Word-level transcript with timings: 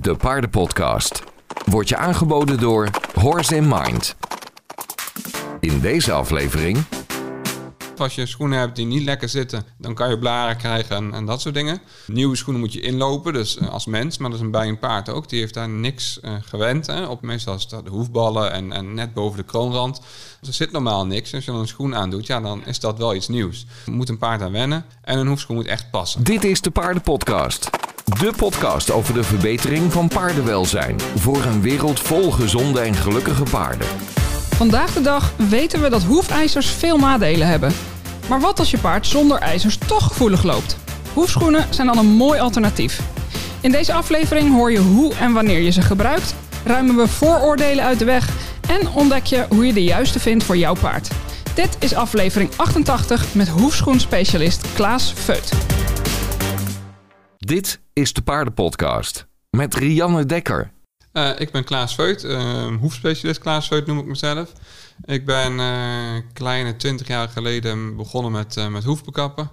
de 0.00 0.14
paardenpodcast. 0.16 1.22
Wordt 1.64 1.88
je 1.88 1.96
aangeboden 1.96 2.58
door 2.58 2.90
Horse 3.14 3.56
in 3.56 3.68
Mind. 3.68 4.16
In 5.60 5.80
deze 5.80 6.12
aflevering 6.12 6.78
Als 7.96 8.14
je 8.14 8.26
schoenen 8.26 8.58
hebt 8.58 8.76
die 8.76 8.86
niet 8.86 9.02
lekker 9.02 9.28
zitten, 9.28 9.64
dan 9.78 9.94
kan 9.94 10.10
je 10.10 10.18
blaren 10.18 10.56
krijgen 10.56 10.96
en, 10.96 11.14
en 11.14 11.26
dat 11.26 11.40
soort 11.40 11.54
dingen. 11.54 11.80
Nieuwe 12.06 12.36
schoenen 12.36 12.62
moet 12.62 12.72
je 12.72 12.80
inlopen, 12.80 13.32
dus 13.32 13.56
eh, 13.56 13.68
als 13.68 13.86
mens, 13.86 14.18
maar 14.18 14.30
dat 14.30 14.40
is 14.40 14.50
bij 14.50 14.68
een 14.68 14.78
paard 14.78 15.08
ook. 15.08 15.28
Die 15.28 15.40
heeft 15.40 15.54
daar 15.54 15.68
niks 15.68 16.20
eh, 16.20 16.34
gewend. 16.40 16.86
Hè. 16.86 17.04
Op 17.04 17.22
meestal 17.22 17.54
is 17.54 17.68
dat 17.68 17.84
de 17.84 17.90
hoefballen 17.90 18.52
en, 18.52 18.72
en 18.72 18.94
net 18.94 19.14
boven 19.14 19.38
de 19.38 19.44
kroonrand. 19.44 20.00
Dus 20.40 20.48
er 20.48 20.54
zit 20.54 20.72
normaal 20.72 21.06
niks. 21.06 21.34
Als 21.34 21.44
je 21.44 21.50
dan 21.50 21.60
een 21.60 21.68
schoen 21.68 21.94
aandoet, 21.94 22.26
ja, 22.26 22.40
dan 22.40 22.66
is 22.66 22.80
dat 22.80 22.98
wel 22.98 23.14
iets 23.14 23.28
nieuws. 23.28 23.66
Moet 23.86 24.08
een 24.08 24.18
paard 24.18 24.42
aan 24.42 24.52
wennen 24.52 24.84
en 25.02 25.18
een 25.18 25.26
hoefschoen 25.26 25.56
moet 25.56 25.66
echt 25.66 25.90
passen. 25.90 26.24
Dit 26.24 26.44
is 26.44 26.60
de 26.60 26.70
Paardenpodcast. 26.70 27.70
De 28.18 28.32
podcast 28.36 28.90
over 28.90 29.14
de 29.14 29.22
verbetering 29.22 29.92
van 29.92 30.08
paardenwelzijn. 30.08 31.00
Voor 31.16 31.44
een 31.44 31.60
wereld 31.60 32.00
vol 32.00 32.30
gezonde 32.30 32.80
en 32.80 32.94
gelukkige 32.94 33.42
paarden. 33.42 33.86
Vandaag 34.50 34.92
de 34.92 35.00
dag 35.00 35.32
weten 35.48 35.80
we 35.80 35.88
dat 35.88 36.02
hoefijzers 36.02 36.70
veel 36.70 36.98
nadelen 36.98 37.46
hebben. 37.46 37.72
Maar 38.28 38.40
wat 38.40 38.58
als 38.58 38.70
je 38.70 38.78
paard 38.78 39.06
zonder 39.06 39.38
ijzers 39.38 39.78
toch 39.86 40.06
gevoelig 40.06 40.42
loopt? 40.42 40.76
Hoefschoenen 41.12 41.66
zijn 41.70 41.86
dan 41.86 41.98
een 41.98 42.06
mooi 42.06 42.40
alternatief. 42.40 43.00
In 43.60 43.72
deze 43.72 43.92
aflevering 43.92 44.54
hoor 44.54 44.72
je 44.72 44.78
hoe 44.78 45.14
en 45.14 45.32
wanneer 45.32 45.60
je 45.60 45.70
ze 45.70 45.82
gebruikt, 45.82 46.34
ruimen 46.64 46.96
we 46.96 47.08
vooroordelen 47.08 47.84
uit 47.84 47.98
de 47.98 48.04
weg 48.04 48.28
en 48.68 48.88
ontdek 48.88 49.24
je 49.24 49.46
hoe 49.48 49.66
je 49.66 49.72
de 49.72 49.84
juiste 49.84 50.20
vindt 50.20 50.44
voor 50.44 50.56
jouw 50.56 50.74
paard. 50.74 51.08
Dit 51.54 51.76
is 51.78 51.94
aflevering 51.94 52.50
88 52.56 53.34
met 53.34 53.48
hoefschoenspecialist 53.48 54.66
Klaas 54.74 55.12
Veut. 55.16 55.79
Dit 57.50 57.80
is 57.92 58.12
de 58.12 58.22
Paardenpodcast. 58.22 59.26
Met 59.50 59.74
Rianne 59.74 60.26
Dekker. 60.26 60.72
Eh, 61.12 61.30
ik 61.38 61.50
ben 61.50 61.64
Klaas 61.64 61.94
Veut, 61.94 62.24
eh, 62.24 62.76
hoefspecialist 62.80 63.40
Klaas 63.40 63.68
Veut 63.68 63.86
noem 63.86 63.98
ik 63.98 64.04
mezelf. 64.04 64.52
Ik 65.04 65.26
ben 65.26 65.60
eh 65.60 66.16
kleine 66.32 66.76
20 66.76 67.06
jaar 67.06 67.28
geleden 67.28 67.96
begonnen 67.96 68.32
met, 68.32 68.56
eh, 68.56 68.68
met 68.68 68.84
hoefbekappen. 68.84 69.50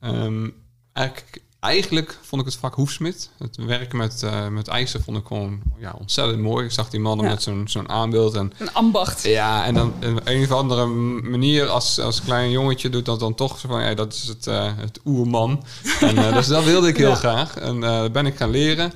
Ehm, 0.00 0.48
eigenlijk, 0.92 1.42
eigenlijk 1.60 2.18
vond 2.22 2.40
ik 2.42 2.48
het 2.48 2.56
vak 2.56 2.74
hoefsmid. 2.74 3.30
Het 3.38 3.56
werken 3.56 3.98
met, 3.98 4.22
eh, 4.22 4.48
met 4.48 4.68
ijzer 4.68 5.02
vond 5.02 5.16
ik 5.16 5.26
gewoon 5.26 5.60
ja, 5.78 5.94
ontzettend 5.98 6.38
mooi. 6.40 6.64
Ik 6.64 6.70
zag 6.72 6.90
die 6.90 7.00
mannen 7.00 7.26
Ja. 7.26 7.32
met 7.32 7.42
zo'n 7.42 7.62
zo'n 7.68 7.88
aanbeeld 7.88 8.34
en 8.34 8.52
Een 8.58 8.72
ambacht. 8.72 9.22
ja, 9.22 9.64
en 9.64 9.74
dan 9.74 9.86
op 10.16 10.20
een 10.24 10.42
of 10.42 10.52
andere 10.52 10.86
manier 11.30 11.68
als, 11.68 11.98
als 12.00 12.22
klein 12.22 12.50
jongetje 12.50 12.88
doet 12.90 13.04
dat 13.04 13.20
dan 13.20 13.34
toch 13.34 13.58
zo 13.58 13.68
van, 13.68 13.82
ja, 13.82 13.94
dat 13.94 14.12
is 14.12 14.22
het, 14.28 14.46
eh 14.46 14.70
het 14.76 15.00
oerman. 15.04 15.64
En, 16.00 16.16
eh, 16.18 16.32
dus 16.34 16.46
dat 16.46 16.64
wilde 16.64 16.88
ik 16.88 16.96
heel 16.96 17.08
Ja. 17.08 17.14
graag. 17.14 17.56
En 17.56 17.80
dat 17.80 18.12
ben 18.12 18.26
ik 18.26 18.36
gaan 18.36 18.50
leren. 18.50 18.92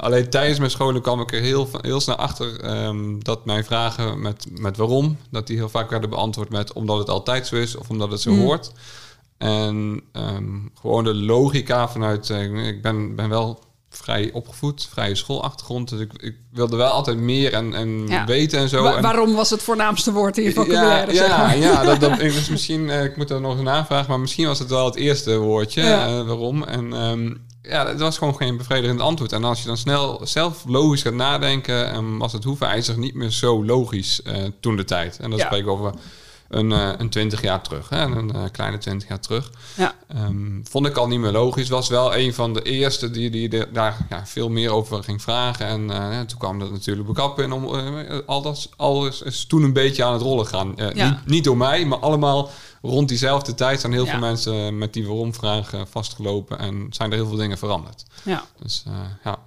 Alleen 0.00 0.30
tijdens 0.30 0.58
mijn 0.58 0.70
scholen 0.70 1.02
kwam 1.02 1.20
ik 1.20 1.32
er 1.32 1.40
heel, 1.40 1.68
heel 1.80 2.00
snel 2.00 2.16
achter 2.16 2.60
ehm, 2.60 3.18
dat 3.18 3.44
mijn 3.44 3.64
vragen 3.64 4.20
met, 4.20 4.46
met 4.50 4.76
waarom, 4.76 5.16
dat 5.30 5.46
die 5.46 5.56
heel 5.56 5.68
vaak 5.68 5.90
werden 5.90 6.10
beantwoord 6.10 6.48
met 6.50 6.72
omdat 6.72 6.98
het 6.98 7.08
altijd 7.10 7.46
zo 7.46 7.56
is 7.56 7.76
of 7.76 7.88
omdat 7.88 8.10
het 8.10 8.20
zo 8.20 8.30
Mm. 8.32 8.40
hoort. 8.40 8.72
En 9.38 10.00
ehm, 10.12 10.44
gewoon 10.80 11.04
de 11.04 11.14
logica 11.14 11.88
vanuit, 11.88 12.30
eh, 12.30 12.66
ik 12.66 12.82
ben, 12.82 13.14
ben 13.16 13.28
wel 13.28 13.58
vrij 13.90 14.30
opgevoed, 14.32 14.88
vrije 14.92 15.14
schoolachtergrond. 15.14 15.88
Dus 15.88 16.00
ik, 16.00 16.12
ik 16.16 16.36
wilde 16.52 16.76
wel 16.76 16.90
altijd 16.90 17.18
meer 17.18 17.52
en, 17.52 17.74
en 17.74 18.06
Ja. 18.08 18.24
weten 18.26 18.58
en 18.58 18.68
zo. 18.68 18.82
Wa- 18.82 18.96
En- 18.96 19.02
waarom 19.02 19.34
was 19.34 19.50
het 19.50 19.62
voornaamste 19.62 20.12
woord 20.12 20.38
in 20.38 20.44
je 20.44 20.52
vocabulaire? 20.52 21.12
ja, 21.14 21.52
ja, 21.52 21.52
ja, 21.52 21.82
dat, 21.82 22.00
dat 22.00 22.18
is 22.28 22.48
misschien, 22.48 22.90
eh, 22.90 23.04
ik 23.04 23.16
moet 23.16 23.30
er 23.30 23.40
nog 23.40 23.52
eens 23.52 23.62
navragen, 23.62 24.10
maar 24.10 24.20
misschien 24.20 24.46
was 24.46 24.58
het 24.58 24.68
wel 24.70 24.84
het 24.84 24.96
eerste 24.96 25.38
woordje. 25.38 25.82
Ja. 25.82 26.06
eh, 26.06 26.26
waarom? 26.26 26.64
En 26.64 26.92
ehm, 26.92 27.34
ja, 27.62 27.86
het 27.86 28.00
was 28.00 28.18
gewoon 28.18 28.36
geen 28.36 28.56
bevredigend 28.56 29.00
antwoord. 29.00 29.32
En 29.32 29.44
als 29.44 29.60
je 29.60 29.66
dan 29.66 29.76
snel 29.76 30.20
zelf 30.24 30.64
logisch 30.66 31.02
gaat 31.02 31.12
nadenken, 31.14 31.92
ehm, 31.92 32.18
was 32.18 32.32
het 32.32 32.44
hoefijzer 32.44 32.98
niet 32.98 33.14
meer 33.14 33.30
zo 33.30 33.64
logisch 33.64 34.22
toen 34.60 34.76
de 34.76 34.84
tijd. 34.84 35.18
En 35.18 35.30
dat 35.30 35.40
spreek 35.40 35.60
ik 35.60 35.68
over 35.68 35.92
een, 36.48 36.72
eh 36.72 36.88
een 36.98 37.08
20 37.10 37.42
jaar 37.42 37.62
terug, 37.62 37.88
hè, 37.88 38.02
een 38.02 38.34
eh, 38.34 38.42
kleine 38.52 38.78
20 38.78 39.08
jaar 39.08 39.20
terug. 39.20 39.50
Ja. 39.76 39.94
Ehm, 40.08 40.60
vond 40.62 40.86
ik 40.86 40.96
al 40.96 41.06
niet 41.08 41.18
meer 41.18 41.32
logisch. 41.32 41.68
Was 41.68 41.88
wel 41.88 42.16
een 42.16 42.34
van 42.34 42.52
de 42.52 42.62
eerste 42.62 43.10
die, 43.10 43.30
die 43.30 43.48
er 43.58 43.72
daar 43.72 44.06
ja, 44.08 44.26
veel 44.26 44.48
meer 44.48 44.70
over 44.70 45.02
ging 45.04 45.22
vragen. 45.22 45.66
En 45.66 45.90
eh, 45.90 46.20
toen 46.20 46.38
kwam 46.38 46.58
dat 46.58 46.70
natuurlijk 46.70 47.06
bekappen 47.06 47.44
in. 47.44 47.52
Om, 47.52 47.74
eh, 47.74 48.18
alles, 48.26 48.68
alles 48.76 49.22
is 49.22 49.44
toen 49.46 49.62
een 49.62 49.72
beetje 49.72 50.04
aan 50.04 50.12
het 50.12 50.22
rollen 50.22 50.46
gaan. 50.46 50.72
Ja. 50.76 51.08
niet, 51.10 51.26
niet 51.26 51.44
door 51.44 51.56
mij, 51.56 51.84
maar 51.84 51.98
allemaal 51.98 52.50
rond 52.82 53.08
diezelfde 53.08 53.54
tijd 53.54 53.80
zijn 53.80 53.92
heel 53.92 54.04
Ja. 54.04 54.10
veel 54.10 54.20
mensen 54.20 54.78
met 54.78 54.92
die 54.92 55.06
waarom-vragen 55.06 55.86
vastgelopen. 55.88 56.58
En 56.58 56.86
zijn 56.90 57.10
er 57.10 57.16
heel 57.16 57.26
veel 57.28 57.36
dingen 57.36 57.58
veranderd. 57.58 58.04
Ja. 58.22 58.44
Dus 58.62 58.84
ja, 59.24 59.38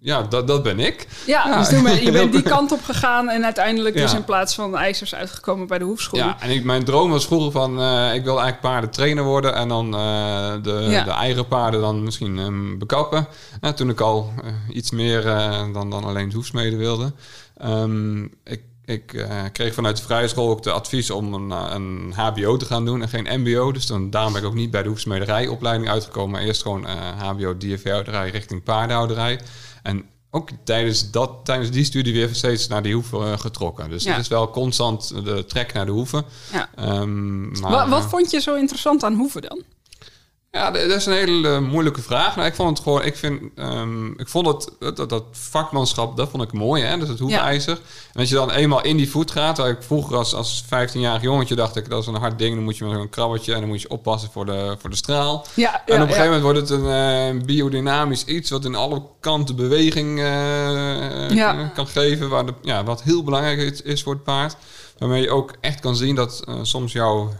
ja 0.00 0.22
dat, 0.22 0.46
dat 0.46 0.62
ben 0.62 0.80
ik. 0.80 1.06
Ja, 1.26 1.48
Ja. 1.48 1.58
dus 1.58 1.68
toen 1.68 1.82
ben, 1.82 2.02
je 2.04 2.10
bent 2.12 2.32
die 2.32 2.42
kant 2.56 2.72
op 2.72 2.82
gegaan 2.84 3.28
en 3.28 3.44
uiteindelijk 3.44 3.94
dus 3.96 4.14
in 4.14 4.24
plaats 4.24 4.54
van 4.54 4.76
ijzers 4.76 5.14
uitgekomen 5.14 5.66
bij 5.66 5.78
de 5.78 5.84
hoefschoenen. 5.84 6.28
Ja, 6.28 6.36
en 6.40 6.50
ik, 6.50 6.64
mijn 6.64 6.84
droom 6.84 7.10
was 7.10 7.26
vroeger 7.26 7.52
van, 7.52 7.80
eh, 7.80 8.14
ik 8.14 8.24
wil 8.24 8.40
eigenlijk 8.40 8.60
paardentrainer 8.60 9.24
worden 9.24 9.54
en 9.54 9.68
dan 9.68 9.94
eh, 9.94 10.52
de, 10.62 10.86
Ja. 10.90 11.04
de 11.04 11.10
eigen 11.10 11.46
paarden 11.48 11.80
dan 11.80 12.02
misschien 12.02 12.38
ehm, 12.38 12.78
bekappen. 12.78 13.26
En 13.60 13.74
toen 13.74 13.88
ik 13.88 14.00
al 14.00 14.32
eh, 14.44 14.76
iets 14.76 14.90
meer 14.90 15.26
eh, 15.26 15.64
dan, 15.72 15.90
dan 15.90 16.04
alleen 16.04 16.32
hoefsmeden 16.32 16.78
wilde. 16.78 17.12
Ehm, 17.56 18.22
ik 18.24 18.62
ik 18.86 19.14
eh, 19.14 19.42
kreeg 19.52 19.74
vanuit 19.74 19.96
de 19.96 20.02
vrije 20.02 20.28
school 20.28 20.48
ook 20.50 20.62
de 20.62 20.70
advies 20.72 21.10
om 21.10 21.34
een, 21.34 21.50
eh, 21.52 21.70
een 21.74 22.12
HBO 22.16 22.56
te 22.56 22.64
gaan 22.64 22.84
doen 22.84 23.02
en 23.02 23.08
geen 23.08 23.40
MBO. 23.40 23.72
Dus 23.72 23.86
dan, 23.86 24.10
daarom 24.10 24.32
ben 24.32 24.42
ik 24.42 24.48
ook 24.48 24.54
niet 24.54 24.70
bij 24.70 24.82
de 24.82 24.88
hoefsmederijopleiding 24.88 25.88
uitgekomen. 25.90 26.30
Maar 26.30 26.42
eerst 26.42 26.62
gewoon 26.62 26.86
eh, 26.86 26.94
HBO, 27.22 27.56
DFV-houderij 27.56 28.30
richting 28.30 28.62
paardenhouderij. 28.62 29.40
En 29.82 30.04
ook 30.30 30.48
tijdens, 30.64 31.10
dat, 31.10 31.30
tijdens 31.44 31.70
die 31.70 31.84
studie 31.84 32.12
weer 32.12 32.28
steeds 32.32 32.66
naar 32.68 32.82
die 32.82 32.94
hoeven 32.94 33.38
getrokken. 33.38 33.90
Dus 33.90 34.04
Ja. 34.04 34.10
het 34.12 34.20
is 34.20 34.28
wel 34.28 34.50
constant 34.50 35.24
de 35.24 35.44
trek 35.44 35.72
naar 35.72 35.86
de 35.86 35.92
hoeven. 35.92 36.24
Ja. 36.52 36.68
Ehm, 36.74 37.60
maar, 37.60 37.70
Wa- 37.70 37.88
wat 37.88 38.02
eh, 38.02 38.08
vond 38.08 38.30
je 38.30 38.40
zo 38.40 38.54
interessant 38.54 39.04
aan 39.04 39.14
hoeven 39.14 39.42
dan? 39.42 39.62
Ja, 40.50 40.70
dat 40.70 40.90
is 40.90 41.06
een 41.06 41.12
hele 41.12 41.48
eh, 41.48 41.58
moeilijke 41.58 42.02
vraag. 42.02 42.36
Nou, 42.36 42.48
ik 42.48 42.54
vond 42.54 42.68
het 42.68 42.80
gewoon, 42.86 43.04
ik 43.04 43.16
vind, 43.16 43.42
ehm, 43.56 44.06
ik 44.06 44.28
vond 44.28 44.46
het, 44.46 44.96
dat, 44.96 45.08
dat 45.08 45.24
vakmanschap, 45.30 46.16
dat 46.16 46.28
vond 46.30 46.42
ik 46.42 46.52
mooi, 46.52 46.82
hè? 46.82 46.98
Dus 46.98 47.08
het 47.08 47.18
hoefijzer. 47.18 47.78
En 48.12 48.20
als 48.20 48.28
je 48.28 48.34
dan 48.34 48.50
eenmaal 48.50 48.82
in 48.82 48.96
die 48.96 49.10
voet 49.10 49.30
gaat, 49.30 49.58
waar 49.58 49.68
ik 49.68 49.82
vroeger 49.82 50.16
als, 50.16 50.34
als 50.34 50.64
15-jarig 50.64 51.22
jongetje 51.22 51.54
dacht 51.54 51.76
ik, 51.76 51.88
dat 51.88 52.00
is 52.00 52.06
een 52.06 52.14
hard 52.14 52.38
ding, 52.38 52.54
dan 52.54 52.64
moet 52.64 52.76
je 52.76 52.84
met 52.84 52.98
een 52.98 53.08
krabbetje 53.08 53.54
en 53.54 53.60
dan 53.60 53.68
moet 53.68 53.82
je 53.82 53.90
oppassen 53.90 54.30
voor 54.32 54.46
de, 54.46 54.76
voor 54.78 54.90
de 54.90 54.96
straal. 54.96 55.46
Ja, 55.54 55.82
En 55.86 55.94
ja, 55.94 56.02
op 56.02 56.08
een 56.08 56.14
gegeven 56.14 56.24
moment 56.24 56.42
wordt 56.42 56.58
het 56.58 56.70
een 56.70 57.38
eh, 57.38 57.44
biodynamisch 57.44 58.24
iets 58.24 58.50
wat 58.50 58.64
in 58.64 58.74
alle 58.74 59.02
kanten 59.20 59.56
beweging 59.56 60.20
eh, 60.20 61.74
kan 61.74 61.86
geven, 61.86 62.28
waar 62.28 62.46
de, 62.46 62.54
ja, 62.62 62.84
wat 62.84 63.02
heel 63.02 63.24
belangrijk 63.24 63.58
is, 63.58 63.82
is 63.82 64.02
voor 64.02 64.12
het 64.12 64.22
paard. 64.22 64.56
Waarmee 64.98 65.22
je 65.22 65.30
ook 65.30 65.54
echt 65.60 65.80
kan 65.80 65.96
zien 65.96 66.14
dat 66.14 66.44
soms 66.62 66.92
jouw 66.92 67.32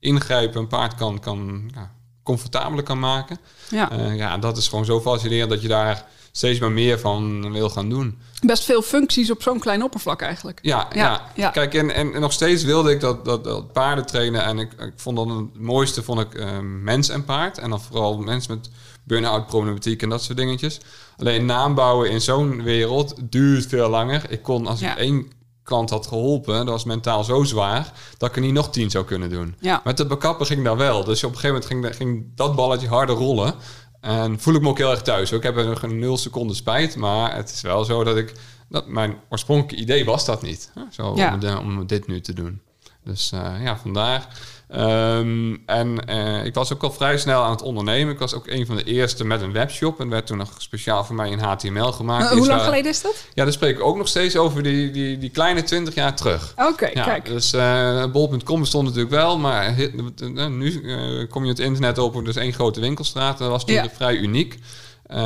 ingrijpen 0.00 0.60
een 0.60 0.66
paard 0.66 0.94
kan, 0.94 1.20
kan 1.20 1.70
ja, 1.74 1.96
comfortabeler 2.28 2.84
kan 2.84 2.98
maken. 2.98 3.38
Ja. 3.70 3.90
Eh, 3.90 4.16
ja, 4.16 4.38
dat 4.38 4.56
is 4.56 4.68
gewoon 4.68 4.84
zo 4.84 5.00
fascinerend 5.00 5.50
dat 5.50 5.62
je 5.62 5.68
daar 5.68 6.04
steeds 6.32 6.60
maar 6.60 6.70
meer 6.72 6.98
van 6.98 7.52
wil 7.52 7.70
gaan 7.70 7.88
doen. 7.88 8.18
Best 8.46 8.64
veel 8.64 8.82
functies 8.82 9.30
op 9.30 9.42
zo'n 9.42 9.58
klein 9.58 9.82
oppervlak 9.82 10.22
eigenlijk. 10.22 10.58
Ja, 10.62 10.86
Ja, 10.92 11.02
ja. 11.04 11.22
ja. 11.34 11.50
kijk, 11.50 11.74
en, 11.74 11.94
en, 11.94 12.14
en 12.14 12.20
nog 12.20 12.32
steeds 12.32 12.64
wilde 12.64 12.90
ik 12.90 13.00
dat, 13.00 13.24
dat, 13.24 13.44
dat 13.44 13.72
paarden 13.72 14.06
trainen. 14.06 14.44
En 14.44 14.58
ik, 14.58 14.72
ik 14.72 14.92
vond 14.96 15.16
dan 15.16 15.30
het 15.30 15.58
mooiste 15.60 16.02
vond 16.02 16.20
ik 16.20 16.34
eh, 16.34 16.58
mens 16.62 17.08
en 17.08 17.24
paard. 17.24 17.58
En 17.58 17.70
dan 17.70 17.80
vooral 17.80 18.18
mensen 18.18 18.54
met 18.56 18.70
burn-out 19.04 19.46
problematiek 19.46 20.02
en 20.02 20.08
dat 20.08 20.22
soort 20.22 20.38
dingetjes. 20.38 20.80
Alleen 21.16 21.44
naam 21.44 21.74
bouwen 21.74 22.10
in 22.10 22.20
zo'n 22.20 22.62
wereld 22.62 23.14
duurt 23.20 23.66
veel 23.66 23.88
langer. 23.88 24.22
Ik 24.30 24.42
kon, 24.42 24.66
als 24.66 24.80
Ja. 24.80 24.92
ik 24.92 24.98
één 24.98 25.32
klant 25.68 25.90
had 25.90 26.06
geholpen, 26.06 26.54
dat 26.54 26.68
was 26.68 26.84
mentaal 26.84 27.24
zo 27.24 27.44
zwaar, 27.44 27.92
dat 28.18 28.28
ik 28.28 28.36
er 28.36 28.42
niet 28.42 28.52
nog 28.52 28.70
tien 28.70 28.90
zou 28.90 29.04
kunnen 29.04 29.30
doen. 29.30 29.54
Ja. 29.60 29.80
Met 29.84 29.96
de 29.96 30.06
bekappen 30.06 30.46
ging 30.46 30.64
dat 30.64 30.76
wel. 30.76 31.04
Dus 31.04 31.24
op 31.24 31.30
een 31.34 31.38
gegeven 31.38 31.70
moment 31.70 31.96
ging, 31.96 31.96
ging 31.96 32.26
dat 32.34 32.56
balletje 32.56 32.88
harder 32.88 33.14
rollen. 33.16 33.54
En 34.00 34.40
voel 34.40 34.54
ik 34.54 34.60
me 34.62 34.68
ook 34.68 34.78
heel 34.78 34.90
erg 34.90 35.02
thuis. 35.02 35.32
Ik 35.32 35.42
heb 35.42 35.56
er 35.56 35.66
nog 35.66 35.82
een 35.82 35.98
nul 35.98 36.16
seconde 36.16 36.54
spijt. 36.54 36.96
Maar 36.96 37.34
het 37.36 37.50
is 37.52 37.60
wel 37.60 37.84
zo 37.84 38.04
dat 38.04 38.16
ik... 38.16 38.32
Dat 38.68 38.86
mijn 38.86 39.16
oorspronkelijke 39.28 39.82
idee 39.82 40.04
was 40.04 40.24
dat 40.24 40.42
niet. 40.42 40.70
Zo, 40.90 41.12
Ja. 41.16 41.32
om, 41.34 41.40
de- 41.40 41.58
om 41.58 41.86
dit 41.86 42.06
nu 42.06 42.20
te 42.20 42.32
doen. 42.32 42.60
Dus 43.04 43.32
eh, 43.32 43.62
ja, 43.62 43.78
vandaar. 43.78 44.28
Ehm, 44.68 45.56
en 45.66 46.04
eh, 46.06 46.44
ik 46.44 46.54
was 46.54 46.72
ook 46.72 46.82
al 46.82 46.92
vrij 46.92 47.18
snel 47.18 47.42
aan 47.42 47.50
het 47.50 47.62
ondernemen. 47.62 48.12
Ik 48.12 48.18
was 48.18 48.34
ook 48.34 48.46
een 48.46 48.66
van 48.66 48.76
de 48.76 48.84
eerste 48.84 49.24
met 49.24 49.42
een 49.42 49.52
webshop. 49.52 50.00
En 50.00 50.08
werd 50.08 50.26
toen 50.26 50.36
nog 50.38 50.50
speciaal 50.58 51.04
voor 51.04 51.14
mij 51.14 51.30
in 51.30 51.38
HTML 51.38 51.92
gemaakt. 51.92 52.30
Hoe 52.30 52.46
lang 52.46 52.60
geleden 52.62 52.90
is 52.90 53.02
dat? 53.02 53.24
Ja, 53.34 53.44
daar 53.44 53.52
spreek 53.52 53.76
ik 53.76 53.84
ook 53.84 53.96
nog 53.96 54.08
steeds 54.08 54.36
over 54.36 54.62
die, 54.62 54.90
die, 54.90 55.18
die 55.18 55.30
kleine 55.30 55.62
20 55.62 55.94
jaar 55.94 56.16
terug. 56.16 56.54
Oké, 56.56 56.90
Ja, 56.94 57.04
kijk. 57.04 57.24
dus 57.24 57.52
eh 57.52 58.04
bol.com 58.12 58.60
bestond 58.60 58.84
natuurlijk 58.84 59.14
wel, 59.14 59.38
maar 59.38 59.76
eh, 59.78 60.48
nu 60.48 61.26
kom 61.26 61.42
je 61.44 61.48
het 61.50 61.58
internet 61.58 61.98
op, 61.98 62.24
dus 62.24 62.36
één 62.36 62.52
grote 62.52 62.80
winkelstraat. 62.80 63.38
Dat 63.38 63.50
was 63.50 63.64
toen 63.64 63.74
Ja. 63.74 63.88
vrij 63.94 64.16
uniek. 64.16 64.58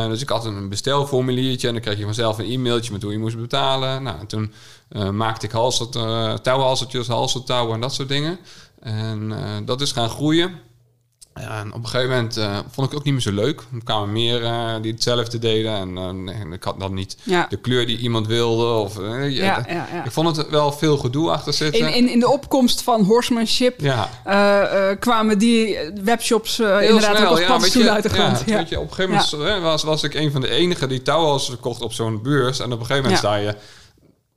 Dus 0.08 0.22
ik 0.22 0.28
had 0.28 0.44
een 0.44 0.68
bestelformuliertje 0.68 1.66
en 1.66 1.72
dan 1.72 1.82
kreeg 1.82 1.98
je 1.98 2.04
vanzelf 2.04 2.38
een 2.38 2.50
e-mailtje 2.50 2.92
met 2.92 3.02
hoe 3.02 3.12
je 3.12 3.18
moest 3.18 3.38
betalen. 3.40 4.02
Nou, 4.02 4.18
en 4.18 4.26
toen 4.26 4.52
maakte 5.12 5.46
ik 5.46 5.52
halsert, 5.52 5.96
eh 5.96 6.34
touwhalsertjes, 6.34 7.08
en 7.08 7.80
dat 7.80 7.94
soort 7.94 8.08
dingen. 8.08 8.38
En 8.82 9.32
eh, 9.32 9.44
dat 9.64 9.81
is 9.81 9.93
gaan 9.93 10.08
groeien. 10.08 10.52
En 11.32 11.73
op 11.73 11.82
een 11.82 11.88
gegeven 11.88 12.11
moment 12.11 12.37
eh, 12.37 12.52
vond 12.70 12.76
ik 12.87 12.93
het 12.93 12.94
ook 12.94 13.05
niet 13.05 13.12
meer 13.12 13.23
zo 13.23 13.32
leuk. 13.32 13.61
Er 13.73 13.84
kwamen 13.84 14.12
meer 14.12 14.44
eh, 14.44 14.75
die 14.82 14.93
hetzelfde 14.93 15.38
deden. 15.38 15.75
En 15.96 16.25
nee, 16.25 16.34
ik 16.52 16.62
had 16.62 16.81
dan 16.81 16.94
niet 16.94 17.17
Ja. 17.23 17.46
de 17.49 17.56
kleur 17.56 17.87
die 17.87 17.99
iemand 17.99 18.26
wilde. 18.26 18.64
Of, 18.64 18.96
Ja, 19.29 19.67
ja. 19.69 20.05
Ik 20.05 20.11
vond 20.11 20.37
het 20.37 20.49
wel 20.49 20.73
veel 20.73 20.96
gedoe 20.96 21.31
achter 21.31 21.52
zitten. 21.52 21.81
In, 21.81 21.94
in, 21.94 22.08
in 22.11 22.20
de 22.20 22.31
opkomst 22.31 22.82
van 22.82 23.05
horsemanship 23.05 23.81
kwamen 24.99 25.38
die 25.38 25.78
webshops 26.05 26.58
inderdaad 26.58 27.17
snel. 27.17 27.31
ook 27.31 27.38
als 27.38 27.46
paddenstoelen 27.46 27.93
uit 27.93 28.02
de 28.02 28.08
grond. 28.08 28.38
Ja, 28.38 28.52
Ja, 28.52 28.56
Weet 28.56 28.69
je, 28.69 28.81
op 28.81 28.88
een 28.88 28.94
gegeven 28.94 29.38
moment 29.38 29.62
was, 29.62 29.82
was 29.82 30.02
ik 30.02 30.14
een 30.14 30.32
van 30.32 30.40
de 30.40 30.49
enigen 30.50 30.88
die 30.88 31.02
touwals 31.02 31.46
verkocht 31.46 31.81
op 31.82 31.93
zo'n 31.93 32.23
beurs. 32.23 32.58
En 32.58 32.64
op 32.73 32.81
een 32.81 32.87
gegeven 32.87 33.02
moment 33.02 33.19
sta 33.19 33.35
je 33.35 33.55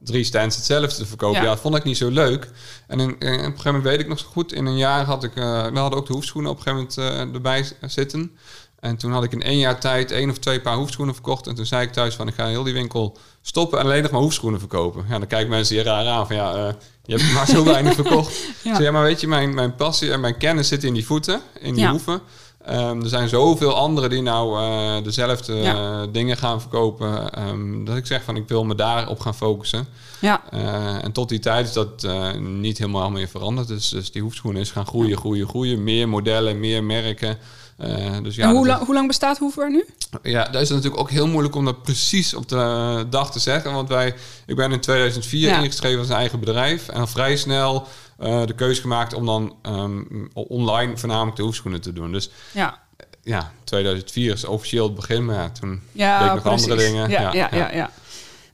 drie 0.06 0.24
stands 0.24 0.56
hetzelfde 0.56 0.96
te 0.96 1.06
verkopen. 1.06 1.38
Ja. 1.38 1.44
Ja. 1.44 1.50
dat 1.54 1.60
vond 1.60 1.76
ik 1.76 1.84
niet 1.84 1.98
zo 1.98 2.10
leuk. 2.10 2.50
En 2.88 3.00
in, 3.00 3.10
in- 3.10 3.14
op 3.14 3.22
een 3.24 3.38
gegeven 3.44 3.64
moment 3.66 3.84
weet 3.84 4.00
ik 4.00 4.08
nog 4.08 4.20
zo 4.20 4.26
goed, 4.28 4.54
in 4.54 4.66
een 4.66 4.78
jaar 4.78 5.06
had 5.06 5.24
ik, 5.24 5.36
eh, 5.36 5.66
we 5.68 5.80
hadden 5.80 6.00
ook 6.00 6.08
de 6.08 6.14
hoefschoenen 6.14 6.52
op 6.52 6.58
een 6.58 6.64
gegeven 6.64 6.88
moment 6.98 7.28
eh, 7.30 7.34
erbij 7.36 7.64
s- 7.64 7.74
zitten. 7.94 8.32
En 8.80 8.98
toen 8.98 9.12
had 9.12 9.24
ik 9.24 9.32
in 9.32 9.42
één 9.42 9.58
jaar 9.58 9.80
tijd 9.80 10.12
één 10.12 10.30
of 10.30 10.38
twee 10.38 10.62
paar 10.62 10.76
hoefschoenen 10.76 11.14
verkocht. 11.14 11.48
En 11.48 11.56
toen 11.56 11.66
zei 11.66 11.86
ik 11.86 11.94
thuis 11.94 12.16
van, 12.16 12.28
ik 12.28 12.34
ga 12.34 12.48
heel 12.48 12.64
die 12.64 12.74
winkel 12.74 13.18
stoppen 13.42 13.80
en 13.80 13.86
alleen 13.86 14.02
nog 14.02 14.12
maar 14.12 14.22
hoefschoenen 14.22 14.60
verkopen. 14.60 15.06
Ja, 15.10 15.18
dan 15.20 15.28
kijken 15.28 15.50
mensen 15.50 15.76
hier 15.76 15.84
raar 15.86 16.08
aan 16.08 16.28
van, 16.28 16.36
ja, 16.36 16.54
eh, 16.54 16.74
je 17.06 17.16
hebt 17.18 17.34
maar 17.34 17.48
zo 17.48 17.64
weinig 17.64 17.94
verkocht. 18.02 18.38
Ja. 18.64 18.80
Ja. 18.80 18.92
Maar 18.92 19.04
weet 19.04 19.22
je, 19.22 19.28
mijn, 19.28 19.54
mijn 19.54 19.76
passie 19.76 20.12
en 20.12 20.20
mijn 20.20 20.38
kennis 20.38 20.68
zitten 20.68 20.88
in 20.88 20.94
die 20.94 21.06
voeten, 21.06 21.42
in 21.60 21.74
die 21.74 21.84
Ja. 21.84 21.92
hoeven. 21.92 22.22
Ehm, 22.66 23.02
er 23.02 23.10
zijn 23.10 23.30
zoveel 23.30 23.76
anderen 23.76 24.10
die 24.10 24.22
nou 24.22 24.60
eh, 24.60 25.04
dezelfde 25.04 25.54
Ja. 25.56 26.02
eh, 26.02 26.08
dingen 26.12 26.38
gaan 26.38 26.62
verkopen. 26.62 27.32
ehm, 27.34 27.84
dat 27.84 27.98
ik 27.98 28.06
zeg 28.06 28.24
van, 28.24 28.36
ik 28.36 28.48
wil 28.48 28.64
me 28.64 28.76
daarop 28.76 29.20
gaan 29.20 29.36
focussen. 29.36 29.88
ja. 30.22 30.42
Eh, 30.50 31.04
en 31.04 31.12
tot 31.12 31.30
die 31.30 31.40
tijd 31.40 31.68
is 31.68 31.74
dat 31.74 32.08
niet 32.40 32.78
helemaal 32.78 33.10
meer 33.10 33.28
veranderd. 33.28 33.68
Dus, 33.68 33.90
dus 33.90 34.12
die 34.12 34.22
hoefschoenen 34.22 34.62
is 34.62 34.72
gaan 34.72 34.86
groeien, 34.88 35.18
groeien, 35.18 35.48
groeien. 35.48 35.84
Meer 35.84 36.10
modellen, 36.10 36.60
meer 36.60 36.84
merken. 36.84 37.38
Eh, 37.78 38.16
dus 38.24 38.36
ja, 38.36 38.48
en 38.48 38.56
hoe, 38.56 38.68
lang, 38.68 38.86
hoe 38.86 38.94
lang 38.94 39.08
bestaat 39.08 39.38
Hoever 39.38 39.72
nu? 39.72 39.86
ja, 40.24 40.44
dat 40.44 40.62
is 40.62 40.70
natuurlijk 40.70 41.00
ook 41.02 41.10
heel 41.10 41.28
moeilijk 41.28 41.56
om 41.56 41.66
dat 41.66 41.84
precies 41.84 42.34
op 42.34 42.50
de 42.50 43.06
dag 43.10 43.32
te 43.32 43.40
zeggen. 43.40 43.74
Want 43.74 43.90
wij, 43.90 44.16
ik 44.46 44.56
ben 44.56 44.72
in 44.72 44.80
2004 44.80 45.50
Ja. 45.50 45.60
ingeschreven 45.60 46.00
als 46.00 46.10
een 46.10 46.16
eigen 46.16 46.40
bedrijf. 46.40 46.88
En 46.88 47.00
al 47.00 47.08
vrij 47.08 47.36
snel 47.38 47.88
eh, 48.20 48.46
de 48.46 48.54
keuze 48.54 48.82
gemaakt 48.82 49.14
om 49.14 49.26
dan 49.26 49.56
ehm, 49.62 50.02
online 50.34 50.98
voornamelijk 50.98 51.36
de 51.38 51.44
hoefschoenen 51.44 51.82
te 51.82 51.94
doen. 51.94 52.12
Dus 52.12 52.30
Ja, 52.52 52.80
ja, 53.24 53.52
2004 53.64 54.34
is 54.34 54.46
officieel 54.46 54.86
het 54.86 54.96
begin. 54.96 55.26
Maar 55.26 55.36
ja, 55.36 55.50
toen 55.50 55.82
ja 55.92 56.18
deed 56.20 56.28
ik 56.28 56.34
nog 56.34 56.44
precies. 56.44 56.64
andere 56.72 56.88
dingen. 56.88 57.10
Ja, 57.10 57.22
ja, 57.34 57.50
ja. 57.52 57.72
ja, 57.74 57.90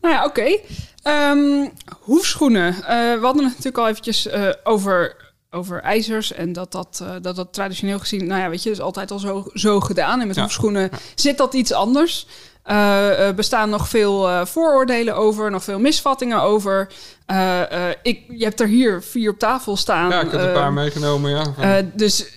Nou 0.01 0.13
ja, 0.15 0.25
oké. 0.25 0.57
Ehm, 1.03 1.67
hoefschoenen. 1.99 2.75
Eh, 2.75 2.79
we 2.97 3.19
hadden 3.21 3.43
het 3.43 3.51
natuurlijk 3.51 3.77
al 3.77 3.87
eventjes 3.87 4.27
eh, 4.27 4.49
over, 4.63 5.15
over 5.51 5.81
ijzers. 5.81 6.33
En 6.33 6.53
dat 6.53 6.71
dat, 6.71 6.99
eh, 7.03 7.09
dat 7.21 7.35
dat 7.35 7.53
traditioneel 7.53 7.99
gezien, 7.99 8.27
nou 8.27 8.41
ja, 8.41 8.49
weet 8.49 8.63
je, 8.63 8.69
is 8.69 8.81
altijd 8.81 9.11
al 9.11 9.19
zo, 9.19 9.45
zo 9.53 9.79
gedaan. 9.79 10.21
En 10.21 10.27
met 10.27 10.35
Ja. 10.35 10.41
hoefschoenen 10.41 10.89
zit 11.15 11.37
dat 11.37 11.53
iets 11.53 11.73
anders. 11.73 12.27
Eh, 12.63 13.19
er 13.19 13.33
bestaan 13.35 13.69
nog 13.69 13.87
veel 13.89 14.29
eh, 14.29 14.45
vooroordelen 14.45 15.15
over, 15.15 15.51
nog 15.51 15.63
veel 15.63 15.79
misvattingen 15.79 16.41
over. 16.41 16.87
Eh, 17.25 17.89
eh, 17.89 17.95
ik, 18.03 18.19
je 18.29 18.43
hebt 18.43 18.59
er 18.59 18.67
hier 18.67 19.03
vier 19.03 19.31
op 19.31 19.39
tafel 19.39 19.77
staan. 19.77 20.09
Ja, 20.09 20.21
ik 20.21 20.31
heb 20.31 20.41
een 20.41 20.47
Eh, 20.47 20.53
paar 20.53 20.73
meegenomen. 20.73 21.31
Ja, 21.31 21.43
eh, 21.77 21.85
dus 21.93 22.25
eh, 22.25 22.31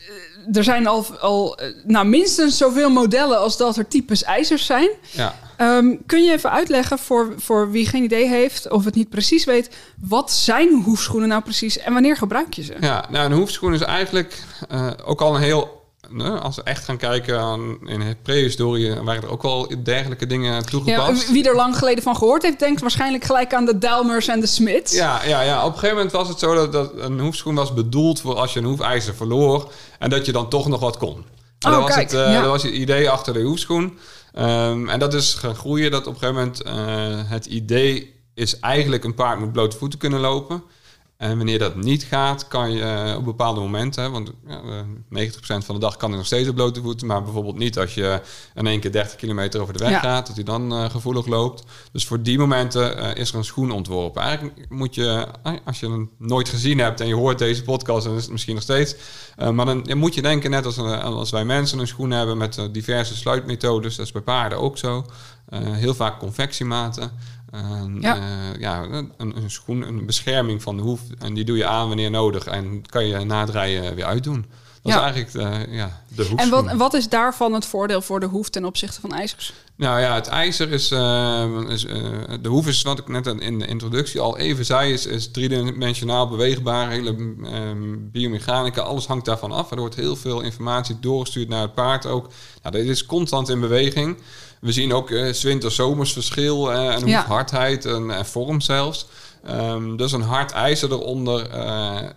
er 0.52 0.64
zijn 0.64 0.87
al, 0.87 1.06
al 1.20 1.56
eh, 1.56 1.69
nou, 1.85 2.06
minstens 2.06 2.56
zoveel 2.56 2.91
modellen 2.91 3.38
als 3.38 3.56
dat 3.56 3.76
er 3.76 3.88
types 3.88 4.23
ijzers 4.23 4.67
zijn. 4.67 4.88
ja. 5.11 5.35
Ehm, 5.56 5.94
kun 6.06 6.25
je 6.25 6.32
even 6.32 6.50
uitleggen 6.50 6.99
voor, 6.99 7.35
voor 7.37 7.70
wie 7.70 7.87
geen 7.87 8.02
idee 8.02 8.29
heeft 8.29 8.70
of 8.70 8.85
het 8.85 8.94
niet 8.94 9.08
precies 9.08 9.44
weet, 9.44 9.70
wat 10.00 10.32
zijn 10.32 10.82
hoefschoenen 10.82 11.29
nou 11.29 11.43
precies 11.43 11.79
en 11.79 11.93
wanneer 11.93 12.17
gebruik 12.17 12.55
je 12.55 12.62
ze? 12.62 12.75
Ja, 12.81 13.05
nou, 13.11 13.25
een 13.25 13.37
hoefschoen 13.38 13.75
is 13.75 13.81
eigenlijk 13.81 14.43
eh, 14.69 14.91
ook 15.05 15.20
al 15.20 15.35
een 15.35 15.43
heel... 15.43 15.82
als 16.20 16.56
we 16.56 16.62
echt 16.62 16.84
gaan 16.84 16.96
kijken 16.96 17.40
aan, 17.40 17.78
in 17.84 18.00
de 18.00 18.16
prehistorie... 18.22 18.94
waren 18.94 19.22
er 19.22 19.31
ook 19.31 19.43
wel 19.43 19.72
dergelijke 19.82 20.26
dingen 20.26 20.55
Ja, 20.55 20.61
toegepast. 20.61 21.31
wie 21.31 21.49
er 21.49 21.56
lang 21.56 21.78
geleden 21.78 22.02
van 22.02 22.16
gehoord 22.16 22.43
heeft, 22.43 22.58
denkt 22.58 22.81
waarschijnlijk 22.81 23.25
gelijk 23.25 23.55
aan 23.55 23.64
de 23.64 23.78
Dalmers 23.78 24.28
en 24.28 24.40
de 24.40 24.46
Smiths. 24.46 24.93
Ja, 24.93 25.25
ja, 25.25 25.40
ja, 25.40 25.58
op 25.61 25.66
een 25.66 25.78
gegeven 25.78 25.96
moment 25.96 26.12
was 26.12 26.28
het 26.28 26.38
zo 26.38 26.55
dat, 26.55 26.72
dat 26.72 26.93
een 26.96 27.20
hoefschoen 27.20 27.55
was 27.55 27.75
bedoeld 27.75 28.20
voor 28.20 28.34
als 28.34 28.52
je 28.52 28.58
een 28.58 28.64
hoefijzer 28.64 29.14
verloor 29.14 29.72
en 29.99 30.11
dat 30.11 30.26
je 30.26 30.32
dan 30.32 30.49
toch 30.49 30.69
nog 30.69 30.81
wat 30.81 30.96
kon. 30.96 31.25
En 31.58 31.70
Oh, 31.70 31.76
dat, 31.76 31.81
was 31.81 31.94
kijk, 31.94 32.11
het, 32.11 32.20
eh, 32.20 32.32
ja. 32.32 32.40
dat 32.40 32.50
was 32.50 32.62
het 32.62 32.72
idee 32.72 33.11
achter 33.11 33.32
de 33.32 33.43
hoefschoen. 33.43 33.99
Ehm, 34.32 34.88
en 34.88 34.99
dat 34.99 35.14
is 35.14 35.34
gaan 35.34 35.55
groeien 35.55 35.90
dat 35.90 36.06
op 36.06 36.14
een 36.14 36.19
gegeven 36.20 36.40
moment 36.40 36.62
eh, 36.62 37.31
het 37.31 37.46
idee 37.46 38.14
is 38.34 38.61
eigenlijk 38.61 39.05
een 39.05 39.14
paard 39.14 39.38
moet 39.38 39.52
blote 39.52 39.76
voeten 39.76 39.99
kunnen 39.99 40.20
lopen. 40.20 40.62
En 41.16 41.37
wanneer 41.37 41.58
dat 41.58 41.76
niet 41.76 42.02
gaat, 42.02 42.49
kan 42.49 42.72
je 42.72 42.82
eh, 42.82 43.16
op 43.16 43.25
bepaalde 43.25 43.61
momenten, 43.61 44.12
want 44.12 44.32
ja, 44.46 44.61
eh, 44.62 44.81
90% 45.08 45.64
van 45.64 45.75
de 45.75 45.81
dag 45.81 45.96
kan 45.96 46.08
hij 46.08 46.19
nog 46.19 46.26
steeds 46.26 46.49
op 46.49 46.55
blote 46.55 46.81
voeten, 46.81 47.06
maar 47.06 47.22
bijvoorbeeld 47.22 47.58
niet 47.58 47.78
als 47.78 47.94
je 47.94 48.20
in 48.55 48.66
één 48.66 48.81
keer 48.81 48.93
30 48.93 49.16
kilometer 49.16 49.61
over 49.61 49.72
de 49.72 49.78
weg 49.78 49.90
Ja. 49.90 49.99
gaat, 50.00 50.26
dat 50.26 50.34
hij 50.34 50.44
dan 50.44 50.72
eh, 50.72 50.90
gevoelig 50.90 51.26
loopt. 51.26 51.64
Dus 51.93 52.06
voor 52.06 52.22
die 52.22 52.38
momenten 52.38 53.16
is 53.16 53.31
er 53.31 53.37
een 53.37 53.44
schoen 53.44 53.70
ontworpen. 53.70 54.22
Eigenlijk 54.22 54.66
moet 54.69 54.94
je, 54.94 55.26
als 55.64 55.81
je 55.81 55.90
hem 55.90 56.11
nooit 56.19 56.49
gezien 56.49 56.78
hebt 56.78 57.00
en 57.00 57.06
je 57.06 57.14
hoort 57.14 57.38
deze 57.38 57.62
podcast, 57.62 58.05
dan 58.05 58.16
is 58.16 58.22
het 58.22 58.31
misschien 58.32 58.55
nog 58.55 58.62
steeds. 58.62 58.94
maar 59.52 59.66
dan, 59.66 59.82
dan 59.82 59.99
moet 59.99 60.14
je 60.14 60.22
denken, 60.22 60.50
net 60.50 60.66
als, 60.66 60.78
als 60.78 61.31
wij 61.31 61.44
mensen 61.44 61.78
een 61.78 61.87
schoen 61.87 62.11
hebben 62.11 62.37
met 62.37 62.69
diverse 62.72 63.16
sluitmethodes, 63.16 63.96
dat 63.96 64.06
is 64.06 64.12
bij 64.12 64.22
paarden 64.22 64.58
ook 64.58 64.78
zo. 64.78 65.06
Heel 65.55 65.94
vaak 65.94 66.19
convectiematen. 66.19 67.12
En, 67.55 67.99
Ja. 68.01 68.15
ja. 68.15 68.53
ja, 68.59 68.83
een, 68.83 69.12
een 69.17 69.51
schoen, 69.51 69.83
een 69.89 70.06
bescherming 70.06 70.62
van 70.62 70.77
de 70.77 70.83
hoef. 70.83 71.01
En 71.19 71.35
die 71.35 71.45
doe 71.45 71.56
je 71.56 71.67
aan 71.67 71.89
wanneer 71.89 72.11
nodig. 72.11 72.47
En 72.47 72.87
kan 72.87 73.06
je 73.06 73.25
na 73.25 73.41
het 73.41 73.51
rijden 73.51 73.95
weer 73.95 74.05
uitdoen. 74.05 74.45
Dat 74.85 74.93
Ja. 74.93 75.09
is 75.09 75.15
eigenlijk 75.15 75.35
eh, 75.67 75.75
ja, 75.77 76.01
de 76.09 76.15
hoefschoen. 76.23 76.39
En 76.39 76.51
wat, 76.51 76.73
wat 76.77 76.95
is 76.95 77.09
daarvan 77.09 77.53
het 77.53 77.67
voordeel 77.67 78.03
voor 78.03 78.21
de 78.21 78.27
hoef 78.27 78.49
ten 78.49 78.65
opzichte 78.65 79.01
van 79.01 79.13
ijzers? 79.13 79.53
Nou 79.77 80.01
ja, 80.01 80.15
het 80.15 80.27
ijzer 80.27 80.73
is, 80.73 80.91
eh, 80.91 81.47
is 81.69 81.85
eh, 81.85 81.95
de 82.41 82.49
hoef 82.49 82.67
is 82.67 82.83
wat 82.83 82.99
ik 82.99 83.09
net 83.09 83.27
in 83.27 83.59
de 83.59 83.67
introductie 83.67 84.21
al 84.21 84.39
even 84.39 84.65
zei, 84.65 84.93
is, 84.93 85.07
is 85.07 85.31
driedimensionaal 85.31 86.29
beweegbaar, 86.29 86.91
hele 86.91 87.17
ehm, 87.45 87.95
biomechanica, 88.11 88.81
alles 88.83 89.07
hangt 89.07 89.25
daarvan 89.25 89.53
af. 89.53 89.71
Er 89.71 89.79
wordt 89.79 89.95
heel 89.95 90.17
veel 90.17 90.41
informatie 90.41 91.01
doorgestuurd 91.01 91.49
naar 91.49 91.63
het 91.63 91.75
paard 91.75 92.07
ook. 92.07 92.29
Nou, 92.63 92.77
dit 92.77 92.87
is 92.87 93.07
constant 93.07 93.49
in 93.49 93.61
beweging. 93.61 94.19
We 94.61 94.73
zien 94.73 94.93
ook 94.93 95.09
winter-zomers 95.43 96.13
verschil 96.13 96.73
en 96.73 97.07
Ja. 97.07 97.19
hoefhardheid 97.21 97.85
en, 97.85 98.11
en 98.11 98.27
vorm 98.27 98.61
zelfs. 98.61 99.07
Ehm, 99.45 99.97
dus 99.97 100.13
een 100.13 100.23
hard 100.23 100.53
ijzer 100.53 100.93
eronder 100.93 101.49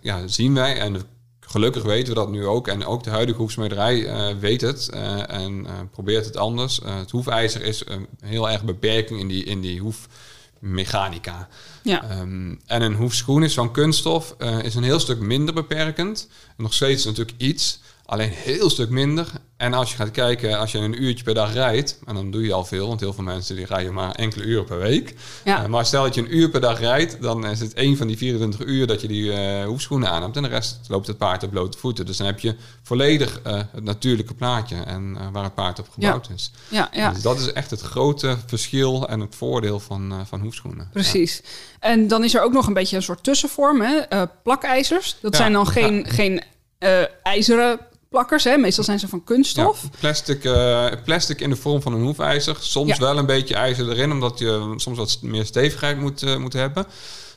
ja, 0.02 0.28
zien 0.28 0.54
wij 0.54 0.80
en 0.80 1.02
Gelukkig 1.50 1.84
weten 1.84 2.14
we 2.14 2.20
dat 2.20 2.30
nu 2.30 2.46
ook. 2.46 2.68
En 2.68 2.86
ook 2.86 3.04
de 3.04 3.10
huidige 3.10 3.38
hoefsmederij 3.40 4.06
eh, 4.06 4.36
weet 4.40 4.62
het 4.62 4.90
eh, 4.90 5.30
en 5.30 5.66
eh, 5.66 5.74
probeert 5.92 6.26
het 6.26 6.38
anders. 6.38 6.80
Het 6.84 7.12
hoefijzer 7.12 7.62
is 7.62 7.84
eh, 7.84 7.98
heel 8.22 8.50
erg 8.50 8.64
beperking 8.64 9.20
in 9.20 9.28
die, 9.28 9.44
in 9.44 9.62
die 9.62 9.82
hoefmechanica. 9.82 11.48
Ja, 11.84 12.10
Ehm, 12.10 12.56
en 12.66 12.82
een 12.82 12.94
hoefschoen 12.94 13.44
is 13.44 13.54
van 13.54 13.72
kunststof, 13.72 14.36
is 14.64 14.76
een 14.76 14.84
heel 14.84 15.00
stuk 15.00 15.20
minder 15.20 15.54
beperkend. 15.54 16.28
Nog 16.58 16.74
steeds 16.74 17.06
natuurlijk 17.06 17.38
iets, 17.38 17.80
alleen 18.08 18.28
een 18.28 18.34
heel 18.34 18.70
stuk 18.70 18.90
minder. 18.90 19.32
En 19.58 19.74
als 19.74 19.92
je 19.92 19.96
gaat 19.98 20.12
kijken, 20.12 20.60
als 20.60 20.72
je 20.72 20.78
een 20.78 21.04
uurtje 21.04 21.24
per 21.24 21.34
dag 21.34 21.54
rijdt, 21.54 22.00
en 22.06 22.16
dan 22.16 22.32
doe 22.32 22.46
je 22.46 22.54
al 22.54 22.66
veel, 22.66 22.88
want 22.88 23.00
heel 23.00 23.14
veel 23.14 23.24
mensen 23.24 23.56
die 23.56 23.66
rijden 23.66 23.94
maar 23.94 24.12
enkele 24.12 24.44
uren 24.44 24.66
per 24.66 24.78
week. 24.78 25.16
Ja. 25.44 25.64
Eh, 25.64 25.70
maar 25.70 25.86
stel 25.86 26.04
dat 26.04 26.16
je 26.16 26.22
een 26.22 26.36
uur 26.36 26.50
per 26.50 26.62
dag 26.62 26.80
rijdt, 26.80 27.22
dan 27.22 27.46
is 27.46 27.60
het 27.60 27.74
één 27.74 27.98
van 27.98 28.08
die 28.08 28.18
24 28.18 28.66
uur 28.66 28.88
dat 28.88 29.02
je 29.02 29.08
die 29.08 29.34
eh, 29.34 29.66
hoefschoenen 29.66 30.10
aan 30.10 30.22
hebt. 30.22 30.36
En 30.36 30.44
de 30.44 30.50
rest 30.50 30.80
loopt 30.88 31.08
het 31.08 31.18
paard 31.18 31.44
op 31.44 31.50
blote 31.50 31.78
voeten. 31.78 32.06
Dus 32.06 32.18
dan 32.18 32.28
heb 32.28 32.40
je 32.40 32.56
volledig 32.84 33.42
eh, 33.42 33.62
het 33.72 33.84
natuurlijke 33.84 34.34
plaatje 34.34 34.76
en 34.76 35.32
waar 35.32 35.44
het 35.44 35.56
paard 35.56 35.80
op 35.80 35.90
gebouwd 35.90 36.30
is. 36.36 36.52
ja, 36.70 36.90
ja. 36.92 37.12
Dus 37.12 37.22
dat 37.22 37.40
is 37.40 37.54
echt 37.54 37.70
het 37.70 37.82
grote 37.82 38.38
verschil 38.46 39.08
en 39.08 39.20
het 39.20 39.36
voordeel 39.36 39.80
van, 39.80 40.14
van 40.28 40.40
hoefschoenen. 40.40 40.90
Precies. 40.94 41.42
En 41.80 42.08
dan 42.08 42.24
is 42.24 42.36
er 42.36 42.42
ook 42.42 42.54
nog 42.54 42.68
een 42.68 42.74
beetje 42.74 42.96
een 42.96 43.04
soort 43.04 43.24
tussenvorm, 43.24 43.82
hè? 43.82 44.28
Plakijzers. 44.44 45.18
Dat 45.22 45.32
Ja, 45.32 45.38
zijn 45.38 45.54
dan 45.54 45.68
geen, 45.68 46.06
geen 46.08 46.44
eh, 46.78 47.04
ijzeren 47.24 47.80
plakkers, 48.18 48.44
hè? 48.44 48.58
Meestal 48.58 48.84
zijn 48.84 49.00
ze 49.00 49.08
van 49.08 49.24
kunststof. 49.24 49.82
Ja, 49.84 49.90
plastic, 50.00 50.44
eh, 50.44 50.86
plastic 51.06 51.42
in 51.42 51.50
de 51.50 51.56
vorm 51.56 51.82
van 51.82 51.94
een 51.94 52.02
hoefijzer. 52.02 52.56
Soms 52.60 52.90
Ja. 52.90 52.98
wel 53.00 53.18
een 53.18 53.26
beetje 53.26 53.56
ijzer 53.56 53.90
erin, 53.90 54.12
omdat 54.12 54.40
je 54.40 54.74
soms 54.76 54.98
wat 54.98 55.18
meer 55.22 55.46
stevigheid 55.46 56.00
moet, 56.00 56.24
eh, 56.24 56.38
moet 56.38 56.54
hebben. 56.54 56.86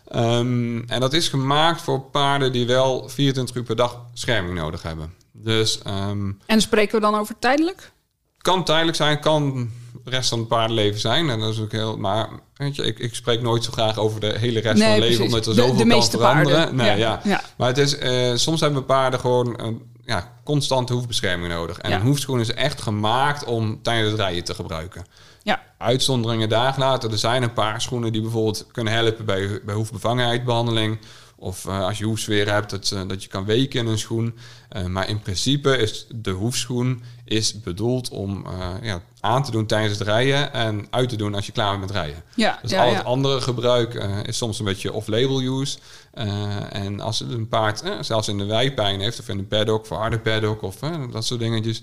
Ehm, 0.09 0.79
en 0.87 1.01
dat 1.01 1.13
is 1.13 1.29
gemaakt 1.29 1.81
voor 1.83 2.01
paarden 2.01 2.53
die 2.53 2.67
wel 2.67 3.09
24 3.09 3.57
uur 3.57 3.63
per 3.63 3.77
dag 3.77 3.99
scherming 4.15 4.55
nodig 4.59 4.83
hebben. 4.83 5.15
Dus 5.33 5.83
ehm, 5.83 6.33
En 6.47 6.61
spreken 6.61 6.95
we 6.95 7.01
dan 7.01 7.15
over 7.15 7.35
tijdelijk? 7.39 7.91
kan 8.39 8.65
tijdelijk 8.65 8.97
zijn, 8.97 9.21
kan 9.21 9.71
de 10.05 10.11
rest 10.11 10.29
van 10.29 10.39
het 10.39 10.49
paardenleven 10.49 11.01
zijn. 11.01 11.31
En 11.31 11.41
dat 11.41 11.53
is 11.53 11.61
ook 11.61 11.73
heel. 11.73 11.97
Maar 11.97 12.29
weet 12.57 12.77
je, 12.77 12.83
ik, 12.83 12.99
ik 12.99 13.15
spreek 13.15 13.43
nooit 13.43 13.65
zo 13.65 13.73
graag 13.73 13.99
over 13.99 14.21
de 14.21 14.35
hele 14.39 14.61
rest 14.61 14.81
van 14.83 14.91
het 14.91 14.99
leven, 15.01 15.17
precies. 15.17 15.21
omdat 15.35 15.47
er 15.47 15.55
De- 15.55 15.61
zoveel 15.61 15.73
de 15.77 15.79
kan 15.79 15.89
meeste 15.89 16.17
veranderen. 16.17 16.59
paarden. 16.59 16.77
Nee, 16.77 16.87
Ja, 16.87 16.95
ja. 16.95 17.21
ja. 17.25 17.41
Maar 17.57 17.69
het 17.69 17.79
is, 17.79 17.99
eh, 17.99 18.33
soms 18.35 18.61
hebben 18.61 18.85
paarden 18.85 19.21
gewoon 19.21 19.55
een 19.61 19.83
ja, 20.11 20.33
constante 20.45 20.93
hoefbescherming 20.93 21.53
nodig. 21.53 21.79
En 21.79 21.91
Ja. 21.91 21.97
een 21.97 22.03
hoefschoen 22.03 22.41
is 22.41 22.53
echt 22.55 22.83
gemaakt 22.83 23.45
om 23.45 23.83
tijdens 23.83 24.11
het 24.11 24.21
rijden 24.21 24.45
te 24.45 24.55
gebruiken. 24.55 25.05
Ja, 25.43 25.63
Uitzonderingen 25.79 26.49
daar 26.49 26.75
later. 26.79 27.11
Er 27.11 27.19
zijn 27.19 27.43
een 27.43 27.53
paar 27.53 27.81
schoenen 27.81 28.13
die 28.13 28.21
bijvoorbeeld 28.23 28.67
kunnen 28.73 28.93
helpen 28.93 29.25
bij, 29.25 29.61
bij 29.65 29.75
hoefbevangenheidbehandeling. 29.75 30.99
Of 31.37 31.67
eh, 31.67 31.85
als 31.85 31.99
je 31.99 32.05
hoefsfeer 32.05 32.53
hebt, 32.53 32.71
dat, 32.71 33.09
dat 33.09 33.23
je 33.23 33.29
kan 33.29 33.45
weken 33.45 33.81
in 33.81 33.87
een 33.87 33.99
schoen. 33.99 34.39
Eh, 34.69 34.85
maar 34.85 35.09
in 35.09 35.21
principe 35.21 35.77
is 35.77 36.07
de 36.15 36.31
hoefschoen 36.31 37.03
is 37.31 37.61
bedoeld 37.61 38.09
om 38.09 38.47
eh, 38.47 38.69
ja, 38.83 39.01
aan 39.21 39.45
te 39.45 39.51
doen 39.51 39.67
tijdens 39.67 39.99
het 39.99 40.09
rijden 40.09 40.53
en 40.53 40.87
uit 40.91 41.09
te 41.09 41.17
doen 41.17 41.35
als 41.35 41.47
je 41.47 41.53
klaar 41.53 41.71
bent 41.71 41.81
met 41.81 41.91
rijden. 41.91 42.23
Ja, 42.35 42.59
Dus 42.63 42.71
ja, 42.71 42.85
al 42.85 42.95
het 42.95 43.05
andere 43.05 43.41
gebruik 43.41 43.95
eh, 43.95 44.19
is 44.23 44.37
soms 44.37 44.59
een 44.59 44.65
beetje 44.65 44.93
off-label 44.93 45.41
use. 45.61 45.79
Eh, 46.13 46.75
en 46.75 47.01
als 47.01 47.19
het 47.19 47.31
een 47.33 47.49
paard 47.49 47.83
zelfs 48.01 48.29
in 48.29 48.39
de 48.39 48.45
wijpijn 48.45 49.01
heeft, 49.01 49.21
of 49.21 49.29
in 49.29 49.37
de 49.37 49.43
paddock, 49.43 49.87
voor 49.87 49.97
harde 49.97 50.19
paddock 50.19 50.63
of 50.63 50.77
dat 51.13 51.25
soort 51.27 51.41
dingetjes, 51.41 51.83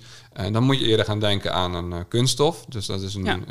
dan 0.52 0.64
moet 0.64 0.80
je 0.80 0.86
eerder 0.86 1.06
gaan 1.06 1.20
denken 1.20 1.54
aan 1.54 1.74
een 1.74 2.08
kunststof. 2.08 2.66
Dus 2.66 2.86
dat 2.86 3.02
is 3.02 3.14
een, 3.16 3.28
een, 3.28 3.46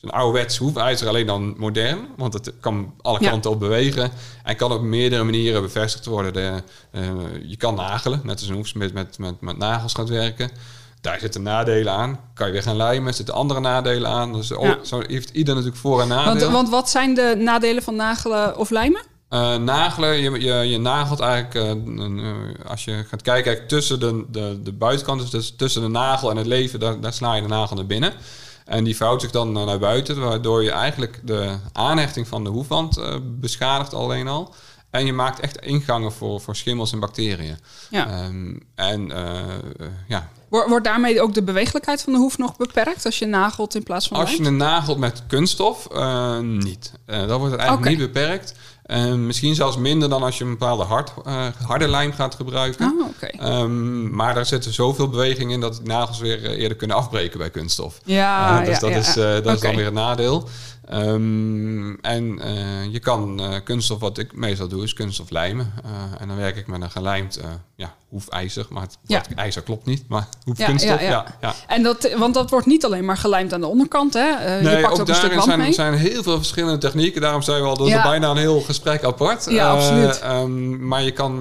een 0.00 0.10
ouderwets 0.10 0.56
hoefijzer, 0.56 1.08
alleen 1.08 1.26
dan 1.26 1.54
modern. 1.58 1.98
Want 2.16 2.32
het 2.32 2.52
kan 2.60 2.94
alle 3.02 3.18
Ja. 3.22 3.30
kanten 3.30 3.50
op 3.50 3.58
bewegen. 3.58 4.10
En 4.42 4.56
kan 4.56 4.72
op 4.72 4.82
meerdere 4.82 5.24
manieren 5.24 5.62
bevestigd 5.62 6.06
worden. 6.06 6.32
De, 6.32 6.62
je 7.46 7.56
kan 7.56 7.74
nagelen, 7.74 8.20
net 8.24 8.38
als 8.40 8.48
een 8.48 8.54
hoefsmid 8.54 8.92
met, 8.92 9.18
met, 9.18 9.40
met 9.40 9.58
nagels 9.58 9.94
gaat 9.94 10.08
werken. 10.08 10.50
Daar 11.00 11.18
zitten 11.20 11.42
nadelen 11.42 11.92
aan. 11.92 12.20
Kan 12.34 12.46
je 12.46 12.52
weer 12.52 12.62
gaan 12.62 12.76
lijmen, 12.76 13.08
er 13.08 13.14
zitten 13.14 13.34
andere 13.34 13.60
nadelen 13.60 14.10
aan. 14.10 14.32
Dus 14.32 14.52
oh, 14.52 14.64
Ja. 14.64 14.78
zo 14.82 15.00
heeft 15.06 15.30
ieder 15.30 15.54
natuurlijk 15.54 15.80
voor- 15.80 16.00
en 16.00 16.08
nadeel. 16.08 16.40
Want, 16.40 16.52
want 16.52 16.68
wat 16.68 16.90
zijn 16.90 17.14
de 17.14 17.34
nadelen 17.38 17.82
van 17.82 17.96
nagelen 17.96 18.58
of 18.58 18.70
lijmen? 18.70 19.02
Eh, 19.28 19.56
nagelen, 19.56 20.18
je, 20.18 20.30
je, 20.40 20.54
je 20.54 20.78
nagelt 20.78 21.20
eigenlijk, 21.20 21.54
eh, 21.54 21.70
eh, 21.70 22.70
als 22.70 22.84
je 22.84 23.04
gaat 23.08 23.22
kijken, 23.22 23.66
tussen 23.66 24.00
de, 24.00 24.24
de, 24.28 24.60
de 24.62 24.72
buitenkant, 24.72 25.20
dus, 25.20 25.30
dus 25.30 25.54
tussen 25.56 25.82
de 25.82 25.88
nagel 25.88 26.30
en 26.30 26.36
het 26.36 26.46
leven, 26.46 26.80
daar, 26.80 27.00
daar 27.00 27.12
sla 27.12 27.34
je 27.34 27.42
de 27.42 27.48
nagel 27.48 27.76
naar 27.76 27.86
binnen. 27.86 28.12
En 28.64 28.84
die 28.84 28.96
vouwt 28.96 29.20
zich 29.20 29.30
dan 29.30 29.52
naar 29.52 29.78
buiten, 29.78 30.20
waardoor 30.20 30.62
je 30.62 30.70
eigenlijk 30.70 31.20
de 31.24 31.56
aanhechting 31.72 32.28
van 32.28 32.44
de 32.44 32.50
hoefwand 32.50 33.00
beschadigt 33.22 33.94
alleen 33.94 34.28
al. 34.28 34.54
En 34.96 35.06
je 35.06 35.12
maakt 35.12 35.40
echt 35.40 35.56
ingangen 35.56 36.12
voor, 36.12 36.40
voor 36.40 36.56
schimmels 36.56 36.92
en 36.92 37.00
bacteriën. 37.00 37.58
Ja. 37.90 38.08
Ehm, 38.08 38.56
en 38.74 39.10
eh, 39.10 39.38
eh, 39.38 39.86
ja, 40.08 40.30
Wordt 40.48 40.84
daarmee 40.84 41.22
ook 41.22 41.34
de 41.34 41.42
beweeglijkheid 41.42 42.02
van 42.02 42.12
de 42.12 42.18
hoef 42.18 42.38
nog 42.38 42.56
beperkt 42.56 43.04
als 43.04 43.18
je 43.18 43.26
nagelt 43.26 43.74
in 43.74 43.82
plaats 43.82 44.08
van 44.08 44.16
Als 44.16 44.34
je 44.34 44.44
een 44.44 44.56
nagelt 44.56 44.98
met 44.98 45.22
kunststof, 45.26 45.86
eh, 45.86 46.38
niet. 46.38 46.92
Eh 47.06 47.18
dan 47.26 47.38
wordt 47.38 47.52
het 47.52 47.60
eigenlijk 47.60 47.88
niet 47.88 48.12
beperkt. 48.12 48.54
Eh, 48.82 49.12
misschien 49.12 49.54
zelfs 49.54 49.76
minder 49.76 50.08
dan 50.08 50.22
als 50.22 50.38
je 50.38 50.44
een 50.44 50.50
bepaalde 50.50 50.82
hard, 50.84 51.12
harde 51.66 51.88
lijm 51.88 52.12
gaat 52.12 52.34
gebruiken. 52.34 52.94
Oké. 53.08 53.26
Ehm, 53.26 54.10
maar 54.14 54.34
daar 54.34 54.46
zit 54.46 54.64
er 54.64 54.72
zoveel 54.72 55.08
beweging 55.08 55.52
in 55.52 55.60
dat 55.60 55.76
de 55.76 55.82
nagels 55.82 56.18
weer 56.18 56.44
eerder 56.44 56.76
kunnen 56.76 56.96
afbreken 56.96 57.38
bij 57.38 57.50
kunststof. 57.50 58.00
Ja, 58.04 58.58
dus 58.60 58.68
ja, 58.68 58.80
dat, 58.80 58.90
ja, 58.90 58.96
is, 58.96 59.14
dat 59.42 59.54
is 59.54 59.60
dan 59.60 59.76
weer 59.76 59.84
het 59.84 59.94
nadeel. 59.94 60.48
Ehm, 60.88 61.94
en 61.94 62.38
eh, 62.40 62.92
je 62.92 62.98
kan 62.98 63.40
eh, 63.40 63.54
kunststof, 63.64 64.00
wat 64.00 64.18
ik 64.18 64.32
meestal 64.36 64.68
doe, 64.68 64.82
is 64.82 64.92
kunststof 64.92 65.30
lijmen. 65.30 65.72
Eh, 65.84 66.20
en 66.20 66.28
dan 66.28 66.36
werk 66.36 66.56
ik 66.56 66.66
met 66.66 66.82
een 66.82 66.90
gelijmd 66.90 67.40
ja, 67.76 67.94
hoefijzer. 68.08 68.66
Maar 68.70 68.82
het 68.82 68.98
Ja. 69.06 69.22
ijzer 69.34 69.62
klopt 69.62 69.86
niet, 69.86 70.04
maar 70.08 70.28
hoefkunststof, 70.44 71.00
ja, 71.00 71.36
ja. 71.40 71.54
En 71.66 71.82
dat, 71.82 72.12
want 72.18 72.34
dat 72.34 72.50
wordt 72.50 72.66
niet 72.66 72.84
alleen 72.84 73.04
maar 73.04 73.16
gelijmd 73.16 73.52
aan 73.52 73.60
de 73.60 73.66
onderkant, 73.66 74.14
hè? 74.14 74.30
Eh, 74.30 74.62
je 74.62 74.80
pakt 74.80 75.00
ook, 75.00 75.08
een 75.08 75.14
stuk 75.14 75.42
zijn, 75.42 75.58
mee. 75.58 75.72
zijn 75.72 75.94
heel 75.94 76.22
veel 76.22 76.36
verschillende 76.36 76.78
technieken. 76.78 77.20
Daarom 77.20 77.42
zijn 77.42 77.62
we 77.62 77.68
al, 77.68 77.76
dat 77.76 77.86
is 77.86 78.02
bijna 78.02 78.30
een 78.30 78.36
heel 78.36 78.60
gesprek 78.60 79.04
apart. 79.04 79.46
Ja, 79.50 79.70
absoluut. 79.70 80.18
ehm, 80.20 80.86
maar 80.88 81.02
je 81.02 81.12
kan 81.12 81.40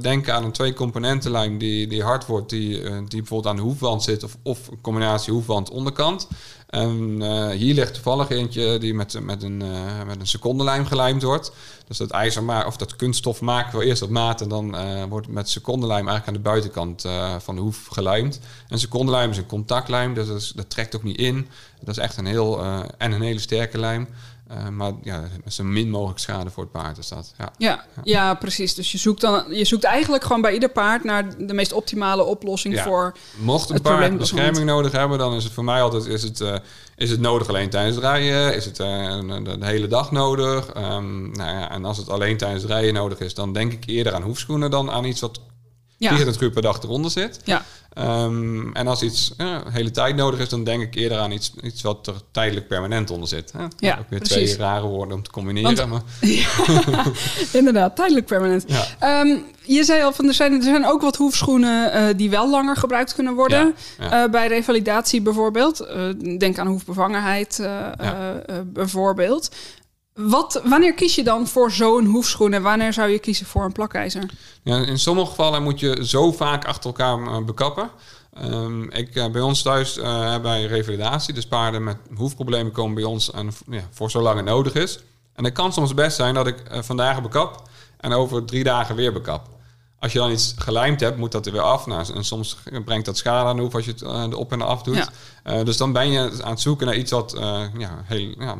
denken 0.00 0.34
aan 0.34 0.44
een 0.44 0.52
twee-componentenlijm 0.52 1.58
die, 1.58 1.86
die 1.86 2.02
hard 2.02 2.26
wordt, 2.26 2.50
die, 2.50 2.82
die 2.82 3.18
bijvoorbeeld 3.18 3.46
aan 3.46 3.56
de 3.56 3.62
hoefwand 3.62 4.02
zit, 4.02 4.24
of, 4.24 4.36
of 4.42 4.68
een 4.68 4.80
combinatie 4.80 5.32
hoefwand-onderkant. 5.32 6.28
En 6.70 7.22
eh, 7.22 7.48
hier 7.48 7.74
ligt 7.74 7.94
toevallig 7.94 8.28
eentje 8.28 8.78
die 8.78 8.94
met, 8.94 9.20
met, 9.22 9.42
een, 9.42 9.62
eh, 9.62 10.06
met 10.06 10.20
een 10.20 10.26
secondenlijm 10.26 10.86
gelijmd 10.86 11.22
wordt. 11.22 11.52
Dus 11.86 11.98
dat 11.98 12.10
ijzer 12.10 12.66
of 12.66 12.76
dat 12.76 12.96
kunststof 12.96 13.40
maken 13.40 13.78
we 13.78 13.84
eerst 13.84 14.02
op 14.02 14.10
maat 14.10 14.40
en 14.40 14.48
dan 14.48 14.76
eh, 14.76 15.04
wordt 15.04 15.28
met 15.28 15.48
secondenlijm 15.48 16.08
eigenlijk 16.08 16.26
aan 16.26 16.42
de 16.42 16.48
buitenkant 16.48 17.08
van 17.38 17.54
de 17.54 17.60
hoef 17.60 17.86
gelijmd. 17.86 18.40
En 18.68 18.78
secondenlijm 18.78 19.30
is 19.30 19.36
een 19.36 19.46
contactlijm, 19.46 20.14
dus 20.14 20.26
dat, 20.26 20.52
dat 20.54 20.70
trekt 20.70 20.96
ook 20.96 21.02
niet 21.02 21.18
in. 21.18 21.48
Dat 21.80 21.96
is 21.96 22.02
echt 22.02 22.16
een 22.16 22.26
heel 22.26 22.64
en 22.98 23.12
een 23.12 23.22
hele 23.22 23.38
sterke 23.38 23.78
lijm. 23.78 24.08
Eh, 24.50 24.68
maar 24.68 24.92
ja, 25.02 25.24
zo 25.46 25.64
min 25.64 25.90
mogelijk 25.90 26.18
schade 26.18 26.50
voor 26.50 26.62
het 26.62 26.72
paard 26.72 26.98
is 26.98 27.08
dat. 27.08 27.34
Ja. 27.38 27.52
Ja, 27.58 27.84
ja, 28.02 28.34
precies. 28.34 28.74
Dus 28.74 28.92
je 28.92 28.98
zoekt, 28.98 29.20
dan, 29.20 29.44
je 29.48 29.64
zoekt 29.64 29.84
eigenlijk 29.84 30.24
gewoon 30.24 30.40
bij 30.40 30.52
ieder 30.52 30.68
paard 30.68 31.04
naar 31.04 31.46
de 31.46 31.54
meest 31.54 31.72
optimale 31.72 32.24
oplossing 32.24 32.74
Ja. 32.74 32.82
voor... 32.82 33.16
Mocht 33.36 33.68
een 33.68 33.74
Het 33.74 33.82
paard 33.82 34.18
bescherming 34.18 34.66
nodig 34.66 34.92
hebben, 34.92 35.18
dan 35.18 35.34
is 35.34 35.44
het 35.44 35.52
voor 35.52 35.64
mij 35.64 35.82
altijd 35.82 36.06
is 36.06 36.22
het, 36.22 36.40
eh, 36.40 36.54
is 36.96 37.10
het 37.10 37.20
nodig 37.20 37.48
alleen 37.48 37.70
tijdens 37.70 37.96
het 37.96 38.04
rijden. 38.04 38.54
Is 38.54 38.64
het 38.64 38.80
eh, 38.80 39.18
de, 39.44 39.58
de 39.58 39.66
hele 39.66 39.86
dag 39.86 40.10
nodig. 40.10 40.66
Ehm, 40.66 41.30
nou 41.30 41.50
ja, 41.58 41.70
en 41.70 41.84
als 41.84 41.96
het 41.96 42.08
alleen 42.08 42.36
tijdens 42.36 42.62
het 42.62 42.70
rijden 42.70 42.94
nodig 42.94 43.18
is, 43.18 43.34
dan 43.34 43.52
denk 43.52 43.72
ik 43.72 43.84
eerder 43.86 44.14
aan 44.14 44.22
hoefschoenen 44.22 44.70
dan 44.70 44.90
aan 44.90 45.04
iets 45.04 45.20
wat 45.20 45.40
Ja, 46.00 46.08
24 46.08 46.42
uur 46.42 46.50
per 46.50 46.62
dag 46.62 46.82
eronder 46.82 47.10
zit. 47.10 47.40
ja, 47.44 47.64
Ehm, 47.90 48.72
en 48.72 48.86
als 48.86 49.02
iets 49.02 49.32
ja, 49.36 49.58
de 49.58 49.70
hele 49.70 49.90
tijd 49.90 50.16
nodig 50.16 50.40
is, 50.40 50.48
dan 50.48 50.64
denk 50.64 50.82
ik 50.82 50.94
eerder 50.94 51.18
aan 51.18 51.30
iets, 51.30 51.52
iets 51.62 51.82
wat 51.82 52.06
er 52.06 52.14
tijdelijk 52.30 52.68
permanent 52.68 53.10
onder 53.10 53.28
zit. 53.28 53.52
Hè? 53.52 53.64
Ja, 53.76 53.96
Ook 54.00 54.08
weer 54.10 54.18
precies. 54.20 54.50
twee 54.52 54.56
rare 54.56 54.86
woorden 54.86 55.16
om 55.16 55.22
te 55.22 55.30
combineren. 55.30 55.88
Want- 55.88 55.90
maar, 55.90 56.02
inderdaad. 57.52 57.96
Tijdelijk 57.96 58.26
permanent. 58.26 58.64
ja. 58.66 58.84
Ehm, 58.98 59.36
je 59.62 59.84
zei 59.84 60.02
al, 60.02 60.12
van, 60.12 60.26
er, 60.26 60.34
zijn, 60.34 60.52
er 60.52 60.62
zijn 60.62 60.86
ook 60.86 61.00
wat 61.00 61.16
hoefschoenen 61.16 61.92
eh, 61.92 62.04
die 62.16 62.30
wel 62.30 62.50
langer 62.50 62.76
gebruikt 62.76 63.14
kunnen 63.14 63.34
worden. 63.34 63.74
Ja, 63.98 64.04
ja. 64.10 64.24
Eh, 64.24 64.30
bij 64.30 64.46
revalidatie 64.48 65.22
bijvoorbeeld. 65.22 65.80
Eh, 65.80 66.08
denk 66.38 66.58
aan 66.58 66.66
hoefbevangenheid 66.66 67.58
eh, 67.58 67.86
eh, 67.98 68.30
eh, 68.46 68.56
bijvoorbeeld. 68.64 69.50
Wat, 70.28 70.60
wanneer 70.64 70.94
kies 70.94 71.14
je 71.14 71.24
dan 71.24 71.46
voor 71.46 71.70
zo'n 71.70 72.04
hoefschoen 72.04 72.52
en 72.52 72.62
wanneer 72.62 72.92
zou 72.92 73.08
je 73.08 73.18
kiezen 73.18 73.46
voor 73.46 73.64
een 73.64 73.72
plakijzer? 73.72 74.30
Ja, 74.62 74.76
in 74.76 74.98
sommige 74.98 75.28
gevallen 75.28 75.62
moet 75.62 75.80
je 75.80 76.06
zo 76.06 76.32
vaak 76.32 76.64
achter 76.64 76.84
elkaar 76.84 77.22
eh, 77.22 77.44
bekappen. 77.44 77.90
Ehm, 78.32 78.82
ik, 78.82 79.14
eh, 79.14 79.30
bij 79.30 79.40
ons 79.40 79.62
thuis 79.62 79.98
eh 79.98 80.30
hebben 80.30 80.50
wij 80.50 80.66
revalidatie. 80.66 81.34
Dus 81.34 81.46
paarden 81.46 81.84
met 81.84 81.96
hoefproblemen 82.14 82.72
komen 82.72 82.94
bij 82.94 83.04
ons 83.04 83.30
en, 83.30 83.50
ja, 83.70 83.88
voor 83.90 84.10
zolang 84.10 84.36
het 84.36 84.44
nodig 84.44 84.74
is. 84.74 84.98
En 85.34 85.44
het 85.44 85.54
kan 85.54 85.72
soms 85.72 85.94
best 85.94 86.16
zijn 86.16 86.34
dat 86.34 86.46
ik 86.46 86.56
vandaag 86.70 87.22
bekap 87.22 87.68
en 87.96 88.12
over 88.12 88.44
drie 88.44 88.64
dagen 88.64 88.96
weer 88.96 89.12
bekap. 89.12 89.48
Als 89.98 90.12
je 90.12 90.18
dan 90.18 90.30
iets 90.30 90.54
gelijmd 90.56 91.00
hebt, 91.00 91.18
moet 91.18 91.32
dat 91.32 91.46
er 91.46 91.52
weer 91.52 91.60
af. 91.60 91.86
Nou, 91.86 92.14
en 92.14 92.24
soms 92.24 92.56
brengt 92.84 93.06
dat 93.06 93.16
schade 93.16 93.48
aan 93.48 93.56
de 93.56 93.62
hoef 93.62 93.74
als 93.74 93.84
je 93.84 93.90
het 93.90 94.02
erop 94.02 94.52
en 94.52 94.62
af 94.62 94.82
doet. 94.82 95.10
Ja. 95.44 95.64
Dus 95.64 95.76
dan 95.76 95.92
ben 95.92 96.10
je 96.10 96.42
aan 96.42 96.50
het 96.50 96.60
zoeken 96.60 96.86
naar 96.86 96.96
iets 96.96 97.10
wat 97.10 97.34
ja, 97.78 98.02
heel 98.04 98.34
ja, 98.38 98.56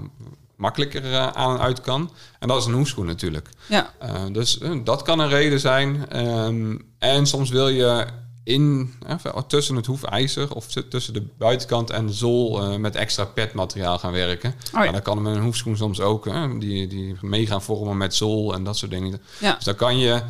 makkelijker 0.60 1.04
eh, 1.04 1.26
aan 1.26 1.54
en 1.54 1.60
uit 1.60 1.80
kan. 1.80 2.10
En 2.38 2.48
dat 2.48 2.60
is 2.60 2.66
een 2.66 2.72
hoefschoen 2.72 3.06
natuurlijk. 3.06 3.48
Ja, 3.66 3.90
Uh, 4.02 4.22
dus 4.32 4.58
uh, 4.58 4.80
dat 4.84 5.02
kan 5.02 5.18
een 5.18 5.28
reden 5.28 5.60
zijn. 5.60 6.08
Ehm, 6.08 6.76
en 6.98 7.26
soms 7.26 7.50
wil 7.50 7.68
je 7.68 8.06
in, 8.44 8.94
eh, 9.06 9.36
tussen 9.46 9.76
het 9.76 9.86
hoefijzer 9.86 10.54
of 10.54 10.66
tussen 10.66 11.12
de 11.12 11.26
buitenkant 11.38 11.90
en 11.90 12.06
de 12.06 12.12
zool 12.12 12.62
eh, 12.62 12.76
met 12.76 12.96
extra 12.96 13.24
petmateriaal 13.24 13.98
gaan 13.98 14.12
werken. 14.12 14.50
Oh 14.50 14.70
ja. 14.72 14.78
Nou, 14.78 14.92
dat 14.92 15.02
kan 15.02 15.22
met 15.22 15.36
een 15.36 15.42
hoefschoen 15.42 15.76
soms 15.76 16.00
ook. 16.00 16.24
Die, 16.60 16.86
die 16.86 17.16
mee 17.20 17.46
gaan 17.46 17.62
vormen 17.62 17.96
met 17.96 18.14
zool 18.14 18.54
en 18.54 18.64
dat 18.64 18.76
soort 18.76 18.90
dingen. 18.90 19.20
ja. 19.38 19.54
Dus 19.54 19.64
daar 19.64 19.74
kan 19.74 19.98
je, 19.98 20.12
eh, 20.12 20.20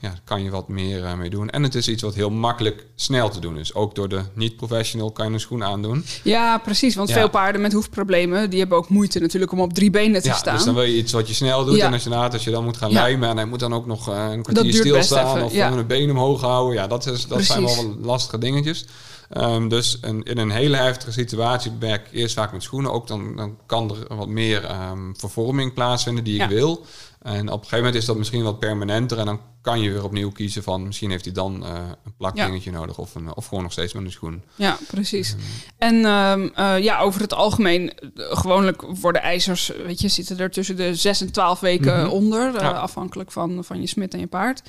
ja, 0.00 0.14
kan 0.24 0.42
je 0.42 0.50
wat 0.50 0.68
meer 0.68 1.04
eh, 1.04 1.14
mee 1.14 1.30
doen. 1.30 1.50
En 1.50 1.62
het 1.62 1.74
is 1.74 1.88
iets 1.88 2.02
wat 2.02 2.14
heel 2.14 2.30
makkelijk 2.30 2.86
snel 2.94 3.28
te 3.30 3.40
doen 3.40 3.58
is. 3.58 3.74
Ook 3.74 3.94
door 3.94 4.08
de 4.08 4.20
niet-professional 4.34 5.10
kan 5.12 5.26
je 5.26 5.32
een 5.32 5.40
schoen 5.40 5.64
aandoen. 5.64 6.04
ja 6.22 6.58
precies. 6.58 6.94
Want 6.94 7.08
Ja. 7.08 7.14
veel 7.14 7.28
paarden 7.30 7.60
met 7.60 7.72
hoefproblemen, 7.72 8.50
die 8.50 8.58
hebben 8.58 8.78
ook 8.78 8.88
moeite 8.88 9.18
natuurlijk 9.20 9.52
om 9.52 9.60
op 9.60 9.72
drie 9.72 9.90
benen 9.90 10.22
te 10.22 10.28
Ja, 10.28 10.34
staan. 10.34 10.54
dus 10.56 10.64
dan 10.64 10.74
wil 10.74 10.82
je 10.82 10.96
iets 10.96 11.12
wat 11.12 11.28
je 11.28 11.34
snel 11.34 11.64
doet. 11.64 11.76
Ja. 11.76 11.86
En 11.86 11.92
als 11.92 12.04
je, 12.04 12.14
als 12.14 12.44
je 12.44 12.50
dan 12.50 12.64
moet 12.64 12.76
gaan 12.76 12.92
lijmen 12.92 13.28
en 13.28 13.36
hij 13.36 13.46
moet 13.46 13.60
dan 13.60 13.74
ook 13.74 13.86
nog 13.86 14.08
eh, 14.08 14.26
een 14.30 14.42
kwartier 14.42 14.74
stilstaan 14.74 15.42
of 15.42 15.54
een 15.54 15.86
been 15.86 16.10
omhoog 16.10 16.40
houden. 16.40 16.74
Ja, 16.74 16.86
dat, 16.86 17.06
is, 17.06 17.26
dat 17.26 17.42
zijn 17.42 17.64
wel 17.64 17.96
lastige 18.02 18.38
dingetjes. 18.38 18.84
Ehm, 19.28 19.68
dus 19.68 19.98
een, 20.00 20.22
in 20.22 20.38
een 20.38 20.50
hele 20.50 20.76
heftige 20.76 21.12
situatie 21.12 21.72
werk 21.78 22.06
ik 22.06 22.12
eerst 22.12 22.34
vaak 22.34 22.52
met 22.52 22.62
schoenen. 22.62 22.92
Ook 22.92 23.06
dan, 23.06 23.36
dan 23.36 23.56
kan 23.66 23.90
er 24.08 24.16
wat 24.16 24.28
meer 24.28 24.64
ehm, 24.64 25.12
vervorming 25.16 25.74
plaatsvinden 25.74 26.24
die 26.24 26.34
ik 26.34 26.40
Ja. 26.40 26.48
wil. 26.48 26.86
En 27.22 27.40
op 27.40 27.46
een 27.46 27.52
gegeven 27.52 27.76
moment 27.78 27.94
is 27.94 28.04
dat 28.04 28.16
misschien 28.16 28.42
wat 28.42 28.58
permanenter. 28.58 29.18
En 29.18 29.26
dan 29.26 29.40
kan 29.62 29.80
je 29.80 29.90
weer 29.92 30.04
opnieuw 30.04 30.30
kiezen 30.30 30.62
van 30.62 30.86
misschien 30.86 31.10
heeft 31.10 31.24
hij 31.24 31.34
dan 31.34 31.64
eh, 31.64 31.72
een 32.04 32.14
plakdingetje 32.16 32.70
nodig. 32.70 32.98
Of, 32.98 33.14
een, 33.14 33.34
of 33.36 33.46
gewoon 33.46 33.62
nog 33.62 33.72
steeds 33.72 33.92
met 33.92 34.04
een 34.04 34.10
schoen. 34.12 34.42
Ja, 34.54 34.78
precies. 34.86 35.34
En 35.78 36.04
ehm, 36.04 36.48
eh, 36.54 36.78
ja, 36.82 37.00
over 37.00 37.20
het 37.20 37.32
algemeen, 37.34 37.92
eh, 37.98 38.36
gewoonlijk 38.36 38.82
worden 38.82 39.22
ijzers, 39.22 39.72
weet 39.84 40.00
je, 40.00 40.08
zitten 40.08 40.38
er 40.38 40.50
tussen 40.50 40.76
de 40.76 40.94
6 40.94 41.20
en 41.20 41.32
12 41.32 41.60
weken 41.60 42.00
Mhm. 42.02 42.10
onder, 42.10 42.58
afhankelijk 42.60 43.32
van, 43.32 43.64
van 43.64 43.80
je 43.80 43.86
smid 43.86 44.14
en 44.14 44.20
je 44.20 44.26
paard. 44.26 44.62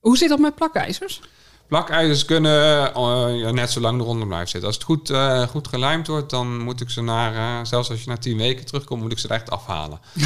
Hoe 0.00 0.16
zit 0.16 0.28
dat 0.28 0.38
met 0.38 0.54
plakijzers? 0.54 1.20
Plakijzers 1.68 2.24
kunnen 2.24 2.94
eh, 2.94 3.50
net 3.50 3.70
zo 3.70 3.80
lang 3.80 4.00
eronder 4.00 4.26
blijven 4.26 4.48
zitten. 4.48 4.68
Als 4.68 4.76
het 4.76 4.84
goed, 4.86 5.10
eh, 5.10 5.42
goed 5.42 5.68
gelijmd 5.68 6.06
wordt, 6.06 6.30
dan 6.30 6.58
moet 6.58 6.80
ik 6.80 6.90
ze 6.90 7.02
naar, 7.02 7.34
eh, 7.34 7.66
zelfs 7.66 7.90
als 7.90 8.02
je 8.02 8.10
na 8.10 8.16
tien 8.16 8.36
weken 8.36 8.66
terugkomt, 8.66 9.02
moet 9.02 9.12
ik 9.12 9.18
ze 9.18 9.28
er 9.28 9.34
echt 9.34 9.50
afhalen. 9.50 9.98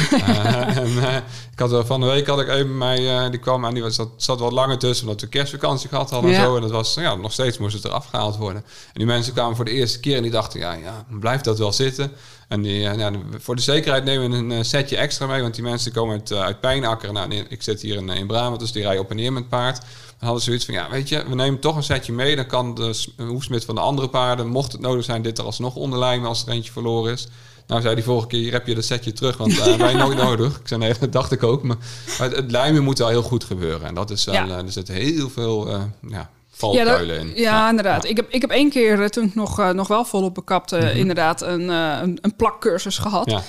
En, 0.79 1.23
ik 1.51 1.59
had, 1.59 1.85
van 1.87 1.99
de 1.99 2.05
week 2.05 2.27
had 2.27 2.39
ik 2.39 2.47
even 2.47 2.77
mij, 2.77 3.29
die 3.29 3.39
kwam 3.39 3.65
en 3.65 3.73
die 3.73 3.83
was, 3.83 3.95
zat, 3.95 4.09
zat 4.15 4.39
wat 4.39 4.51
langer 4.51 4.77
tussen, 4.77 5.07
omdat 5.07 5.21
we 5.21 5.27
kerstvakantie 5.27 5.89
gehad 5.89 6.09
hadden 6.09 6.31
Ja. 6.31 6.37
en 6.37 6.43
zo. 6.43 6.55
En 6.55 6.61
dat 6.61 6.71
was, 6.71 6.93
ja, 6.93 7.15
nog 7.15 7.31
steeds 7.31 7.57
moest 7.57 7.73
het 7.73 7.85
eraf 7.85 8.05
gehaald 8.05 8.37
worden. 8.37 8.61
En 8.65 8.93
die 8.93 9.05
mensen 9.05 9.33
kwamen 9.33 9.55
voor 9.55 9.65
de 9.65 9.71
eerste 9.71 9.99
keer 9.99 10.15
en 10.15 10.21
die 10.21 10.31
dachten, 10.31 10.59
ja, 10.59 10.73
ja, 10.73 11.05
blijft 11.19 11.43
dat 11.43 11.57
wel 11.57 11.71
zitten? 11.71 12.11
En 12.49 12.61
die, 12.61 12.79
ja, 12.79 13.11
voor 13.37 13.55
de 13.55 13.61
zekerheid 13.61 14.03
nemen 14.03 14.47
we 14.47 14.55
een 14.55 14.65
setje 14.65 14.97
extra 14.97 15.25
mee, 15.25 15.41
want 15.41 15.53
die 15.53 15.63
mensen 15.63 15.91
komen 15.91 16.13
uit, 16.19 16.31
uit 16.31 16.59
Pijnakker. 16.59 17.13
Nou, 17.13 17.33
ik 17.49 17.63
zit 17.63 17.81
hier 17.81 17.95
in, 17.95 18.09
in 18.09 18.27
Brabant, 18.27 18.59
dus 18.59 18.71
die 18.71 18.83
rijden 18.83 19.01
op 19.01 19.09
en 19.09 19.15
neer 19.15 19.33
met 19.33 19.49
paard. 19.49 19.79
We 20.19 20.25
hadden 20.25 20.43
zoiets 20.43 20.65
van, 20.65 20.73
ja, 20.73 20.89
weet 20.89 21.09
je, 21.09 21.23
we 21.27 21.35
nemen 21.35 21.59
toch 21.59 21.75
een 21.75 21.83
setje 21.83 22.13
mee. 22.13 22.35
Dan 22.35 22.45
kan 22.45 22.75
de 22.75 23.05
hoefsmid 23.17 23.65
van 23.65 23.75
de 23.75 23.81
andere 23.81 24.09
paarden, 24.09 24.47
mocht 24.47 24.71
het 24.71 24.81
nodig 24.81 25.03
zijn, 25.03 25.21
dit 25.21 25.37
er 25.37 25.43
alsnog 25.43 25.75
onderlijmen 25.75 26.27
als 26.27 26.45
er 26.45 26.51
eentje 26.51 26.71
verloren 26.71 27.11
is. 27.11 27.27
Nou, 27.67 27.81
zei 27.81 27.95
die 27.95 28.03
vorige 28.03 28.27
keer, 28.27 28.39
hier 28.39 28.51
heb 28.51 28.67
je 28.67 28.75
dat 28.75 28.85
setje 28.85 29.13
terug, 29.13 29.37
want 29.37 29.51
uh, 29.51 29.75
wij 29.85 29.93
nooit 29.93 30.17
nodig. 30.17 30.59
Ik 30.59 30.67
zei, 30.67 30.79
nee, 30.79 30.93
dat 30.99 31.11
dacht 31.11 31.31
ik 31.31 31.43
ook. 31.43 31.63
Maar, 31.63 31.77
het, 32.17 32.51
lijmen 32.51 32.83
moet 32.83 32.97
wel 32.97 33.07
heel 33.07 33.21
goed 33.21 33.43
gebeuren. 33.43 33.87
En 33.87 33.95
dat 33.95 34.09
is 34.09 34.25
wel, 34.25 34.33
ja. 34.35 34.47
er 34.47 34.71
zit 34.71 34.87
heel 34.87 35.29
veel 35.29 35.69
uh, 35.69 35.81
ja, 36.07 36.29
valkuilen 36.59 37.15
ja, 37.15 37.21
in. 37.21 37.31
Ja, 37.35 37.69
inderdaad. 37.69 38.05
Ik, 38.05 38.17
heb, 38.17 38.29
ik 38.29 38.41
heb 38.41 38.49
één 38.49 38.69
keer, 38.69 38.99
uh, 38.99 39.05
toen 39.05 39.25
ik 39.25 39.35
nog, 39.35 39.73
nog 39.73 39.87
wel 39.87 40.05
volop 40.05 40.33
bekapt, 40.33 40.71
mm 40.71 40.79
-hmm. 40.79 40.89
inderdaad 40.89 41.41
een, 41.41 41.69
een, 41.69 42.17
een 42.21 42.35
plakcursus 42.35 42.97
gehad. 42.97 43.41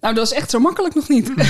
Nou, 0.00 0.14
dat 0.14 0.26
is 0.26 0.32
echt 0.32 0.50
zo 0.50 0.58
makkelijk 0.58 0.94
nog 0.94 1.08
niet. 1.08 1.32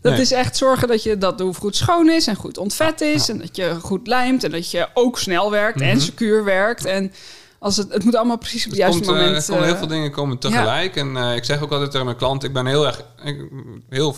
Dat 0.00 0.18
is 0.18 0.32
echt 0.32 0.56
zorgen 0.56 0.88
dat, 0.88 1.02
je, 1.02 1.18
dat 1.18 1.38
de 1.38 1.44
hoef 1.44 1.56
goed 1.56 1.76
schoon 1.76 2.10
is 2.10 2.26
en 2.26 2.34
goed 2.34 2.58
ontvet 2.58 3.00
is. 3.00 3.28
En 3.28 3.38
dat 3.38 3.56
je 3.56 3.76
goed 3.80 4.06
lijmt 4.06 4.44
en 4.44 4.50
dat 4.50 4.70
je 4.70 4.88
ook 4.94 5.18
snel 5.18 5.50
werkt 5.50 5.80
en 5.80 6.00
secuur 6.00 6.44
werkt. 6.44 6.84
En 6.84 7.12
als 7.58 7.76
het, 7.76 7.92
het 7.92 8.04
moet 8.04 8.16
allemaal 8.16 8.38
precies 8.38 8.64
op 8.64 8.70
het, 8.70 8.80
juiste 8.80 9.02
komt, 9.02 9.16
moment... 9.16 9.48
Uh, 9.48 9.62
heel 9.62 9.76
veel 9.76 9.86
dingen 9.86 10.10
komen 10.10 10.38
tegelijk. 10.38 10.96
En 10.96 11.16
uh, 11.16 11.34
ik 11.34 11.44
zeg 11.44 11.62
ook 11.62 11.72
altijd 11.72 11.90
tegen 11.90 12.06
mijn 12.06 12.18
klant... 12.18 12.44
ik 12.44 12.52
ben 12.52 12.66
heel 12.66 12.86
erg 12.86 13.04
ik, 13.24 13.48
heel 13.88 14.16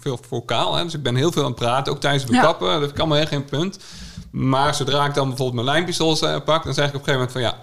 veel 0.00 0.18
vocaal. 0.28 0.74
Hè, 0.74 0.84
dus 0.84 0.94
ik 0.94 1.02
ben 1.02 1.14
heel 1.14 1.32
veel 1.32 1.42
aan 1.42 1.50
het 1.50 1.58
praten. 1.58 1.92
Ook 1.92 2.00
tijdens 2.00 2.22
het 2.22 2.32
bekappen. 2.32 2.80
Dat 2.80 2.90
ik 2.90 2.98
allemaal 2.98 3.18
echt 3.18 3.28
geen 3.28 3.44
punt. 3.44 3.78
Maar 4.36 4.74
zodra 4.74 5.06
ik 5.06 5.14
dan 5.14 5.28
bijvoorbeeld 5.28 5.64
mijn 5.64 5.76
lijnpistols 5.76 6.22
uh, 6.22 6.36
pak... 6.44 6.64
dan 6.64 6.74
zeg 6.74 6.88
ik 6.88 6.94
op 6.94 7.00
een 7.00 7.06
gegeven 7.06 7.12
moment 7.12 7.32
van... 7.32 7.40
ja, 7.40 7.56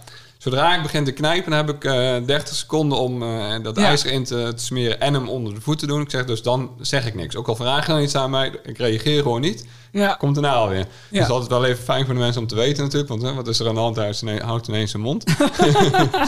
Zodra 0.44 0.76
ik 0.76 0.82
begin 0.82 1.04
te 1.04 1.12
knijpen, 1.12 1.52
dan 1.52 1.66
heb 1.66 1.76
ik 1.76 1.84
uh, 1.84 2.26
30 2.26 2.56
seconden 2.56 2.98
om 2.98 3.24
uh, 3.24 3.56
dat 3.62 3.76
ja. 3.76 3.84
ijzer 3.84 4.12
in 4.12 4.24
te, 4.24 4.52
te, 4.56 4.64
smeren 4.64 5.00
en 5.00 5.14
hem 5.14 5.30
onder 5.30 5.54
de 5.54 5.62
voet 5.62 5.80
te 5.80 5.88
doen. 5.88 6.02
Ik 6.02 6.10
zeg 6.10 6.26
dus 6.26 6.42
dan 6.42 6.72
zeg 6.82 7.06
ik 7.06 7.16
niks. 7.16 7.36
Ook 7.36 7.48
al 7.48 7.56
vraag 7.56 7.86
je 7.86 7.92
dan 7.92 8.02
iets 8.02 8.16
aan 8.16 8.30
mij, 8.30 8.60
ik 8.64 8.78
reageer 8.78 9.22
gewoon 9.22 9.42
niet. 9.42 9.66
Ja. 9.92 10.14
Komt 10.14 10.36
daarna 10.36 10.54
alweer. 10.54 10.78
Ja. 10.78 10.86
Dus 11.10 11.20
dat 11.20 11.28
is 11.28 11.34
altijd 11.34 11.50
wel 11.50 11.66
even 11.66 11.84
fijn 11.84 12.06
voor 12.06 12.14
de 12.14 12.20
mensen 12.20 12.42
om 12.42 12.48
te 12.48 12.56
weten 12.56 12.84
natuurlijk. 12.84 13.10
Want 13.10 13.22
hè, 13.22 13.34
wat 13.34 13.48
is 13.48 13.60
er 13.60 13.68
aan 13.68 13.74
de 13.74 13.80
hand? 13.80 13.96
Hij 13.96 14.42
houdt 14.44 14.68
ineens 14.68 14.92
zijn 14.92 15.04
mond. 15.04 15.24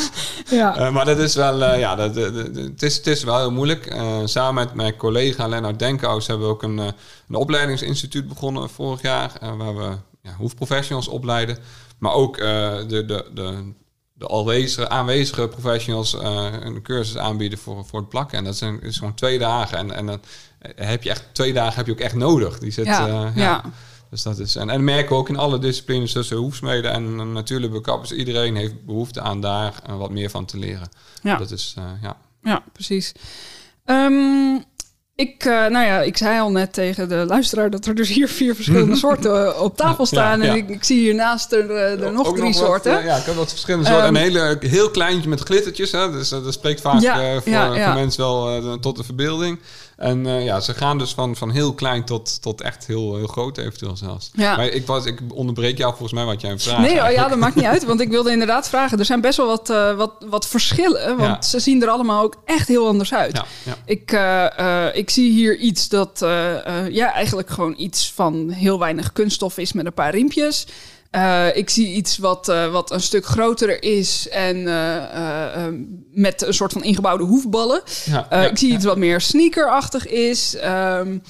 ja. 0.49 0.79
Uh, 0.79 0.91
maar 0.91 1.05
dat 1.05 1.17
is 1.17 1.35
wel, 1.35 1.75
ja, 1.75 1.95
dat, 1.95 2.15
dat, 2.15 2.35
dat, 2.35 2.55
het, 2.55 2.83
is, 2.83 2.97
het 2.97 3.07
is 3.07 3.23
wel 3.23 3.37
heel 3.37 3.51
moeilijk. 3.51 3.95
Samen 4.25 4.53
met 4.53 4.73
mijn 4.73 4.95
collega 4.95 5.47
Lennart 5.47 5.79
Denkhuis 5.79 6.27
hebben 6.27 6.47
we 6.47 6.53
ook 6.53 6.63
een, 6.63 6.77
een 6.77 7.35
opleidingsinstituut 7.35 8.27
begonnen 8.27 8.69
vorig 8.69 9.01
jaar. 9.01 9.31
waar 9.57 9.75
we 9.75 9.95
ja, 10.25 10.35
hoefprofessionals 10.37 11.07
opleiden. 11.07 11.57
Maar 11.97 12.13
ook 12.13 12.37
de, 12.37 13.03
de, 13.07 13.29
de 13.33 13.73
de 14.17 14.25
alwezen, 14.25 14.89
aanwezige 14.89 15.47
professionals 15.47 16.13
uh, 16.13 16.47
een 16.59 16.81
cursus 16.81 17.17
aanbieden 17.17 17.59
voor, 17.59 17.85
voor 17.85 17.99
het 17.99 18.09
plakken. 18.09 18.37
En 18.37 18.43
dat 18.43 18.57
zijn, 18.57 18.81
is 18.81 18.97
gewoon 18.97 19.13
twee 19.13 19.39
dagen. 19.39 19.77
En, 19.77 19.91
en 19.91 20.05
dan 20.05 20.21
heb 20.75 21.03
je 21.03 21.09
echt 21.09 21.27
twee 21.31 21.53
dagen 21.53 21.75
heb 21.75 21.85
je 21.85 21.91
ook 21.91 21.99
echt 21.99 22.15
nodig. 22.15 22.59
Die 22.59 22.71
zit, 22.71 22.85
ja, 22.85 23.31
ja. 23.35 23.63
Dus 24.09 24.23
dat 24.23 24.39
is, 24.39 24.55
en, 24.55 24.69
en 24.69 24.83
merken 24.83 25.09
we 25.09 25.15
ook 25.15 25.29
in 25.29 25.37
alle 25.37 25.59
disciplines 25.59 26.11
tussen 26.11 26.37
hoefsmeden 26.37 26.91
en 26.91 27.31
natuurlijk 27.31 27.71
bekappers. 27.71 28.11
Iedereen 28.11 28.55
heeft 28.55 28.85
behoefte 28.85 29.21
aan 29.21 29.41
daar 29.41 29.73
wat 29.87 30.11
meer 30.11 30.29
van 30.29 30.45
te 30.45 30.57
leren. 30.57 30.89
Ja. 31.21 31.37
Dat 31.37 31.51
is, 31.51 31.75
ja. 32.01 32.17
Ja, 32.41 32.63
precies. 32.73 33.11
Um, 33.85 34.63
ik, 35.15 35.45
uh, 35.45 35.53
nou 35.53 35.85
ja, 35.85 36.01
ik 36.01 36.17
zei 36.17 36.39
al 36.39 36.51
net 36.51 36.73
tegen 36.73 37.09
de 37.09 37.25
luisteraar 37.27 37.69
dat 37.69 37.85
er 37.85 37.95
dus 37.95 38.09
hier 38.09 38.27
vier 38.27 38.55
verschillende 38.55 38.95
soorten 39.05 39.45
eh, 39.45 39.61
op 39.61 39.77
tafel 39.77 40.05
staan. 40.05 40.39
Ja, 40.39 40.45
ja. 40.45 40.51
En 40.51 40.57
ik, 40.57 40.69
ik, 40.69 40.83
zie 40.83 40.99
hiernaast 40.99 41.51
er, 41.51 41.71
er 41.71 42.13
nog 42.13 42.33
drie 42.33 42.43
nog 42.43 42.55
soorten. 42.55 42.93
Wat, 42.93 43.03
ja, 43.03 43.15
ik 43.15 43.25
heb 43.25 43.35
wat 43.35 43.49
verschillende 43.49 43.85
soorten. 43.85 44.07
Um, 44.07 44.15
een 44.15 44.21
hele, 44.21 44.57
heel 44.59 44.91
kleintje 44.91 45.29
met 45.29 45.39
glittertjes. 45.39 45.91
Hè, 45.91 46.11
dus 46.11 46.29
dat 46.29 46.53
spreekt 46.53 46.81
vaak 46.81 47.01
uh, 47.01 47.31
voor, 47.31 47.41
voor 47.83 47.93
mensen 47.93 48.23
wel 48.23 48.79
tot 48.79 48.97
de 48.97 49.03
verbeelding. 49.03 49.59
En 49.97 50.25
uh, 50.25 50.45
ja, 50.45 50.59
ze 50.59 50.73
gaan 50.73 50.97
dus 50.97 51.13
van, 51.13 51.35
van 51.35 51.51
heel 51.51 51.73
klein 51.73 52.05
tot, 52.05 52.41
tot 52.41 52.61
echt 52.61 52.87
heel, 52.87 53.15
heel 53.15 53.27
groot 53.27 53.57
eventueel 53.57 53.97
zelfs. 53.97 54.31
Ja. 54.33 54.55
Maar 54.55 54.67
ik, 54.67 54.85
was, 54.85 55.05
ik 55.05 55.19
onderbreek 55.33 55.77
jou 55.77 55.89
volgens 55.89 56.13
mij 56.13 56.25
wat 56.25 56.41
jij 56.41 56.59
vraagt. 56.59 56.81
Nee, 56.81 57.03
oh, 57.03 57.11
ja, 57.11 57.27
dat 57.27 57.37
maakt 57.37 57.55
niet 57.55 57.65
uit. 57.65 57.85
Want 57.95 58.01
ik 58.01 58.09
wilde 58.09 58.31
inderdaad 58.31 58.69
vragen. 58.69 58.99
Er 58.99 59.05
zijn 59.05 59.21
best 59.21 59.37
wel 59.37 59.47
wat, 59.47 59.69
uh, 59.69 59.95
wat, 59.95 60.11
wat 60.29 60.47
verschillen. 60.47 61.17
Want 61.17 61.43
ja. 61.43 61.49
ze 61.49 61.59
zien 61.59 61.81
er 61.81 61.89
allemaal 61.89 62.23
ook 62.23 62.35
echt 62.45 62.67
heel 62.67 62.87
anders 62.87 63.13
uit. 63.13 63.35
Ja, 63.35 63.45
ja. 63.63 63.75
Ik, 63.85 64.11
uh, 64.11 64.95
ik 64.95 65.09
zie 65.09 65.31
hier 65.31 65.57
iets 65.57 65.89
dat 65.89 66.19
ja, 66.89 67.13
eigenlijk 67.13 67.49
gewoon 67.49 67.73
iets 67.77 68.11
van 68.11 68.49
heel 68.49 68.79
weinig 68.79 69.13
kunststof 69.13 69.57
is 69.57 69.73
met 69.73 69.85
een 69.85 69.93
paar 69.93 70.11
riempjes. 70.11 70.65
Uh, 71.15 71.55
ik 71.55 71.69
zie 71.69 71.93
iets 71.93 72.17
wat, 72.17 72.49
uh, 72.49 72.71
wat 72.71 72.91
een 72.91 73.01
stuk 73.01 73.25
groter 73.25 73.83
is 73.83 74.29
en 74.29 74.57
uh, 74.57 75.67
met 76.11 76.41
een 76.41 76.53
soort 76.53 76.73
van 76.73 76.83
ingebouwde 76.83 77.23
hoefballen. 77.23 77.81
Ja, 78.05 78.27
ja, 78.29 78.49
ik 78.49 78.57
zie 78.57 78.69
ja. 78.69 78.75
iets 78.75 78.85
wat 78.85 78.97
meer 78.97 79.21
sneakerachtig 79.21 80.07
is. 80.07 80.57
Um, 80.63 81.21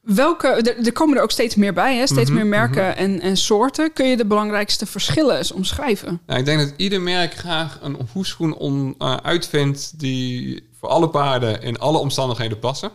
welke, 0.00 0.48
er, 0.48 0.86
er, 0.86 0.92
komen 0.92 1.16
er 1.16 1.22
ook 1.22 1.30
steeds 1.30 1.54
meer 1.54 1.72
bij, 1.72 1.96
hè? 1.96 2.06
steeds 2.06 2.30
mm 2.30 2.36
-hmm, 2.36 2.48
meer 2.48 2.58
merken 2.58 2.84
mm 2.84 2.90
-hmm. 2.90 2.98
en, 2.98 3.20
en 3.20 3.36
soorten. 3.36 3.92
Kun 3.92 4.06
je 4.06 4.16
de 4.16 4.26
belangrijkste 4.26 4.86
verschillen 4.86 5.36
eens 5.36 5.52
omschrijven? 5.52 6.20
ik 6.26 6.44
denk 6.44 6.60
dat 6.60 6.72
ieder 6.76 7.00
merk 7.00 7.34
graag 7.34 7.78
een 7.82 7.96
hoefschoen 8.12 8.94
uitvindt 9.22 9.98
die 9.98 10.68
voor 10.80 10.88
alle 10.88 11.08
paarden 11.08 11.62
in 11.62 11.78
alle 11.78 11.98
omstandigheden 11.98 12.58
passen. 12.58 12.90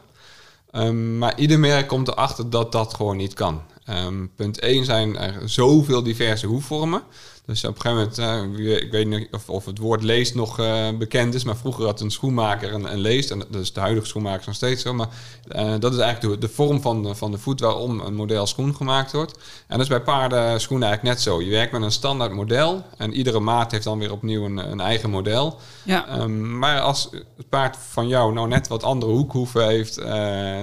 Um, 0.72 1.18
maar 1.18 1.40
ieder 1.40 1.60
merk 1.60 1.88
komt 1.88 2.08
erachter 2.08 2.50
dat 2.50 2.72
dat 2.72 2.94
gewoon 2.94 3.18
niet 3.18 3.34
kan. 3.34 3.62
Um, 3.89 4.32
punt 4.36 4.60
1 4.60 4.86
zijn 4.86 5.17
er 5.17 5.50
zoveel 5.50 6.04
diverse 6.04 6.48
hoefvormen. 6.48 7.04
Dus 7.46 7.63
op 7.65 7.76
een 7.76 7.82
gegeven 7.82 8.12
moment, 8.24 8.60
uh, 8.60 8.76
ik 8.76 8.91
weet 8.91 9.08
niet 9.08 9.28
of, 9.32 9.50
of, 9.50 9.65
het 9.65 9.78
woord 9.78 10.04
leest 10.04 10.36
nog 10.36 10.60
uh, 10.60 10.89
bekend 10.98 11.34
is, 11.34 11.44
maar 11.44 11.58
vroeger 11.58 11.86
had 11.86 12.02
een 12.02 12.12
schoenmaker 12.12 12.74
een, 12.74 12.91
een 12.91 13.00
leest. 13.00 13.32
En 13.32 13.39
dat 13.39 13.62
is 13.62 13.74
de 13.74 13.80
huidige 13.80 14.08
schoenmaker 14.08 14.46
nog 14.46 14.56
steeds 14.56 14.82
zo. 14.82 14.94
Maar 14.94 15.08
uh, 15.56 15.74
dat 15.80 15.94
is 15.94 16.00
eigenlijk 16.00 16.41
de, 16.41 16.48
de, 16.48 16.54
vorm 16.54 16.82
van 16.82 17.04
de, 17.04 17.15
van 17.15 17.32
de 17.32 17.38
voet 17.38 17.60
waarom 17.60 18.00
een 18.00 18.15
model 18.15 18.48
schoen 18.48 18.76
gemaakt 18.76 19.12
wordt. 19.12 19.34
En 19.67 19.78
dat 19.78 19.80
is 19.80 19.88
bij 19.88 20.02
paarden 20.02 20.62
schoenen 20.62 20.88
eigenlijk 20.88 21.15
net 21.15 21.26
zo. 21.26 21.41
Je 21.41 21.50
werkt 21.50 21.72
met 21.72 21.82
een 21.82 21.91
standaard 21.91 22.34
model 22.34 22.84
en 22.98 23.13
iedere 23.13 23.39
maat 23.39 23.72
heeft 23.72 23.84
dan 23.84 24.00
weer 24.00 24.12
opnieuw 24.12 24.46
een, 24.46 24.58
een 24.58 24.80
eigen 24.80 25.10
model. 25.10 25.60
Ja. 25.84 26.20
Um, 26.20 26.58
maar 26.58 26.80
als 26.80 27.10
het 27.38 27.50
paard 27.50 27.78
van 27.89 28.08
jou 28.08 28.34
nou 28.34 28.48
net 28.48 28.67
wat 28.67 28.84
andere 28.84 29.12
hoekhoeven 29.12 29.67
heeft, 29.67 29.96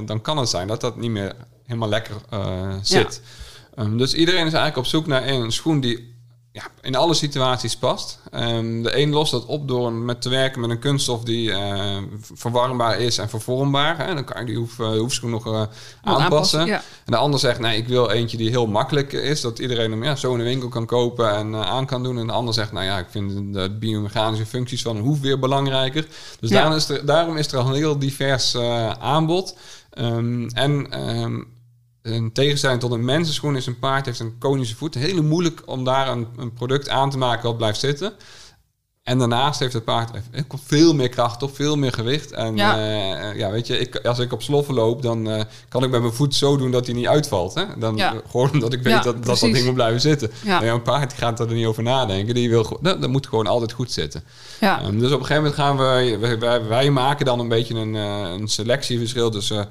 dan 0.07 0.21
kan 0.21 0.39
het 0.39 0.49
zijn 0.49 0.67
dat 0.67 0.81
dat 0.81 0.97
niet 0.97 1.11
meer 1.11 1.35
helemaal 1.69 1.89
lekker 1.89 2.17
uh, 2.35 2.75
zit. 2.83 3.23
Ja. 3.77 3.83
Um, 3.83 3.99
dus 3.99 4.15
iedereen 4.15 4.47
is 4.47 4.53
eigenlijk 4.53 4.77
op 4.77 4.87
zoek 4.87 5.07
naar 5.07 5.27
een 5.27 5.53
schoen 5.53 5.81
die 5.81 6.17
ja, 6.53 6.63
in 6.81 6.97
alle 6.97 7.15
situaties 7.15 7.77
past. 7.77 8.21
Um, 8.35 8.83
de 8.83 8.99
een 8.99 9.11
lost 9.11 9.31
dat 9.31 9.47
op 9.47 9.69
door 9.69 9.93
met 9.93 10.23
te 10.23 10.29
werken 10.29 10.61
met 10.61 10.71
een 10.71 10.79
kunststof 10.79 11.23
die 11.23 11.51
uh, 11.51 11.97
verwarmbaar 12.35 13.01
is 13.01 13.19
en 13.19 13.29
vervormbaar. 13.29 13.99
Hè. 13.99 14.15
Dan 14.15 14.25
kan 14.25 14.41
je 14.41 14.47
die 14.47 14.57
hoef, 14.57 14.79
uh, 14.79 14.89
hoefschoen 14.89 15.31
nog 15.31 15.47
uh, 15.47 15.63
aanpassen. 16.03 16.67
Ja. 16.67 16.77
En 16.77 17.13
de 17.13 17.17
ander 17.17 17.41
zegt, 17.41 17.59
nee, 17.59 17.77
ik 17.77 17.89
wil 17.89 18.11
eentje 18.11 18.37
die 18.37 18.51
heel 18.51 18.67
makkelijk 18.67 19.13
is. 19.13 19.41
Dat 19.41 19.59
iedereen 19.59 19.91
hem 19.91 20.05
ja, 20.05 20.17
zo 20.17 20.33
in 20.33 20.39
de 20.39 20.45
winkel 20.45 20.69
kan 20.69 20.87
kopen 20.87 21.35
en 21.35 21.55
aan 21.55 21.87
kan 21.87 22.03
doen. 22.03 22.19
En 22.19 22.27
de 22.27 22.33
ander 22.33 22.55
zegt, 22.55 22.73
nou 22.73 22.85
ja, 22.85 22.99
ik 22.99 23.07
vind 23.11 23.55
de 23.55 23.77
biomechanische 23.79 24.47
functies 24.47 24.83
van 24.83 24.97
een 24.97 25.03
hoef 25.03 25.21
weer 25.21 25.39
belangrijker. 25.39 26.07
Dus 26.41 26.51
ja. 26.51 26.57
daarom, 26.57 26.77
is 26.77 26.89
er, 26.89 27.07
daarom 27.07 27.37
is 27.37 27.53
er 27.53 27.59
al 27.59 27.67
een 27.67 27.75
heel 27.75 27.99
divers 27.99 28.57
aanbod. 28.99 29.57
Um, 29.99 30.49
en 30.49 31.01
um, 31.19 31.57
in 32.09 32.33
tegenstelling 32.33 32.81
tot 32.81 32.93
een 32.93 33.05
mensenschoen 33.05 33.57
is 33.57 33.67
een 33.67 33.79
paard 33.79 34.07
heeft 34.07 34.21
een 34.21 34.39
konische 34.39 34.77
voet. 34.77 34.95
Heel 34.95 35.23
moeilijk 35.23 35.63
om 35.65 35.85
daar 35.85 36.09
een, 36.09 36.27
een 36.37 36.53
product 36.53 36.89
aan 36.89 37.11
te 37.11 37.19
maken 37.19 37.49
wat 37.49 37.57
blijft 37.57 37.81
zitten. 37.81 38.13
En 39.09 39.19
daarnaast 39.19 39.61
heeft 39.61 39.73
het 39.73 39.85
paard 39.85 40.11
veel 40.67 40.95
meer 40.95 41.09
kracht 41.09 41.43
op, 41.43 41.55
veel 41.55 41.77
meer 41.77 41.93
gewicht. 41.93 42.33
En 42.33 42.57
ja, 42.57 42.79
uh, 42.79 43.39
ja 43.39 43.51
weet 43.51 43.67
je, 43.67 43.79
ik, 43.79 43.97
als 43.97 44.19
ik 44.19 44.33
op 44.33 44.43
sloffen 44.43 44.75
loop, 44.75 45.03
dan 45.03 45.29
uh, 45.29 45.41
kan 45.69 45.85
ik 45.85 45.91
met 45.91 46.01
mijn 46.01 46.13
voet 46.13 46.35
zo 46.35 46.57
doen 46.57 46.71
dat 46.71 46.87
hij 46.87 46.95
niet 46.95 47.07
uitvalt. 47.07 47.55
Hè? 47.55 47.65
Dan, 47.79 47.97
ja. 47.97 48.15
Gewoon 48.31 48.53
omdat 48.53 48.73
ik 48.73 48.83
weet 48.83 48.93
ja, 48.93 49.01
dat, 49.03 49.25
dat 49.25 49.39
dat 49.39 49.53
ding 49.53 49.65
moet 49.65 49.75
blijven 49.75 50.01
zitten. 50.01 50.31
Ja. 50.45 50.63
een 50.63 50.83
paard 50.83 51.13
gaat 51.13 51.41
er 51.41 51.53
niet 51.53 51.67
over 51.67 51.83
nadenken. 51.83 52.35
Die 52.35 52.49
wil, 52.49 52.79
dat, 52.81 53.01
dat 53.01 53.11
moet 53.11 53.27
gewoon 53.27 53.47
altijd 53.47 53.73
goed 53.73 53.93
zitten. 53.93 54.25
Ja. 54.61 54.85
Um, 54.85 54.99
dus 54.99 55.13
op 55.13 55.21
een 55.21 55.27
gegeven 55.27 55.43
moment 55.43 55.55
gaan 55.55 55.77
we, 55.77 56.37
wij, 56.39 56.65
wij, 56.65 56.91
maken 56.91 57.27
dan 57.27 57.41
een 57.41 57.49
beetje 57.49 57.75
een, 57.75 57.95
een 57.95 58.49
selectieverschil 58.49 59.31
tussen 59.31 59.69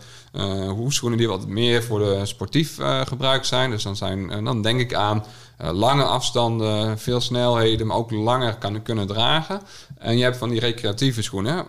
hoefschoenen 0.69 1.17
die 1.17 1.27
wat 1.27 1.47
meer 1.47 1.83
voor 1.83 1.99
de 1.99 2.25
sportief 2.25 2.77
gebruik 3.05 3.45
zijn. 3.45 3.69
Dus 3.69 3.83
dan, 3.83 3.95
zijn, 3.95 4.43
dan 4.43 4.61
denk 4.61 4.79
ik 4.79 4.93
aan 4.93 5.25
lange 5.57 6.03
afstanden, 6.03 6.99
veel 6.99 7.21
snelheden, 7.21 7.87
maar 7.87 7.97
ook 7.97 8.11
langer 8.11 8.55
kan, 8.57 8.81
kunnen 8.81 9.07
dragen. 9.07 9.61
En 9.97 10.17
je 10.17 10.23
hebt 10.23 10.37
van 10.37 10.49
die 10.49 10.59
recreatieve 10.59 11.21
schoenen. 11.21 11.65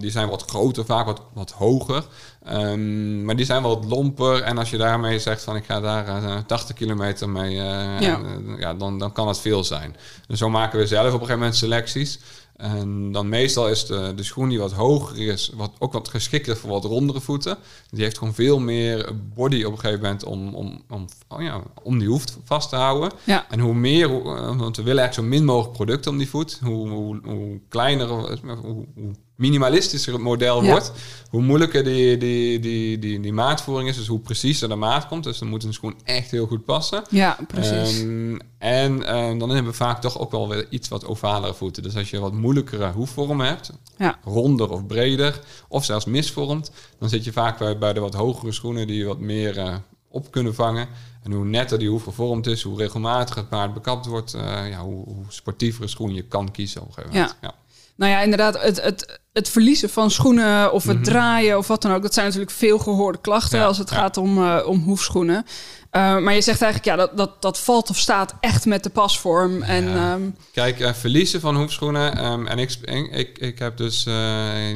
Die 0.00 0.10
zijn 0.10 0.28
wat 0.28 0.44
groter, 0.46 0.84
vaak 0.84 1.06
wat, 1.06 1.20
wat 1.32 1.50
hoger. 1.50 2.04
Um, 2.48 3.24
maar 3.24 3.36
die 3.36 3.44
zijn 3.44 3.62
wel 3.62 3.74
wat 3.74 3.90
lomper. 3.90 4.42
En 4.42 4.58
als 4.58 4.70
je 4.70 4.76
daarmee 4.76 5.18
zegt 5.18 5.42
van 5.42 5.56
ik 5.56 5.64
ga 5.64 5.80
daar 5.80 6.22
uh, 6.22 6.36
80 6.46 6.76
kilometer 6.76 7.28
mee, 7.28 7.54
ja. 7.54 7.98
En, 8.00 8.56
ja, 8.58 8.74
dan, 8.74 8.98
dan 8.98 9.12
kan 9.12 9.28
het 9.28 9.38
veel 9.38 9.64
zijn. 9.64 9.96
Dus 10.26 10.38
zo 10.38 10.50
maken 10.50 10.78
we 10.78 10.86
zelf 10.86 11.06
op 11.06 11.12
een 11.12 11.18
gegeven 11.18 11.38
moment 11.38 11.56
selecties. 11.56 12.18
En 12.60 13.12
dan 13.12 13.28
meestal 13.28 13.68
is 13.68 13.86
de, 13.86 14.12
de 14.16 14.22
schoen 14.22 14.48
die 14.48 14.58
wat 14.58 14.72
hoger 14.72 15.18
is, 15.18 15.50
wat, 15.54 15.70
ook 15.78 15.92
wat 15.92 16.08
geschikter 16.08 16.56
voor 16.56 16.70
wat 16.70 16.84
rondere 16.84 17.20
voeten. 17.20 17.58
Die 17.90 18.02
heeft 18.02 18.18
gewoon 18.18 18.34
veel 18.34 18.58
meer 18.58 19.12
body 19.34 19.64
op 19.64 19.72
een 19.72 19.78
gegeven 19.78 20.02
moment 20.02 20.24
om, 20.24 20.54
om, 20.54 20.82
om, 20.90 21.04
oh 21.28 21.42
ja, 21.42 21.62
om 21.82 21.98
die 21.98 22.08
hoeft 22.08 22.38
vast 22.44 22.68
te 22.68 22.76
houden. 22.76 23.12
Ja. 23.24 23.46
En 23.50 23.60
hoe 23.60 23.74
meer, 23.74 24.22
want 24.56 24.76
we 24.76 24.82
willen 24.82 25.02
eigenlijk 25.02 25.14
zo 25.14 25.22
min 25.22 25.44
mogelijk 25.44 25.72
producten 25.72 26.10
om 26.10 26.18
die 26.18 26.28
voet. 26.28 26.58
Hoe, 26.62 26.88
hoe, 26.88 27.20
hoe 27.24 27.60
kleiner, 27.68 28.06
hoe, 28.08 28.86
hoe 28.94 29.14
minimalistischer 29.40 30.20
model 30.20 30.62
Ja. 30.62 30.70
wordt, 30.70 30.92
hoe 31.30 31.42
moeilijker 31.42 31.84
die, 31.84 32.16
die, 32.16 32.58
die, 32.60 32.98
die, 32.98 33.20
die 33.20 33.32
maatvoering 33.32 33.88
is. 33.88 33.96
Dus 33.96 34.06
hoe 34.06 34.18
preciezer 34.18 34.68
de 34.68 34.74
maat 34.74 35.06
komt. 35.06 35.24
Dus 35.24 35.38
dan 35.38 35.48
moet 35.48 35.64
een 35.64 35.72
schoen 35.72 35.94
echt 36.04 36.30
heel 36.30 36.46
goed 36.46 36.64
passen. 36.64 37.02
Ja, 37.10 37.38
precies. 37.46 38.00
Ehm, 38.00 38.36
en 38.58 39.06
ehm, 39.06 39.38
dan 39.38 39.50
hebben 39.50 39.70
we 39.70 39.76
vaak 39.78 40.00
toch 40.00 40.18
ook 40.18 40.30
wel 40.30 40.48
weer 40.48 40.66
iets 40.70 40.88
wat 40.88 41.06
ovalere 41.06 41.54
voeten. 41.54 41.82
Dus 41.82 41.96
als 41.96 42.10
je 42.10 42.20
wat 42.20 42.32
moeilijkere 42.32 42.92
hoefvorm 42.92 43.40
hebt, 43.40 43.72
ja. 43.98 44.18
ronder 44.24 44.70
of 44.70 44.86
breder, 44.86 45.40
of 45.68 45.84
zelfs 45.84 46.04
misvormd, 46.04 46.70
dan 46.98 47.08
zit 47.08 47.24
je 47.24 47.32
vaak 47.32 47.58
bij, 47.58 47.78
bij 47.78 47.92
de 47.92 48.00
wat 48.00 48.14
hogere 48.14 48.52
schoenen 48.52 48.86
die 48.86 49.06
wat 49.06 49.18
meer 49.18 49.58
eh, 49.58 49.74
op 50.08 50.30
kunnen 50.30 50.54
vangen. 50.54 50.88
En 51.22 51.32
hoe 51.32 51.44
netter 51.44 51.78
die 51.78 51.88
hoef 51.88 52.02
gevormd 52.04 52.46
is, 52.46 52.62
hoe 52.62 52.78
regelmatiger 52.78 53.40
het 53.40 53.48
paard 53.48 53.74
bekapt 53.74 54.06
wordt, 54.06 54.34
eh, 54.34 54.68
ja, 54.70 54.80
hoe, 54.82 55.04
hoe 55.04 55.24
sportievere 55.28 55.88
schoen 55.88 56.14
je 56.14 56.22
kan 56.22 56.50
kiezen 56.50 56.80
op 56.80 56.86
een 56.88 56.94
gegeven 56.94 57.14
moment. 57.16 57.36
Ja. 57.40 57.54
Nou 58.00 58.12
ja, 58.12 58.20
inderdaad, 58.20 58.62
het, 58.62 58.82
het, 58.82 59.20
het 59.32 59.48
verliezen 59.48 59.90
van 59.90 60.10
schoenen 60.10 60.72
of 60.72 60.84
het 60.84 61.04
draaien 61.04 61.58
of 61.58 61.66
wat 61.66 61.82
dan 61.82 61.92
ook, 61.94 62.02
dat 62.02 62.14
zijn 62.14 62.26
natuurlijk 62.26 62.52
veel 62.52 62.78
gehoorde 62.78 63.18
klachten 63.20 63.58
Ja, 63.58 63.64
als 63.66 63.78
het 63.78 63.90
ja. 63.90 63.96
gaat 63.96 64.16
om, 64.16 64.44
eh, 64.44 64.66
om 64.66 64.82
hoefschoenen. 64.82 65.44
Eh, 65.90 66.18
maar 66.18 66.34
je 66.34 66.40
zegt 66.40 66.62
eigenlijk, 66.62 66.84
ja, 66.96 67.06
dat, 67.06 67.16
dat, 67.16 67.42
dat 67.42 67.58
valt 67.58 67.90
of 67.90 67.96
staat 67.98 68.34
echt 68.40 68.66
met 68.66 68.82
de 68.82 68.90
pasvorm. 68.90 69.62
En 69.62 69.84
Ja. 69.88 70.12
ehm, 70.12 70.20
Kijk, 70.52 70.80
eh, 70.80 70.92
verliezen 70.92 71.40
van 71.40 71.56
hoefschoenen. 71.56 72.16
ehm, 72.18 72.46
en 72.46 72.58
ik, 72.58 72.76
ik, 73.10 73.38
ik 73.38 73.58
heb 73.58 73.76
dus 73.76 74.06
eh 74.06 74.14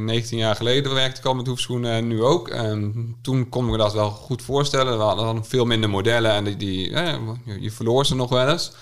19 0.00 0.38
jaar 0.38 0.56
geleden 0.56 0.94
werkte 0.94 1.20
ik 1.20 1.26
al 1.26 1.34
met 1.34 1.46
hoefschoenen 1.46 1.92
en 1.92 2.06
nu 2.06 2.22
ook. 2.22 2.48
Ehm, 2.48 2.90
toen 3.22 3.48
kon 3.48 3.64
ik 3.64 3.70
me 3.70 3.76
dat 3.76 3.92
wel 3.92 4.10
goed 4.10 4.42
voorstellen. 4.42 4.96
We 4.98 5.04
hadden 5.04 5.24
dan 5.24 5.44
veel 5.46 5.64
minder 5.64 5.90
modellen 5.90 6.32
en 6.32 6.44
die, 6.44 6.56
die, 6.56 6.90
je, 7.60 7.70
verloor 7.70 8.06
ze 8.06 8.14
nog 8.14 8.30
wel 8.30 8.48
eens. 8.48 8.72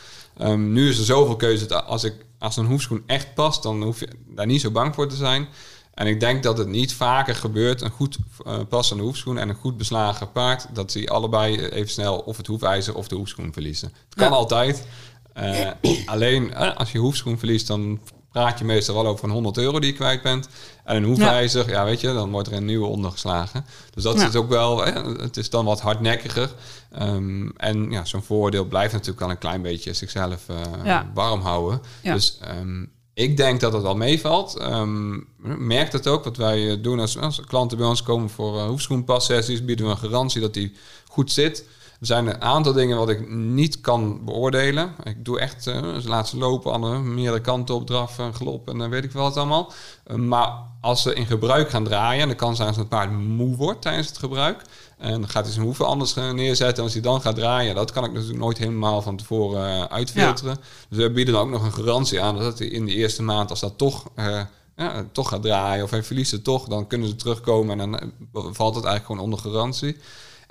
Nu 0.57 0.88
is 0.88 0.98
er 0.98 1.05
zoveel 1.05 1.37
keuze. 1.37 1.66
dat 1.66 1.85
Als, 1.87 2.05
ik, 2.05 2.14
als 2.42 2.57
een 2.57 2.66
hoefschoen 2.66 3.02
echt 3.07 3.35
past, 3.35 3.62
dan 3.62 3.83
hoef 3.83 4.00
je 4.00 4.09
daar 4.28 4.46
niet 4.46 4.61
zo 4.61 4.70
bang 4.70 4.94
voor 4.94 5.09
te 5.09 5.16
zijn. 5.16 5.48
En 5.94 6.07
ik 6.07 6.20
denk 6.20 6.42
dat 6.42 6.59
het 6.59 6.68
niet 6.68 6.94
vaker 6.94 7.35
gebeurt, 7.35 7.81
een 7.81 7.90
goed 7.90 8.16
eh, 8.46 8.59
passende 8.68 9.02
hoefschoen 9.02 9.38
en 9.38 9.48
een 9.48 9.55
goed 9.55 9.76
beslagen 9.76 10.33
paard, 10.33 10.66
dat 10.74 10.92
die 10.92 11.11
allebei 11.11 11.66
even 11.66 11.90
snel 11.90 12.18
of 12.18 12.37
het 12.37 12.46
hoefijzer 12.46 12.94
of 12.94 13.09
de 13.09 13.14
hoefschoen 13.14 13.52
verliezen. 13.52 13.88
Het 14.05 14.14
kan 14.14 14.28
Ja. 14.31 14.35
altijd. 14.35 14.87
Eh, 15.33 15.70
alleen 16.07 16.55
eh, 16.55 16.76
als 16.76 16.92
je 16.92 16.98
hoefschoen 16.98 17.38
verliest, 17.38 17.66
dan 17.66 18.00
praat 18.33 18.59
je 18.59 18.64
meestal 18.64 18.95
wel 18.95 19.07
over 19.07 19.25
een 19.25 19.31
100 19.31 19.57
euro 19.59 19.81
die 19.81 19.90
je 19.90 19.97
kwijt 19.97 20.23
bent. 20.23 20.49
En 20.85 20.97
een 20.97 21.05
hoefijzer, 21.05 21.68
ja. 21.68 21.85
weet 21.85 22.01
je, 22.01 22.12
dan 22.12 22.31
wordt 22.31 22.49
er 22.49 22.55
een 22.55 22.64
nieuwe 22.64 22.87
ondergeslagen. 22.87 23.64
Dus 23.95 24.03
dat 24.03 24.21
Ja. 24.21 24.29
is 24.29 24.35
ook 24.37 24.49
wel, 24.49 24.85
het 25.21 25.37
is 25.37 25.51
dan 25.51 25.64
wat 25.64 25.81
hardnekkiger. 25.81 26.51
Ehm, 26.90 27.49
en 27.57 27.90
ja, 27.90 28.05
zo'n 28.05 28.23
voordeel 28.23 28.64
blijft 28.64 28.92
natuurlijk 28.92 29.21
wel 29.21 29.31
een 29.31 29.38
klein 29.38 29.62
beetje 29.62 29.92
zichzelf 29.92 30.49
eh, 30.49 30.57
Ja. 30.85 31.11
warm 31.14 31.40
houden. 31.40 31.81
Dus 32.03 32.38
ehm, 32.40 32.85
ik 33.14 33.37
denk 33.37 33.61
dat 33.61 33.73
het 33.73 33.83
wel 33.83 33.97
meevalt. 33.97 34.57
Ehm 34.57 35.18
merk 35.59 35.90
dat 35.90 36.07
ook. 36.07 36.25
Wat 36.25 36.37
wij 36.37 36.71
eh, 36.71 36.83
doen 36.83 37.01
als, 37.01 37.18
als 37.18 37.40
klanten 37.40 37.79
bij 37.79 37.87
ons 37.87 38.03
komen 38.03 38.31
voor 38.31 38.57
uh, 38.57 38.64
hoefschoenpassessies, 38.66 39.64
bieden 39.64 39.87
we 39.87 39.90
een 39.92 39.99
garantie 39.99 40.40
dat 40.40 40.55
die 40.55 40.73
goed 41.09 41.33
zit. 41.33 41.64
Er 42.02 42.08
zijn 42.08 42.26
een 42.26 42.40
aantal 42.40 42.72
dingen 42.72 42.96
wat 42.96 43.08
ik 43.08 43.30
niet 43.30 43.80
kan 43.80 44.24
beoordelen. 44.24 44.94
Ik 45.02 45.24
doe 45.24 45.40
echt, 45.40 45.66
eh 45.66 45.96
ze 45.96 46.08
laten 46.08 46.28
ze 46.28 46.36
lopen, 46.36 46.72
andere, 46.72 46.98
meerdere 46.98 47.40
kanten 47.40 47.74
op, 47.74 47.86
draf, 47.86 48.18
en 48.18 48.34
galop 48.34 48.68
en 48.68 48.78
dan 48.78 48.90
weet 48.90 49.04
ik 49.04 49.12
wel 49.12 49.22
wat 49.22 49.36
allemaal. 49.36 49.72
Eh, 50.04 50.16
maar 50.16 50.52
als 50.80 51.02
ze 51.02 51.14
in 51.14 51.26
gebruik 51.26 51.70
gaan 51.70 51.84
draaien, 51.84 52.22
en 52.22 52.28
dan 52.28 52.36
kan 52.36 52.56
zijn 52.56 52.68
als 52.68 52.76
het 52.76 52.88
paard 52.88 53.10
moe 53.10 53.56
wordt 53.56 53.82
tijdens 53.82 54.08
het 54.08 54.18
gebruik. 54.18 54.62
En 54.98 55.10
dan 55.10 55.28
gaat 55.28 55.44
hij 55.44 55.52
zijn 55.52 55.64
hoeven 55.64 55.86
anders 55.86 56.14
neerzetten. 56.14 56.76
En 56.76 56.82
als 56.82 56.92
hij 56.92 57.02
dan 57.02 57.20
gaat 57.20 57.34
draaien, 57.34 57.74
dat 57.74 57.92
kan 57.92 58.04
ik 58.04 58.12
natuurlijk 58.12 58.40
nooit 58.40 58.58
helemaal 58.58 59.02
van 59.02 59.16
tevoren 59.16 59.66
eh, 59.66 59.84
uitfilteren. 59.84 60.56
Dus 60.88 60.98
we 60.98 61.10
bieden 61.10 61.34
dan 61.34 61.42
ook 61.42 61.50
nog 61.50 61.64
een 61.64 61.72
garantie 61.72 62.20
aan 62.20 62.38
dat 62.38 62.58
hij 62.58 62.68
in 62.68 62.86
de 62.86 62.94
eerste 62.94 63.22
maand, 63.22 63.50
als 63.50 63.60
dat 63.60 63.78
toch, 63.78 64.06
ja, 64.76 65.04
toch 65.12 65.28
gaat 65.28 65.42
draaien 65.42 65.84
of 65.84 65.90
hij 65.90 66.02
verliest 66.02 66.32
het 66.32 66.44
toch, 66.44 66.68
dan 66.68 66.86
kunnen 66.86 67.08
ze 67.08 67.16
terugkomen 67.16 67.80
en 67.80 67.90
dan 67.90 68.54
valt 68.54 68.74
het 68.74 68.84
eigenlijk 68.84 69.06
gewoon 69.06 69.20
onder 69.22 69.38
garantie. 69.38 69.96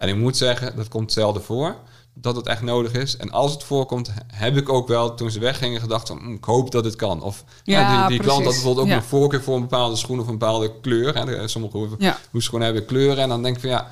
En 0.02 0.08
ik 0.10 0.16
moet 0.16 0.38
zeggen, 0.38 0.76
dat 0.76 0.88
komt 0.88 1.12
zelden 1.12 1.44
voor 1.44 1.76
dat 2.14 2.36
het 2.36 2.48
echt 2.48 2.62
nodig 2.62 2.94
is. 2.94 3.18
En 3.18 3.32
als 3.32 3.52
het 3.52 3.64
voorkomt, 3.64 4.12
heb 4.34 4.58
ik 4.58 4.70
ook 4.70 4.88
wel 4.88 5.16
toen 5.16 5.32
ze 5.32 5.40
weggingen 5.40 5.82
gedacht 5.82 6.08
van, 6.08 6.18
"Hm, 6.18 6.34
ik 6.34 6.44
hoop 6.44 6.72
dat 6.72 6.86
het 6.86 6.96
kan. 6.96 7.22
Of 7.22 7.44
Ja, 7.64 7.80
ja, 7.80 8.00
die, 8.08 8.18
die 8.18 8.28
klant 8.28 8.44
had 8.44 8.54
bijvoorbeeld 8.54 8.86
ook 8.86 8.92
Ja. 8.92 8.98
een 8.98 9.04
voorkeur 9.04 9.44
voor 9.44 9.56
een 9.56 9.62
bepaalde 9.62 9.96
schoen 9.96 10.20
of 10.20 10.26
een 10.28 10.38
bepaalde 10.38 10.80
kleur. 10.82 11.16
Hè. 11.16 11.48
Sommige 11.48 11.78
hoeven 11.78 11.98
Ja. 12.00 12.18
hoefschoenen 12.32 12.68
hebben 12.68 12.86
kleuren 12.88 13.24
en 13.24 13.30
dan 13.30 13.44
denk 13.44 13.56
ik 13.56 13.62
van 13.62 13.70
ja, 13.70 13.88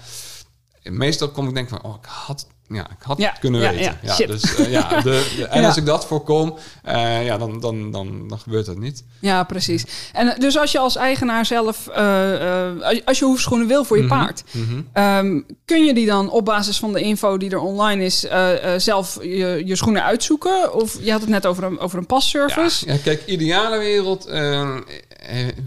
meestal 0.84 1.30
kom 1.30 1.48
ik 1.48 1.54
denk 1.54 1.70
van, 1.70 1.84
oh, 1.84 1.96
ik 2.02 2.06
had, 2.10 2.48
ja, 2.70 2.82
ik 2.90 3.04
had 3.04 3.18
Ja, 3.18 3.30
het 3.30 3.40
kunnen 3.40 3.62
ja, 3.62 3.72
weten. 3.72 3.98
ja, 4.02 4.16
dus, 4.18 4.56
eh, 4.56 4.72
ja, 4.72 4.88
de, 5.02 5.34
de- 5.38 5.46
en 5.48 5.64
als 5.66 5.78
ik 5.78 5.86
dat 5.86 6.06
voorkom, 6.06 6.58
eh, 6.84 7.26
ja, 7.26 7.38
dan, 7.38 7.60
dan, 7.60 7.92
dan, 7.92 8.28
dan 8.28 8.40
gebeurt 8.40 8.66
dat 8.66 8.78
niet. 8.78 9.04
Ja, 9.20 9.44
precies. 9.44 9.86
En 10.14 10.36
dus 10.40 10.58
als 10.58 10.72
je 10.72 10.80
als 10.80 10.96
eigenaar 10.96 11.46
zelf, 11.46 11.88
eh, 11.88 12.68
eh, 12.70 13.00
als- 13.06 13.20
je 13.20 13.26
hoefschoenen 13.26 13.68
wil 13.68 13.84
voor 13.84 13.98
je 13.98 14.04
Mhm, 14.04 14.18
paard, 14.20 14.44
ehm, 14.94 15.40
kun 15.66 15.84
je 15.86 15.94
die 15.94 16.06
dan 16.06 16.30
op 16.30 16.46
basis 16.46 16.78
van 16.80 16.94
de 16.94 17.02
info 17.02 17.38
die 17.38 17.50
er 17.52 17.60
online 17.60 18.04
is, 18.06 18.26
eh, 18.26 18.74
eh, 18.74 18.80
zelf 18.80 19.18
je, 19.22 19.62
je 19.66 19.76
schoenen 19.76 20.04
uitzoeken? 20.04 20.74
Of 20.74 20.98
je 21.02 21.12
had 21.12 21.22
het 21.22 21.30
net 21.30 21.46
over 21.46 21.64
een, 21.64 21.80
over 21.80 21.98
een 21.98 22.06
passervice. 22.06 22.86
Ja, 22.86 22.94
ja, 22.94 23.00
kijk, 23.04 23.26
ideale 23.26 23.78
wereld 23.78 24.26
eh, 24.26 24.62
eh, 24.62 24.76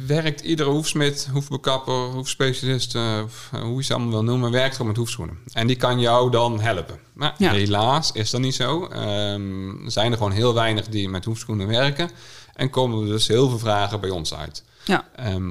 werkt 0.07 0.41
iedere 0.41 0.71
hoefsmid, 0.71 1.29
hoefbekapper, 1.33 1.95
hoefspecialist, 1.95 2.95
eh, 2.95 3.19
hoe 3.62 3.77
je 3.77 3.83
ze 3.83 3.93
allemaal 3.95 4.11
wil 4.11 4.25
noemen, 4.25 4.51
werkt 4.51 4.73
gewoon 4.73 4.87
met 4.87 4.97
hoefschoenen. 4.97 5.38
En 5.53 5.67
die 5.67 5.77
kan 5.77 6.01
jou 6.01 6.31
dan 6.31 6.61
helpen. 6.61 6.99
Maar 7.12 7.35
Ja. 7.38 7.51
helaas 7.51 8.12
is 8.12 8.31
dat 8.31 8.41
niet 8.41 8.55
zo. 8.55 8.87
Ehm, 8.87 9.85
er 9.85 9.91
zijn 9.91 10.11
er 10.11 10.17
gewoon 10.17 10.33
heel 10.33 10.55
weinig 10.55 10.88
die 10.88 11.09
met 11.09 11.25
hoefschoenen 11.25 11.67
werken. 11.67 12.11
En 12.55 12.71
komen 12.71 13.01
er 13.03 13.07
dus 13.09 13.29
heel 13.29 13.49
veel 13.49 13.59
vragen 13.59 14.01
bij 14.01 14.11
ons 14.11 14.35
uit. 14.35 14.65
Ja. 14.85 15.09
Ehm, 15.17 15.51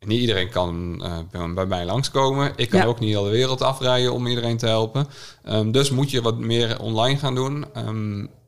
niet 0.00 0.20
iedereen 0.20 0.50
kan 0.50 1.02
eh, 1.32 1.44
bij, 1.54 1.66
mij 1.66 1.84
langskomen. 1.84 2.52
Ik 2.56 2.70
kan 2.70 2.80
Ja. 2.80 2.86
ook 2.86 3.00
niet 3.00 3.08
heel 3.10 3.24
de 3.24 3.30
wereld 3.30 3.62
afrijden 3.62 4.12
om 4.12 4.26
iedereen 4.26 4.56
te 4.56 4.66
helpen. 4.66 5.06
Ehm, 5.44 5.70
dus 5.70 5.90
moet 5.90 6.10
je 6.10 6.22
wat 6.22 6.38
meer 6.38 6.80
online 6.80 7.18
gaan 7.18 7.34
doen. 7.34 7.66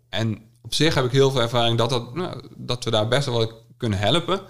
En 0.08 0.42
op 0.62 0.74
zich 0.74 0.94
heb 0.94 1.04
ik 1.04 1.10
heel 1.12 1.30
veel 1.30 1.40
ervaring 1.40 1.78
dat, 1.78 1.90
dat, 1.90 2.14
nou, 2.14 2.40
dat 2.56 2.84
we 2.84 2.90
daar 2.90 3.08
best 3.08 3.26
wel 3.26 3.52
kunnen 3.76 3.98
helpen. 3.98 4.40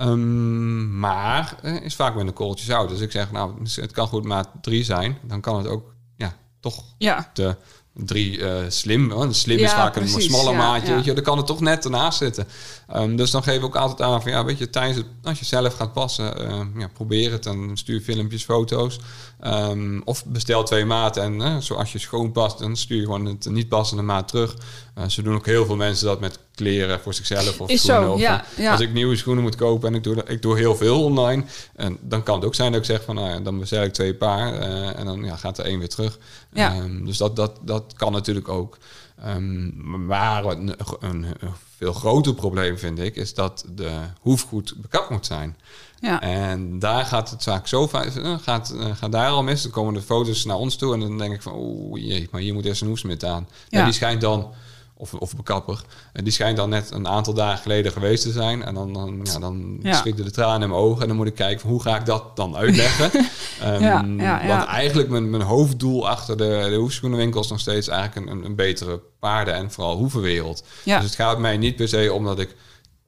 Ehm, 0.00 0.98
maar 0.98 1.56
eh, 1.62 1.82
is 1.82 1.94
vaak 1.94 2.14
met 2.14 2.26
een 2.26 2.32
korreltje 2.32 2.64
zout. 2.64 2.88
Dus 2.88 3.00
ik 3.00 3.10
zeg, 3.10 3.30
nou, 3.32 3.52
het 3.74 3.92
kan 3.92 4.06
goed 4.06 4.24
maat 4.24 4.48
3 4.60 4.84
zijn. 4.84 5.18
Dan 5.22 5.40
kan 5.40 5.56
het 5.56 5.66
ook 5.66 5.94
ja, 6.16 6.36
toch 6.60 6.84
Ja. 6.98 7.30
de 7.32 7.56
drie 7.94 8.44
eh, 8.46 8.64
slim. 8.68 9.10
Hè? 9.10 9.32
Slim 9.32 9.58
is 9.58 9.72
vaak 9.72 9.92
precies, 9.92 10.14
een 10.14 10.20
smaller 10.20 10.52
ja, 10.52 10.58
maatje. 10.58 10.94
Weet 10.94 11.04
je, 11.04 11.12
dan 11.12 11.24
kan 11.24 11.36
het 11.36 11.46
toch 11.46 11.60
net 11.60 11.84
ernaast 11.84 12.18
zitten. 12.18 12.46
Ehm, 12.88 13.16
dus 13.16 13.30
dan 13.30 13.42
geef 13.42 13.56
ik 13.56 13.64
ook 13.64 13.76
altijd 13.76 14.00
aan 14.00 14.22
van 14.22 14.30
ja, 14.30 14.44
weet 14.44 14.58
je, 14.58 14.70
tijdens 14.70 14.96
het, 14.96 15.06
als 15.22 15.38
je 15.38 15.44
zelf 15.44 15.74
gaat 15.74 15.92
passen, 15.92 16.48
eh, 16.48 16.60
ja, 16.76 16.88
probeer 16.88 17.32
het 17.32 17.46
en 17.46 17.70
stuur 17.74 18.00
filmpjes, 18.00 18.44
foto's. 18.44 19.00
Ehm, 19.40 20.00
of 20.04 20.24
bestel 20.26 20.64
twee 20.64 20.84
maten 20.84 21.22
en 21.22 21.40
eh, 21.40 21.56
zoals 21.56 21.92
je 21.92 21.98
schoon 21.98 22.32
past, 22.32 22.58
dan 22.58 22.76
stuur 22.76 22.96
je 22.96 23.04
gewoon 23.04 23.24
het 23.24 23.50
niet 23.50 23.68
passende 23.68 24.02
maat 24.02 24.28
terug. 24.28 24.56
Eh, 25.00 25.08
zo 25.08 25.22
doen 25.22 25.34
ook 25.34 25.46
heel 25.46 25.66
veel 25.66 25.76
mensen 25.76 26.06
dat 26.06 26.20
met 26.20 26.38
kleren 26.54 27.00
voor 27.00 27.14
zichzelf 27.14 27.60
of 27.60 27.68
Is 27.68 27.80
schoenen. 27.80 28.04
zo, 28.04 28.12
of, 28.12 28.20
ja, 28.20 28.44
eh, 28.56 28.64
ja. 28.64 28.70
Als 28.70 28.80
ik 28.80 28.92
nieuwe 28.92 29.16
schoenen 29.16 29.42
moet 29.42 29.54
kopen 29.54 29.88
en 29.88 29.94
ik 29.94 30.02
doe, 30.02 30.24
ik 30.26 30.42
doe 30.42 30.56
heel 30.56 30.76
veel 30.76 31.04
online, 31.04 31.44
en 31.76 31.98
dan 32.00 32.22
kan 32.22 32.34
het 32.34 32.44
ook 32.44 32.54
zijn 32.54 32.72
dat 32.72 32.80
ik 32.80 32.86
zeg 32.86 33.02
van 33.04 33.14
nou 33.14 33.28
ja, 33.28 33.40
dan 33.40 33.58
bestel 33.58 33.82
ik 33.82 33.92
twee 33.92 34.14
paar 34.14 34.54
eh, 34.54 34.98
en 34.98 35.04
dan 35.04 35.24
ja, 35.24 35.36
gaat 35.36 35.58
er 35.58 35.64
één 35.64 35.78
weer 35.78 35.88
terug. 35.88 36.18
Ja. 36.52 36.74
Ehm, 36.74 37.04
dus 37.04 37.16
dat, 37.16 37.36
dat, 37.36 37.58
dat 37.62 37.92
kan 37.96 38.12
natuurlijk 38.12 38.48
ook. 38.48 38.78
Ehm, 39.24 40.06
maar 40.06 40.42
wat 40.42 40.56
een, 40.56 40.74
een, 41.00 41.26
een 41.40 41.52
veel 41.76 41.92
groter 41.92 42.34
probleem 42.34 42.78
vind 42.78 42.98
ik, 42.98 43.16
is 43.16 43.34
dat 43.34 43.64
de 43.74 43.90
hoef 44.20 44.42
goed 44.42 44.74
bekapt 44.76 45.10
moet 45.10 45.26
zijn. 45.26 45.56
Ja. 46.00 46.20
En 46.20 46.78
daar 46.78 47.04
gaat 47.04 47.30
het 47.30 47.42
vaak 47.42 47.66
zo 47.66 47.86
vaak, 47.86 48.12
gaat, 48.42 48.74
gaat 48.94 49.12
daar 49.12 49.30
al 49.30 49.42
mis. 49.42 49.62
Dan 49.62 49.70
komen 49.70 49.94
de 49.94 50.02
foto's 50.02 50.44
naar 50.44 50.56
ons 50.56 50.76
toe 50.76 50.94
en 50.94 51.00
dan 51.00 51.18
denk 51.18 51.34
ik 51.34 51.42
van, 51.42 51.52
oeh 51.56 52.02
jee, 52.02 52.28
maar 52.30 52.40
hier 52.40 52.54
moet 52.54 52.64
eerst 52.64 52.82
een 52.82 52.88
hoefsmid 52.88 53.24
aan. 53.24 53.48
Ja. 53.68 53.78
Ja. 53.78 53.84
die 53.84 53.94
schijnt 53.94 54.20
dan, 54.20 54.52
of, 55.00 55.14
of 55.14 55.36
bekapper, 55.36 55.82
en 56.12 56.24
die 56.24 56.32
schijnt 56.32 56.56
dan 56.56 56.68
net 56.68 56.90
een 56.90 57.08
aantal 57.08 57.34
dagen 57.34 57.58
geleden 57.62 57.92
geweest 57.92 58.22
te 58.22 58.32
zijn. 58.32 58.62
En 58.64 58.74
dan, 58.74 58.92
dan, 58.92 59.20
ja, 59.22 59.38
dan 59.38 59.78
Ja. 59.82 60.02
de 60.02 60.30
tranen 60.30 60.62
in 60.62 60.68
mijn 60.68 60.80
ogen 60.80 61.02
en 61.02 61.08
dan 61.08 61.16
moet 61.16 61.26
ik 61.26 61.34
kijken 61.34 61.60
van, 61.60 61.70
hoe 61.70 61.82
ga 61.82 61.96
ik 61.96 62.06
dat 62.06 62.36
dan 62.36 62.56
uitleggen. 62.56 63.10
Ehm, 63.60 64.20
Ja. 64.20 64.46
Want 64.46 64.64
eigenlijk 64.64 65.08
mijn, 65.08 65.30
mijn 65.30 65.42
hoofddoel 65.42 66.08
achter 66.08 66.36
de, 66.36 66.66
de 66.70 66.76
hoefschoenenwinkel 66.76 67.40
is 67.40 67.48
nog 67.48 67.60
steeds 67.60 67.88
eigenlijk 67.88 68.26
een, 68.26 68.36
een, 68.36 68.44
een 68.44 68.54
betere 68.54 69.00
paarden- 69.18 69.54
en 69.54 69.70
vooral 69.70 69.96
hoevenwereld. 69.96 70.64
Dus 70.84 70.94
het 71.02 71.14
gaat 71.14 71.38
mij 71.38 71.56
niet 71.56 71.76
per 71.76 71.88
se 71.88 72.12
om 72.12 72.24
dat 72.24 72.38
ik 72.38 72.56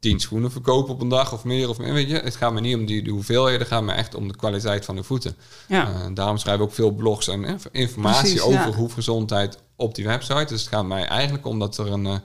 tien 0.02 0.20
schoenen 0.20 0.50
verkoop 0.50 0.88
op 0.88 1.00
een 1.00 1.08
dag 1.08 1.32
of 1.32 1.44
meer 1.44 1.68
of 1.68 1.78
meer. 1.78 1.92
Weet 1.92 2.08
je, 2.10 2.18
het 2.18 2.36
gaat 2.36 2.52
me 2.52 2.60
niet 2.60 2.76
om 2.76 2.86
die, 2.86 3.02
die 3.02 3.12
hoeveelheden, 3.12 3.58
het 3.58 3.68
gaat 3.68 3.82
me 3.82 3.92
echt 3.92 4.14
om 4.14 4.28
de 4.28 4.36
kwaliteit 4.36 4.84
van 4.84 4.96
de 4.96 5.02
voeten. 5.02 5.36
Ja. 5.68 5.92
Eh, 5.92 6.06
daarom 6.14 6.38
schrijf 6.38 6.56
ik 6.56 6.62
ook 6.62 6.72
veel 6.72 6.90
blogs 6.90 7.28
en 7.28 7.44
eh, 7.44 7.54
informatie 7.72 8.20
Precies, 8.20 8.40
over 8.40 8.68
ja. 8.68 8.72
hoefgezondheid 8.72 9.58
op 9.76 9.94
die 9.94 10.06
website. 10.06 10.44
Dus 10.44 10.60
het 10.60 10.68
gaat 10.68 10.84
mij 10.84 11.04
eigenlijk 11.04 11.46
om 11.46 11.58
dat 11.58 11.78
er 11.78 11.92
een 11.92 12.06
eh, 12.06 12.16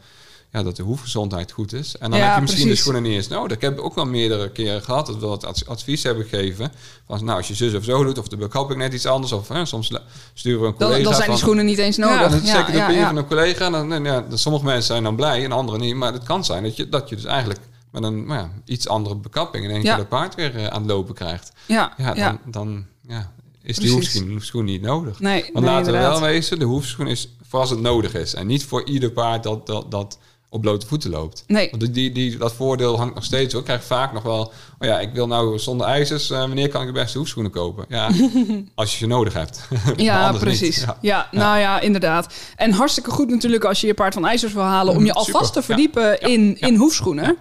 ja, 0.57 0.63
dat 0.63 0.75
de 0.75 0.83
hoefgezondheid 0.83 1.51
goed 1.51 1.73
is. 1.73 1.97
En 1.97 2.09
dan 2.09 2.19
Ja, 2.19 2.25
heb 2.25 2.35
je 2.35 2.41
misschien 2.41 2.61
precies. 2.63 2.83
de 2.83 2.89
schoenen 2.89 3.09
niet 3.09 3.17
eens 3.19 3.27
nodig. 3.27 3.55
Ik 3.55 3.61
heb 3.61 3.79
ook 3.79 3.95
wel 3.95 4.05
meerdere 4.05 4.51
keren 4.51 4.81
gehad 4.81 5.05
dat 5.05 5.15
we 5.19 5.25
ad- 5.47 5.63
advies 5.67 6.03
hebben 6.03 6.25
gegeven. 6.25 6.71
Van, 7.07 7.25
nou, 7.25 7.37
als 7.37 7.47
je 7.47 7.53
zus 7.53 7.73
of 7.73 7.83
zo 7.83 8.03
doet, 8.03 8.17
of 8.17 8.27
de 8.27 8.37
bekapping 8.37 8.79
net 8.79 8.93
iets 8.93 9.05
anders, 9.05 9.31
of 9.31 9.47
hè, 9.47 9.65
soms 9.65 9.91
sturen 10.33 10.61
we 10.61 10.67
een 10.67 10.73
Dan, 10.77 10.87
collega 10.87 11.03
dan 11.03 11.13
zijn 11.13 11.17
die 11.29 11.29
van- 11.29 11.37
schoenen 11.37 11.65
niet 11.65 11.77
eens 11.77 11.97
nodig. 11.97 12.19
ja, 12.19 12.27
dat 12.27 12.41
is 12.41 12.49
zeker 12.51 12.75
ja, 12.75 12.87
de 12.87 12.93
ja, 12.93 13.05
van 13.07 13.17
een 13.17 13.27
collega. 13.27 13.69
Dan, 13.69 13.89
dan, 13.89 14.03
ja, 14.03 14.21
dan- 14.29 14.37
sommige 14.37 14.65
mensen 14.65 14.83
zijn 14.85 15.03
dan 15.03 15.15
blij 15.15 15.43
en 15.43 15.51
anderen 15.51 15.79
niet. 15.79 15.95
Maar 15.95 16.13
het 16.13 16.23
kan 16.23 16.45
zijn 16.45 16.63
dat 16.63 16.75
je, 16.75 16.89
dat 16.89 17.09
je 17.09 17.15
dus 17.15 17.25
eigenlijk 17.25 17.59
met 17.91 18.03
een 18.03 18.25
nou 18.25 18.39
ja, 18.39 18.49
iets 18.65 18.87
andere 18.87 19.15
bekapping 19.15 19.63
in 19.65 19.69
één 19.71 19.81
Ja. 19.81 19.89
keer 19.89 19.99
het 19.99 20.09
paard 20.09 20.35
weer 20.35 20.55
eh, 20.55 20.67
aan 20.67 20.81
het 20.81 20.91
lopen 20.91 21.13
krijgt. 21.15 21.51
Ja, 21.65 21.93
Ja, 21.97 22.13
dan, 22.13 22.39
dan 22.45 22.85
ja, 23.07 23.31
is 23.61 23.77
die 23.77 23.91
hoefschoen, 23.91 24.29
hoefschoen 24.31 24.65
niet 24.65 24.81
nodig. 24.81 25.19
Nee, 25.19 25.41
Want 25.53 25.65
nee, 25.65 25.73
laten 25.73 25.91
we 25.93 25.97
wel 25.99 26.21
wezen, 26.21 26.59
de 26.59 26.65
hoefschoen 26.65 27.07
is 27.07 27.29
voor 27.49 27.59
als 27.59 27.69
het 27.69 27.79
nodig 27.81 28.13
is. 28.13 28.33
En 28.33 28.47
niet 28.47 28.65
voor 28.65 28.85
ieder 28.87 29.11
paard 29.11 29.43
dat, 29.43 29.67
dat, 29.67 29.91
dat 29.91 30.17
op 30.49 30.61
blote 30.61 30.87
voeten 30.87 31.09
loopt. 31.09 31.43
Nee. 31.47 31.69
Want 31.71 31.93
die, 31.93 32.11
die, 32.11 32.37
dat 32.37 32.53
voordeel 32.53 32.97
hangt 32.97 33.15
nog 33.15 33.23
steeds. 33.23 33.53
Ik 33.53 33.63
krijg 33.63 33.83
vaak 33.83 34.13
nog 34.13 34.23
wel... 34.23 34.39
Oh 34.79 34.87
ja, 34.87 34.99
ik 34.99 35.13
wil 35.13 35.27
nou 35.27 35.59
zonder 35.59 35.87
ijzers... 35.87 36.29
eh, 36.29 36.39
wanneer 36.39 36.69
kan 36.69 36.81
ik 36.81 36.87
de 36.87 36.93
beste 36.93 37.17
hoefschoenen 37.17 37.51
kopen? 37.51 37.85
Ja, 37.89 38.09
als 38.75 38.91
je 38.91 38.97
ze 38.97 39.05
nodig 39.05 39.33
hebt. 39.33 39.67
Ja, 39.95 40.31
precies. 40.39 40.77
Ja. 40.79 40.97
Ja. 41.01 41.27
nou 41.31 41.59
ja, 41.59 41.79
inderdaad. 41.79 42.33
En 42.55 42.71
hartstikke 42.71 43.11
goed 43.11 43.29
natuurlijk 43.29 43.63
als 43.63 43.81
je 43.81 43.87
je 43.87 43.93
paard 43.93 44.13
van 44.13 44.25
ijzers 44.25 44.53
wil 44.53 44.63
halen... 44.63 44.95
om 44.95 45.05
je 45.05 45.13
alvast 45.23 45.53
te 45.53 45.61
verdiepen 45.61 46.19
in, 46.21 46.57
in 46.59 46.75
hoefschoenen. 46.75 47.37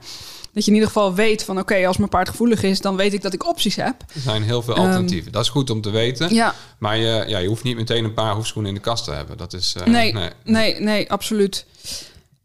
Dat 0.53 0.64
je 0.64 0.71
in 0.71 0.77
ieder 0.77 0.92
geval 0.92 1.14
weet 1.14 1.45
van... 1.45 1.59
oké, 1.59 1.87
als 1.87 1.97
mijn 1.97 2.09
paard 2.11 2.29
gevoelig 2.29 2.62
is, 2.62 2.81
dan 2.81 2.97
weet 2.97 3.12
ik 3.12 3.23
dat 3.23 3.33
ik 3.33 3.47
opties 3.47 3.77
heb. 3.77 3.95
Er 4.14 4.21
zijn 4.21 4.42
heel 4.42 4.62
veel 4.62 4.75
alternatieven. 4.75 5.33
dat 5.33 5.42
is 5.42 5.49
goed 5.49 5.71
om 5.71 5.81
te 5.81 5.90
weten. 5.90 6.27
Ehm, 6.27 6.35
Ja, 6.35 6.55
Maar 6.79 6.97
je, 6.97 7.25
ja, 7.27 7.38
je 7.38 7.49
hoeft 7.49 7.62
niet 7.62 7.77
meteen 7.77 8.05
een 8.05 8.14
paar 8.14 8.35
hoefschoenen 8.35 8.71
in 8.71 8.77
de 8.77 8.83
kast 8.85 9.05
te 9.05 9.11
hebben. 9.11 9.37
Dat 9.37 9.53
is... 9.53 9.75
eh, 9.81 9.87
nee, 9.87 10.14
nee, 10.45 10.81
nee, 10.81 11.11
absoluut. 11.11 11.66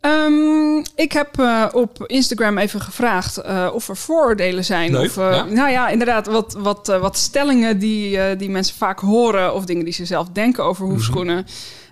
Ehm, 0.01 0.77
ik 0.95 1.11
heb 1.11 1.39
eh, 1.39 1.65
op 1.71 2.03
Instagram 2.05 2.57
even 2.57 2.81
gevraagd 2.81 3.37
eh, 3.37 3.69
of 3.73 3.89
er 3.89 3.97
vooroordelen 3.97 4.65
zijn. 4.65 4.91
Leuk, 4.91 5.09
of, 5.09 5.17
eh, 5.17 5.31
ja. 5.35 5.43
Nou 5.43 5.69
ja, 5.69 5.89
inderdaad, 5.89 6.27
wat, 6.27 6.53
wat, 6.59 6.87
wat 6.87 7.17
stellingen 7.17 7.79
die, 7.79 8.35
die 8.35 8.49
mensen 8.49 8.75
vaak 8.75 8.99
horen... 8.99 9.53
of 9.53 9.65
dingen 9.65 9.83
die 9.85 9.93
ze 9.93 10.05
zelf 10.05 10.27
denken 10.29 10.63
over 10.63 10.83
Mhm. 10.85 10.93
hoefschoenen. 10.93 11.45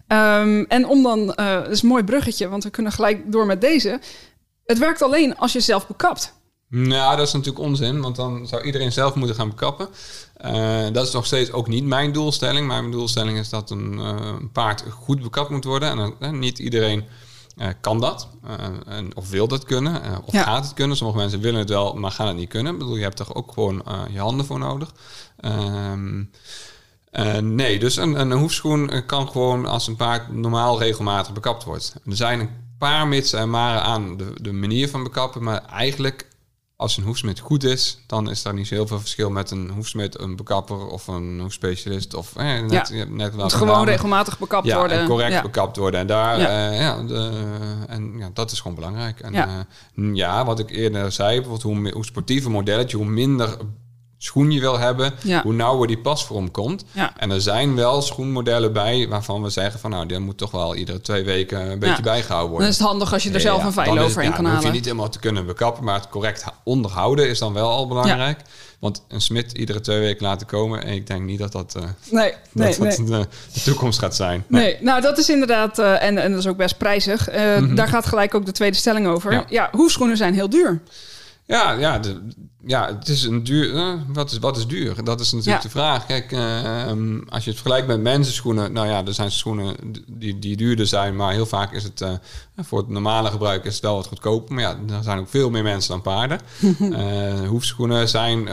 Ehm, 0.08 0.64
en 0.68 0.88
om 0.88 1.04
dan, 1.04 1.26
dat 1.26 1.70
is 1.70 1.82
een 1.82 1.88
mooi 1.88 2.04
bruggetje, 2.04 2.50
want 2.50 2.64
we 2.64 2.70
kunnen 2.70 2.92
gelijk 2.92 3.32
door 3.32 3.46
met 3.46 3.62
deze. 3.62 4.00
Het 4.66 4.78
werkt 4.78 5.02
alleen 5.02 5.38
als 5.38 5.54
je 5.54 5.60
zelf 5.60 5.88
bekapt. 5.88 6.34
Nou, 6.70 7.18
dat 7.18 7.28
is 7.28 7.34
natuurlijk 7.34 7.66
onzin, 7.66 8.02
want 8.02 8.16
dan 8.16 8.48
zou 8.48 8.64
iedereen 8.64 8.92
zelf 8.92 9.16
moeten 9.16 9.36
gaan 9.36 9.50
bekappen. 9.50 9.88
Dat 10.94 11.08
is 11.08 11.14
nog 11.14 11.26
steeds 11.26 11.52
ook 11.52 11.68
niet 11.68 11.86
mijn 11.86 12.12
doelstelling. 12.12 12.68
Mijn 12.68 12.92
doelstelling 12.92 13.38
is 13.38 13.50
dat 13.50 13.70
een, 13.70 14.02
paard 14.54 14.84
goed 14.90 15.22
bekapt 15.22 15.50
moet 15.50 15.64
worden. 15.64 16.14
En 16.20 16.40
niet 16.40 16.60
iedereen 16.60 17.04
kan 17.82 18.00
dat, 18.00 18.28
eh, 18.48 18.96
en, 18.98 19.16
of 19.16 19.30
wil 19.30 19.48
dat 19.48 19.64
kunnen, 19.64 20.04
eh, 20.04 20.18
of 20.26 20.34
Ja. 20.34 20.44
gaat 20.44 20.64
het 20.66 20.74
kunnen. 20.74 20.98
Sommige 20.98 21.20
mensen 21.20 21.40
willen 21.40 21.60
het 21.60 21.70
wel, 21.70 21.94
maar 21.94 22.12
gaan 22.12 22.28
het 22.28 22.36
niet 22.36 22.50
kunnen. 22.50 22.74
Ik 22.74 22.80
bedoel, 22.80 22.96
je 22.96 23.04
hebt 23.04 23.20
er 23.20 23.36
ook 23.36 23.52
gewoon 23.52 23.86
eh, 23.86 24.02
je 24.10 24.20
handen 24.20 24.46
voor 24.46 24.60
nodig. 24.60 24.92
Ehm, 25.38 26.24
eh, 27.12 27.38
nee, 27.38 27.80
dus 27.80 27.96
een, 27.98 28.20
een 28.20 28.32
hoefschoen 28.32 28.90
eh, 28.90 29.06
kan 29.06 29.28
gewoon 29.30 29.66
als 29.66 29.88
een 29.88 29.96
paard 29.96 30.34
normaal 30.34 30.80
regelmatig 30.80 31.34
bekapt 31.34 31.64
wordt. 31.64 31.96
Er 32.06 32.16
zijn 32.16 32.40
een 32.40 32.50
paar 32.78 33.08
mits 33.08 33.34
en 33.34 33.50
maren 33.50 33.82
aan 33.84 34.18
de, 34.18 34.34
de 34.42 34.52
manier 34.52 34.90
van 34.90 35.04
bekappen, 35.04 35.44
maar 35.44 35.66
eigenlijk 35.66 36.28
als 36.80 36.98
een 36.98 37.04
hoefsmid 37.04 37.40
goed 37.40 37.64
is, 37.64 38.00
dan 38.08 38.30
is 38.30 38.42
daar 38.42 38.54
niet 38.54 38.68
zo 38.68 38.74
heel 38.76 38.88
veel 38.88 39.00
verschil 39.00 39.30
met 39.30 39.52
een 39.52 39.70
hoefsmid, 39.70 40.20
een 40.20 40.36
bekapper 40.36 40.88
of 40.88 41.08
een 41.08 41.40
hoefspecialist 41.40 42.14
of 42.14 42.36
eh, 42.36 42.46
net, 42.62 42.90
Ja. 42.94 43.06
net 43.10 43.36
welke 43.36 43.56
gewoon 43.56 43.74
namen. 43.74 43.88
regelmatig 43.90 44.40
bekapt 44.40 44.66
ja, 44.66 44.78
worden. 44.78 45.00
en 45.00 45.08
correct 45.08 45.32
Ja. 45.32 45.42
bekapt 45.42 45.78
worden. 45.78 46.00
En 46.00 46.08
daar, 46.08 46.40
Ja. 46.40 46.50
ja, 46.50 46.72
ja, 46.72 47.04
de, 47.04 47.32
en 47.88 48.18
ja, 48.18 48.30
dat 48.34 48.52
is 48.52 48.60
gewoon 48.60 48.76
belangrijk. 48.76 49.20
En 49.20 49.34
Ja. 49.34 49.66
ja, 49.96 50.14
ja 50.14 50.46
wat 50.46 50.60
ik 50.60 50.70
eerder 50.70 51.12
zei, 51.12 51.42
bijvoorbeeld 51.42 51.78
hoe, 51.84 51.92
hoe 51.94 52.06
sportiever 52.06 52.52
modelletje, 52.52 52.98
hoe 52.98 53.06
minder 53.06 53.58
schoen 54.22 54.52
je 54.52 54.60
wil 54.60 54.80
hebben, 54.80 55.14
Ja. 55.24 55.42
hoe 55.42 55.54
nauwer 55.54 55.88
die 55.88 55.98
pasvorm 55.98 56.52
komt. 56.52 56.84
Ja. 56.92 57.14
En 57.18 57.32
er 57.32 57.42
zijn 57.42 57.76
wel 57.76 58.02
schoenmodellen 58.02 58.74
bij 58.74 59.08
waarvan 59.10 59.42
we 59.44 59.50
zeggen 59.50 59.80
van 59.80 59.90
nou, 59.90 60.06
die 60.06 60.20
moet 60.20 60.38
toch 60.38 60.52
wel 60.52 60.76
iedere 60.76 61.02
twee 61.02 61.24
weken 61.24 61.72
een 61.72 61.80
beetje 61.80 61.96
Ja. 61.96 62.02
bijgehouden 62.02 62.40
Dan 62.40 62.50
worden. 62.50 62.68
is 62.68 62.78
het 62.78 62.88
handig 62.88 63.14
als 63.14 63.24
je 63.24 63.32
er 63.32 63.40
zelf 63.40 63.58
een 63.58 63.64
dan 63.64 63.74
veil 63.74 63.98
overheen 64.00 64.30
ja, 64.30 64.36
kan 64.36 64.44
dan 64.44 64.54
hoef 64.54 64.62
je 64.62 64.68
halen. 64.68 64.72
niet 64.72 64.86
helemaal 64.86 65.10
te 65.10 65.20
kunnen 65.20 65.46
bekappen, 65.46 65.84
maar 65.84 65.96
het 65.96 66.10
correct 66.10 66.44
onderhouden 66.64 67.30
is 67.30 67.40
dan 67.40 67.54
wel 67.54 67.70
al 67.70 67.88
belangrijk. 67.88 68.40
Want 68.80 69.04
een 69.08 69.22
smid 69.22 69.52
iedere 69.52 69.80
twee 69.82 70.00
weken 70.00 70.26
laten 70.26 70.48
komen, 70.48 70.84
en 70.84 70.94
ik 70.94 71.08
denk 71.08 71.22
niet 71.22 71.40
dat 71.40 71.52
dat, 71.52 71.76
eh, 71.76 71.84
Nee, 72.10 72.34
nee, 72.52 72.78
dat, 72.78 72.98
nee. 72.98 73.08
dat 73.10 73.28
de 73.54 73.62
toekomst 73.64 74.00
gaat 74.00 74.16
zijn. 74.16 74.44
Nee, 74.48 74.78
nou 74.82 75.02
dat 75.02 75.18
is 75.18 75.30
inderdaad, 75.30 75.80
eh, 75.80 76.04
en, 76.04 76.18
en 76.18 76.32
dat 76.32 76.40
is 76.40 76.48
ook 76.48 76.58
best 76.58 76.78
prijzig. 76.78 77.28
Eh, 77.30 77.76
Daar 77.76 77.88
gaat 77.88 78.06
gelijk 78.06 78.36
ook 78.36 78.46
de 78.46 78.52
tweede 78.52 78.78
stelling 78.78 79.08
over. 79.08 79.32
Ja. 79.32 79.40
Mhm. 79.40 79.54
Ja. 79.54 79.70
hoefschoenen 79.72 80.18
zijn 80.18 80.34
heel 80.34 80.50
duur. 80.50 80.82
Ja, 81.50 81.72
ja, 81.72 82.00
de, 82.00 82.22
ja 82.66 82.88
het 83.00 83.08
is 83.08 83.24
een 83.24 83.44
duur. 83.44 83.76
eh, 83.76 83.94
wat, 84.08 84.32
is, 84.32 84.38
wat 84.38 84.58
is 84.58 84.68
duur? 84.68 85.04
Dat 85.04 85.20
is 85.20 85.32
natuurlijk 85.32 85.58
Ja. 85.64 85.68
de 85.70 85.74
vraag. 85.76 86.06
Kijk, 86.06 86.32
eh, 86.32 86.84
ehm, 86.88 87.20
als 87.30 87.44
je 87.44 87.50
het 87.50 87.60
vergelijkt 87.60 87.88
met 87.88 88.02
mensenschoenen, 88.02 88.72
nou 88.74 88.88
ja, 88.88 89.06
er 89.06 89.14
zijn 89.14 89.32
schoenen 89.32 89.76
die, 90.08 90.40
die 90.40 90.58
duurder 90.58 90.88
zijn, 90.88 91.16
maar 91.16 91.32
heel 91.34 91.46
vaak 91.46 91.74
is 91.74 91.84
het 91.84 92.02
eh, 92.02 92.12
voor 92.58 92.78
het 92.80 92.88
normale 92.90 93.30
gebruik 93.30 93.66
is 93.66 93.74
het 93.74 93.84
wel 93.84 93.96
wat 93.96 94.08
goedkoper. 94.08 94.54
Maar 94.56 94.64
ja, 94.64 94.78
er 94.98 95.04
zijn 95.04 95.20
ook 95.20 95.30
veel 95.30 95.50
meer 95.50 95.64
mensen 95.64 95.92
dan 95.92 96.02
paarden. 96.02 96.40
Hoefschoenen 97.48 98.10
zijn. 98.10 98.48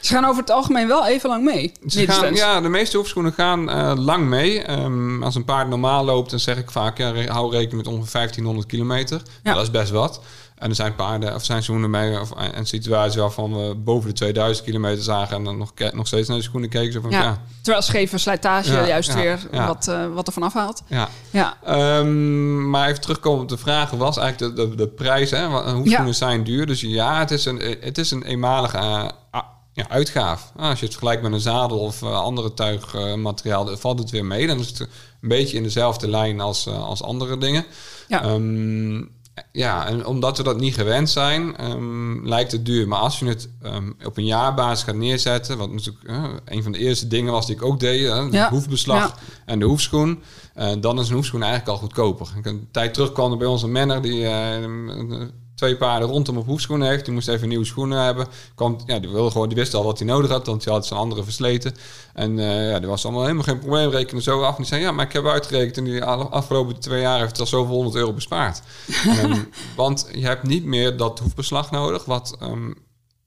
Ze 0.00 0.14
gaan 0.14 0.24
over 0.24 0.40
het 0.40 0.50
algemeen 0.50 0.88
wel 0.88 1.06
even 1.06 1.28
lang 1.30 1.44
mee. 1.44 1.72
ze 1.86 1.98
gaan, 2.06 2.20
minstens. 2.20 2.38
ja, 2.38 2.60
de 2.60 2.68
meeste 2.68 2.96
hoefschoenen 2.96 3.32
gaan 3.32 3.64
lang 4.00 4.26
mee. 4.28 4.62
Ehm, 4.62 5.22
als 5.22 5.34
een 5.34 5.44
paard 5.44 5.68
normaal 5.68 6.04
loopt, 6.04 6.30
dan 6.30 6.38
zeg 6.38 6.56
ik 6.58 6.70
vaak, 6.70 6.98
ja, 6.98 7.12
hou 7.26 7.50
rekening 7.50 7.76
met 7.84 7.86
ongeveer 7.86 8.10
1500 8.12 8.66
kilometer. 8.66 9.22
Ja. 9.42 9.54
dat 9.54 9.62
is 9.62 9.70
best 9.70 9.90
wat. 9.90 10.20
En 10.64 10.70
er 10.70 10.76
zijn 10.76 10.94
paarden 10.94 11.34
of 11.34 11.44
zijn 11.44 11.62
schoenen 11.62 11.90
mee 11.90 12.20
of 12.20 12.30
en 12.32 12.66
situaties 12.66 13.16
waarvan 13.16 13.52
we 13.68 13.74
boven 13.74 14.08
de 14.08 14.14
2000 14.14 14.66
kilometer 14.66 15.02
zagen 15.04 15.36
en 15.36 15.44
dan 15.44 15.58
nog, 15.58 15.72
nog 15.92 16.06
steeds 16.06 16.28
naar 16.28 16.36
de 16.36 16.42
schoenen 16.42 16.68
keken. 16.70 16.92
Zo 16.92 17.00
van, 17.00 17.10
Ja. 17.10 17.22
ja, 17.22 17.42
Terwijl 17.62 17.82
scheve 17.84 18.18
slijtage 18.18 18.72
Ja, 18.72 18.86
juist 18.86 19.08
ja, 19.08 19.14
weer. 19.14 19.38
Wat, 19.66 19.88
eh, 19.88 20.06
wat 20.14 20.26
er 20.26 20.32
van 20.32 20.42
afhaalt. 20.42 20.82
ja. 20.86 21.08
Ja, 21.30 21.56
Ehm, 21.64 22.70
maar 22.70 22.88
even 22.88 23.00
terugkomen 23.00 23.42
op 23.42 23.48
de 23.48 23.56
vraag 23.56 23.90
was 23.90 24.16
eigenlijk 24.16 24.56
de, 24.56 24.68
de, 24.68 24.74
de 24.76 24.88
prijs. 24.88 25.30
Hè? 25.30 25.48
Want 25.48 25.70
Hoefschoenen 25.70 26.06
Ja. 26.06 26.12
zijn 26.12 26.44
duur. 26.44 26.66
Dus 26.66 26.80
ja, 26.80 27.18
het 27.18 27.30
is 27.30 27.44
een, 27.44 27.76
het 27.80 27.98
is 27.98 28.10
een 28.10 28.22
eenmalige 28.22 28.78
ja, 29.72 29.88
uitgaaf. 29.88 30.52
Ah, 30.56 30.68
als 30.68 30.78
je 30.78 30.84
het 30.84 30.94
vergelijkt 30.94 31.22
met 31.22 31.32
een 31.32 31.40
zadel 31.40 31.78
of 31.78 32.02
eh, 32.02 32.20
andere 32.20 32.54
tuigmateriaal, 32.54 33.64
dan 33.64 33.78
valt 33.78 33.98
het 33.98 34.10
weer 34.10 34.24
mee. 34.24 34.46
Dan 34.46 34.58
is 34.58 34.68
het 34.68 34.80
een 34.80 35.28
beetje 35.28 35.56
in 35.56 35.62
dezelfde 35.62 36.08
lijn 36.08 36.40
als, 36.40 36.66
als 36.68 37.02
andere 37.02 37.38
dingen. 37.38 37.64
Ja. 38.08 38.22
Ehm, 38.22 39.02
ja, 39.52 39.86
en 39.86 40.06
omdat 40.06 40.36
we 40.36 40.42
dat 40.42 40.60
niet 40.60 40.74
gewend 40.74 41.10
zijn, 41.10 41.56
ehm, 41.56 42.26
lijkt 42.26 42.52
het 42.52 42.66
duur. 42.66 42.88
Maar 42.88 42.98
als 42.98 43.18
je 43.18 43.26
het 43.26 43.48
ehm, 43.62 43.90
op 44.04 44.16
een 44.16 44.24
jaarbasis 44.24 44.84
gaat 44.84 44.94
neerzetten, 44.94 45.58
wat 45.58 45.70
natuurlijk 45.72 46.04
eh, 46.08 46.24
een 46.44 46.62
van 46.62 46.72
de 46.72 46.78
eerste 46.78 47.06
dingen 47.08 47.32
was 47.32 47.46
die 47.46 47.54
ik 47.56 47.64
ook 47.64 47.80
deed, 47.80 48.00
Ja. 48.30 48.50
hoefbeslag 48.50 48.98
Ja. 49.08 49.14
en 49.46 49.58
de 49.58 49.64
hoefschoen, 49.64 50.22
eh, 50.54 50.72
dan 50.80 50.98
is 50.98 51.08
een 51.08 51.14
hoefschoen 51.14 51.42
eigenlijk 51.42 51.70
al 51.72 51.78
goedkoper. 51.78 52.28
Ik- 52.38 52.46
Een 52.46 52.68
tijd 52.70 52.94
terug 52.94 53.12
kwam 53.12 53.32
er 53.32 53.38
bij 53.38 53.46
ons 53.46 53.62
een 53.62 53.72
menner 53.72 54.02
die 54.02 54.26
eh, 54.26 54.62
twee 55.54 55.76
paarden 55.76 56.08
rondom 56.08 56.36
op 56.36 56.46
hoefschoenen 56.46 56.88
heeft. 56.88 57.04
Die 57.04 57.14
moest 57.14 57.28
even 57.28 57.48
nieuwe 57.48 57.64
schoenen 57.64 57.98
hebben. 57.98 58.26
Kwam, 58.54 58.78
ja, 58.86 58.98
die, 58.98 59.10
wilde 59.10 59.30
gewoon, 59.30 59.48
die 59.48 59.56
wist 59.56 59.74
al 59.74 59.84
wat 59.84 59.98
hij 59.98 60.06
nodig 60.06 60.30
had, 60.30 60.46
want 60.46 60.64
hij 60.64 60.74
had 60.74 60.86
zijn 60.86 61.00
andere 61.00 61.24
versleten. 61.24 61.74
En 62.14 62.38
eh 62.38 62.70
ja, 62.70 62.80
er 62.80 62.86
was 62.86 63.04
allemaal 63.04 63.22
helemaal 63.22 63.42
geen 63.44 63.58
probleem. 63.58 63.90
Rekenen 63.90 64.22
zo 64.22 64.42
af. 64.42 64.50
En 64.50 64.56
die 64.56 64.66
zei, 64.66 64.80
ja, 64.80 64.92
maar 64.92 65.06
ik 65.06 65.12
heb 65.12 65.26
uitgerekend 65.26 65.76
in 65.76 65.84
die 65.84 66.04
afgelopen 66.04 66.80
twee 66.80 67.00
jaar 67.00 67.18
heeft 67.18 67.30
het 67.30 67.40
al 67.40 67.46
zoveel 67.46 67.74
honderd 67.74 67.96
euro 67.96 68.12
bespaard. 68.12 68.62
Want 69.76 70.08
je 70.12 70.26
hebt 70.26 70.42
niet 70.42 70.64
meer 70.64 70.96
dat 70.96 71.18
hoefbeslag 71.18 71.70
nodig, 71.70 72.04
wat... 72.04 72.36
ehm 72.40 72.70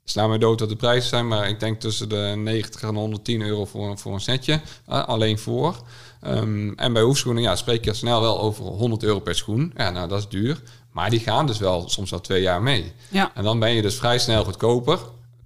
Sla 0.09 0.27
mij 0.27 0.37
dood 0.37 0.59
wat 0.59 0.69
de 0.69 0.75
prijzen 0.75 1.09
zijn, 1.09 1.27
maar 1.27 1.49
ik 1.49 1.59
denk 1.59 1.79
tussen 1.79 2.09
de 2.09 2.33
90 2.37 2.81
en 2.81 2.95
110 2.95 3.41
euro 3.41 3.65
voor, 3.65 3.97
voor 3.97 4.13
een 4.13 4.19
setje. 4.19 4.61
eh, 4.85 5.07
alleen 5.07 5.39
voor. 5.39 5.75
Ehm, 6.21 6.71
en 6.75 6.93
bij 6.93 7.01
hoefschoenen 7.01 7.43
ja, 7.43 7.55
spreek 7.55 7.85
je 7.85 7.93
snel 7.93 8.21
wel 8.21 8.39
over 8.39 8.63
100 8.63 9.03
euro 9.03 9.19
per 9.19 9.35
schoen. 9.35 9.73
Ja, 9.75 9.89
nou, 9.89 10.07
dat 10.07 10.19
is 10.19 10.27
duur. 10.27 10.61
Maar 10.97 11.09
die 11.09 11.19
gaan 11.19 11.47
dus 11.47 11.57
wel 11.57 11.89
soms 11.89 12.09
wel 12.09 12.21
twee 12.21 12.41
jaar 12.41 12.61
mee. 12.61 12.93
ja. 13.09 13.31
En 13.33 13.43
dan 13.43 13.59
ben 13.59 13.71
je 13.73 13.81
dus 13.81 13.95
vrij 13.95 14.19
snel 14.19 14.43
goedkoper. 14.43 14.99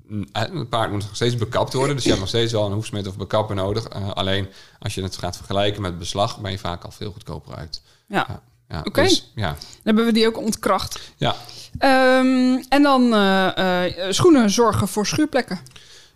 En 0.09 0.27
Het 0.57 0.69
paard 0.69 0.91
moet 0.91 1.01
nog 1.01 1.15
steeds 1.15 1.35
bekapt 1.37 1.73
worden. 1.73 1.95
Dus 1.95 2.03
je 2.03 2.09
hebt 2.09 2.21
nog 2.21 2.29
steeds 2.29 2.51
wel 2.51 2.65
een 2.65 2.71
hoefsmid 2.73 3.07
of 3.07 3.17
bekapper 3.17 3.55
nodig. 3.55 3.83
Eh, 3.87 4.11
alleen 4.11 4.47
als 4.79 4.95
je 4.95 5.03
het 5.03 5.17
gaat 5.17 5.35
vergelijken 5.37 5.81
met 5.81 5.99
beslag, 5.99 6.39
ben 6.39 6.51
je 6.51 6.57
vaak 6.57 6.83
al 6.83 6.91
veel 6.91 7.11
goedkoper 7.11 7.55
uit. 7.55 7.81
ja. 8.07 8.25
Ja, 8.27 8.41
ja, 8.69 8.81
Oké. 8.83 9.01
dus, 9.01 9.31
ja, 9.35 9.47
Dan 9.49 9.57
hebben 9.83 10.05
we 10.05 10.11
die 10.11 10.27
ook 10.27 10.37
ontkracht. 10.37 10.99
ja. 11.17 11.35
Ehm, 11.77 12.63
en 12.69 12.81
dan 12.81 13.13
eh, 13.13 13.85
eh, 14.07 14.11
schoenen 14.13 14.49
zorgen 14.49 14.87
voor 14.87 15.07
schuurplekken. 15.07 15.59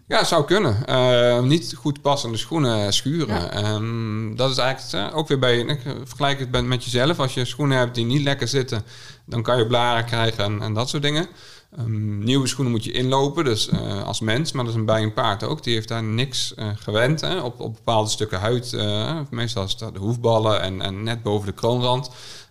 Ja, 0.08 0.24
zou 0.24 0.46
kunnen. 0.46 0.86
Eh, 0.86 1.42
niet 1.42 1.74
goed 1.78 2.02
passende 2.02 2.38
schoenen 2.38 2.94
schuren. 2.94 3.36
Ja. 3.36 3.50
Ehm, 3.52 4.36
dat 4.36 4.50
is 4.52 4.58
eigenlijk 4.58 5.12
eh, 5.12 5.18
ook 5.18 5.28
weer 5.28 5.40
bij... 5.40 5.58
Ik 5.58 5.82
vergelijk 6.04 6.40
het 6.40 6.52
met- 6.52 6.66
met 6.66 6.84
jezelf. 6.84 7.20
Als 7.20 7.34
je 7.34 7.46
schoenen 7.46 7.78
hebt 7.78 7.96
die 7.96 8.06
niet 8.06 8.22
lekker 8.24 8.48
zitten... 8.48 8.84
dan 9.26 9.42
kan 9.44 9.58
je 9.58 9.68
blaren 9.68 10.06
krijgen 10.06 10.44
en, 10.44 10.62
en 10.62 10.74
dat 10.74 10.90
soort 10.90 11.04
dingen. 11.04 11.28
Ehm, 11.78 12.20
nieuwe 12.20 12.48
schoenen 12.48 12.74
moet 12.74 12.84
je 12.84 12.92
inlopen, 12.92 13.44
dus 13.44 13.70
eh, 13.70 14.04
als 14.04 14.20
mens. 14.20 14.52
Maar 14.52 14.66
dat 14.66 14.76
is 14.76 14.84
bij 14.86 15.04
een 15.04 15.14
paard 15.14 15.44
ook. 15.44 15.64
Die 15.64 15.74
heeft 15.74 15.88
daar 15.88 16.04
niks 16.04 16.54
gewend 16.76 17.22
hè, 17.22 17.40
op, 17.40 17.60
op 17.60 17.74
bepaalde 17.74 18.10
stukken 18.10 18.40
huid. 18.40 18.78
meestal 19.30 19.64
is 19.64 19.78
dat 19.78 19.94
de 19.94 20.00
hoefballen 20.00 20.62
en, 20.62 20.82
en 20.82 21.04
net 21.04 21.24
boven 21.24 21.46
de 21.48 21.54
kroonrand. 21.54 22.10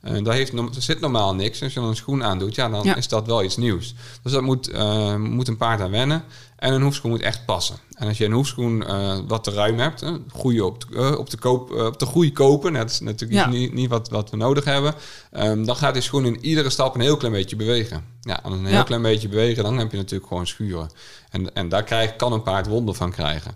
Uh, 0.08 0.24
daar, 0.24 0.34
heeft, 0.34 0.52
zit 0.78 1.00
normaal 1.00 1.34
niks. 1.34 1.62
Als 1.62 1.72
je 1.72 1.80
dan 1.80 1.88
een 1.88 1.96
schoen 1.96 2.24
aandoet, 2.24 2.54
ja, 2.54 2.68
dan 2.68 2.96
is 2.96 3.08
dat 3.08 3.26
wel 3.26 3.42
iets 3.42 3.56
nieuws. 3.56 3.94
Dus 4.22 4.32
dat 4.32 4.42
moet, 4.42 4.70
uh, 4.70 5.16
moet 5.16 5.48
een 5.48 5.56
paard 5.56 5.80
aan 5.80 5.90
wennen. 5.90 6.24
En 6.56 6.72
een 6.72 6.82
hoefschoen 6.82 7.10
moet 7.10 7.20
echt 7.20 7.44
passen. 7.44 7.76
En 7.94 8.08
als 8.08 8.18
je 8.18 8.24
een 8.24 8.32
hoefschoen 8.32 8.82
uh, 8.86 9.18
wat 9.26 9.44
te 9.44 9.50
ruim 9.50 9.78
hebt, 9.78 10.02
uh, 10.02 10.14
goede 10.32 10.64
op, 10.64 10.84
de, 10.88 11.18
op, 11.18 11.30
de 11.30 11.36
koop, 11.36 11.70
op 11.70 11.98
de 11.98 12.06
goede 12.06 12.32
kopen, 12.32 12.72
dat 12.72 12.90
is 12.90 13.00
natuurlijk 13.00 13.50
niet, 13.50 13.72
niet 13.72 13.88
wat, 13.88 14.08
wat 14.08 14.30
we 14.30 14.36
nodig 14.36 14.64
hebben, 14.64 14.94
um, 15.32 15.66
dan 15.66 15.76
gaat 15.76 15.92
die 15.92 16.02
schoen 16.02 16.24
in 16.24 16.44
iedere 16.44 16.70
stap 16.70 16.94
een 16.94 17.00
heel 17.00 17.16
klein 17.16 17.32
beetje 17.32 17.56
bewegen. 17.56 18.04
Ja, 18.20 18.44
en 18.44 18.52
een 18.52 18.66
heel 18.66 18.84
klein 18.84 19.02
beetje 19.02 19.28
bewegen, 19.28 19.64
dan 19.64 19.78
heb 19.78 19.90
je 19.90 19.96
natuurlijk 19.96 20.28
gewoon 20.28 20.46
schuren. 20.46 20.90
En, 21.30 21.54
en 21.54 21.68
daar 21.68 21.84
krijg, 21.84 22.16
kan 22.16 22.32
een 22.32 22.42
paard 22.42 22.66
wonder 22.66 22.94
van 22.94 23.10
krijgen. 23.10 23.54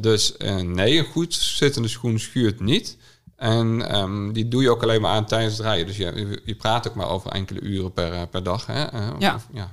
dus 0.00 0.34
nee, 0.62 0.98
een 0.98 1.04
goed 1.04 1.34
zittende 1.34 1.88
schoen 1.88 2.18
schuurt 2.18 2.60
niet. 2.60 2.96
En 3.36 3.96
um, 3.96 4.32
die 4.32 4.48
doe 4.48 4.62
je 4.62 4.70
ook 4.70 4.82
alleen 4.82 5.00
maar 5.00 5.12
aan 5.12 5.26
tijdens 5.26 5.56
het 5.56 5.66
rijden. 5.66 5.86
Dus 5.86 5.96
je, 5.96 6.42
je 6.44 6.54
praat 6.54 6.88
ook 6.88 6.94
maar 6.94 7.10
over 7.10 7.30
enkele 7.30 7.60
uren 7.60 7.92
per, 7.92 8.26
per 8.26 8.42
dag. 8.42 8.66
Hè? 8.66 8.94
Uh, 8.94 9.08
ja. 9.18 9.34
Of, 9.34 9.46
ja. 9.52 9.70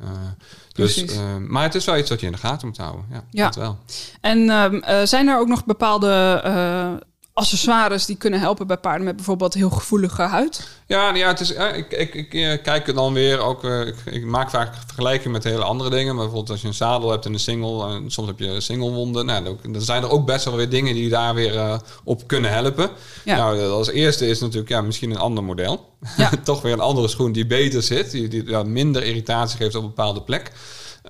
Uh, 0.00 0.08
dus, 0.72 1.04
uh, 1.04 1.36
maar 1.36 1.62
het 1.62 1.74
is 1.74 1.84
wel 1.84 1.96
iets 1.96 2.10
wat 2.10 2.20
je 2.20 2.26
in 2.26 2.32
de 2.32 2.38
gaten 2.38 2.68
moet 2.68 2.76
houden. 2.76 3.04
Ja, 3.10 3.24
ja. 3.30 3.44
Dat 3.44 3.54
wel. 3.54 3.78
En 4.20 4.38
uh, 4.38 5.02
zijn 5.04 5.28
er 5.28 5.38
ook 5.38 5.48
nog 5.48 5.64
bepaalde 5.64 6.42
accessoires 7.34 8.06
die 8.06 8.16
kunnen 8.16 8.40
helpen 8.40 8.66
bij 8.66 8.76
paarden 8.76 9.04
met 9.04 9.16
bijvoorbeeld 9.16 9.54
heel 9.54 9.70
gevoelige 9.70 10.22
huid? 10.22 10.68
Ja, 10.86 11.14
ja 11.14 11.28
het 11.28 11.40
is, 11.40 11.50
ik, 11.50 11.90
ik, 11.90 12.14
ik, 12.14 12.32
ik 12.32 12.62
kijk 12.62 12.86
het 12.86 12.96
dan 12.96 13.12
weer 13.12 13.38
ook. 13.38 13.64
Ik, 13.64 13.96
ik, 14.04 14.24
maak 14.24 14.50
vaak 14.50 14.74
vergelijking 14.86 15.32
met 15.32 15.44
hele 15.44 15.62
andere 15.62 15.90
dingen. 15.90 16.14
Maar 16.14 16.24
bijvoorbeeld 16.24 16.50
als 16.50 16.60
je 16.60 16.66
een 16.66 16.74
zadel 16.74 17.10
hebt 17.10 17.26
en 17.26 17.32
een 17.32 17.38
single, 17.38 17.94
en 17.94 18.10
soms 18.10 18.28
heb 18.28 18.38
je 18.38 18.60
singlewonden. 18.60 19.26
Nou, 19.26 19.44
dan, 19.44 19.72
dan 19.72 19.82
zijn 19.82 20.02
er 20.02 20.10
ook 20.10 20.26
best 20.26 20.44
wel 20.44 20.56
weer 20.56 20.68
dingen 20.68 20.94
die 20.94 21.08
daar 21.08 21.34
weer 21.34 21.54
uh, 21.54 21.78
op 22.04 22.26
kunnen 22.26 22.52
helpen. 22.52 22.90
Ja. 23.24 23.36
Nou, 23.36 23.68
als 23.70 23.88
eerste 23.88 24.26
is 24.26 24.40
natuurlijk 24.40 24.68
ja, 24.68 24.80
misschien 24.80 25.10
een 25.10 25.18
ander 25.18 25.44
model. 25.44 25.88
Ja. 26.16 26.30
Toch 26.44 26.62
weer 26.62 26.72
een 26.72 26.80
andere 26.80 27.08
schoen 27.08 27.32
die 27.32 27.46
beter 27.46 27.82
zit, 27.82 28.10
die, 28.10 28.28
die 28.28 28.46
ja, 28.46 28.62
minder 28.62 29.04
irritatie 29.04 29.56
geeft 29.56 29.74
op 29.74 29.82
een 29.82 29.88
bepaalde 29.88 30.22
plek. 30.22 30.52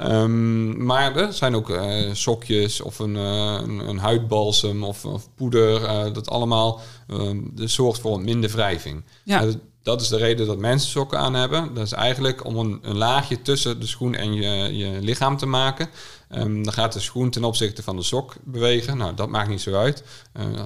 Um, 0.02 0.85
maar 0.85 1.16
er 1.16 1.33
zijn 1.33 1.54
ook 1.54 1.70
uh, 1.70 2.12
sokjes 2.12 2.80
of 2.80 2.98
een, 2.98 3.14
uh, 3.14 3.59
een, 3.62 3.88
een, 3.88 3.98
huidbalsem 3.98 4.85
of, 4.85 5.04
of 5.04 5.28
poeder. 5.35 5.83
Uh, 5.83 6.12
dat 6.12 6.28
allemaal 6.28 6.80
um, 7.09 7.52
zorgt 7.54 8.00
voor 8.00 8.14
een 8.14 8.24
minder 8.24 8.50
wrijving. 8.50 9.04
Ja. 9.24 9.44
dat 9.83 10.00
is 10.00 10.09
de 10.09 10.16
reden 10.16 10.46
dat 10.46 10.59
mensen 10.59 10.90
sokken 10.90 11.18
aan 11.18 11.35
hebben. 11.35 11.74
Dat 11.74 11.85
is 11.85 11.92
eigenlijk 11.92 12.44
om 12.44 12.57
een, 12.57 12.78
een 12.83 12.96
laagje 12.96 13.42
tussen 13.42 13.80
de 13.80 13.87
schoen 13.87 14.14
en 14.14 14.35
je, 14.35 14.76
je 14.76 14.98
lichaam 15.00 15.37
te 15.37 15.46
maken. 15.46 15.88
Um, 16.30 16.62
dan 16.62 16.72
gaat 16.72 16.92
de 16.92 17.00
schoen 17.00 17.30
ten 17.30 17.44
opzichte 17.44 17.83
van 17.83 17.96
de 17.96 18.02
sok 18.02 18.35
bewegen. 18.44 18.96
Nou, 18.96 19.14
dat 19.14 19.28
maakt 19.28 19.48
niet 19.48 19.61
zo 19.61 19.74
uit. 19.74 20.02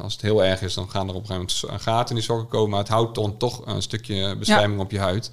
als 0.02 0.12
het 0.12 0.22
heel 0.22 0.44
erg 0.44 0.62
is, 0.62 0.74
dan 0.74 0.90
gaan 0.90 1.08
er 1.08 1.14
op 1.14 1.20
een 1.20 1.26
gegeven 1.26 1.66
moment 1.66 1.82
gaten 1.82 2.08
in 2.08 2.14
die 2.14 2.24
sokken 2.24 2.48
komen. 2.48 2.70
Maar 2.70 2.78
het 2.78 2.88
houdt 2.88 3.14
dan 3.14 3.36
toch 3.36 3.66
een 3.66 3.82
stukje 3.82 4.36
bescherming 4.36 4.78
ja. 4.78 4.84
op 4.84 4.90
je 4.90 4.98
huid. 4.98 5.30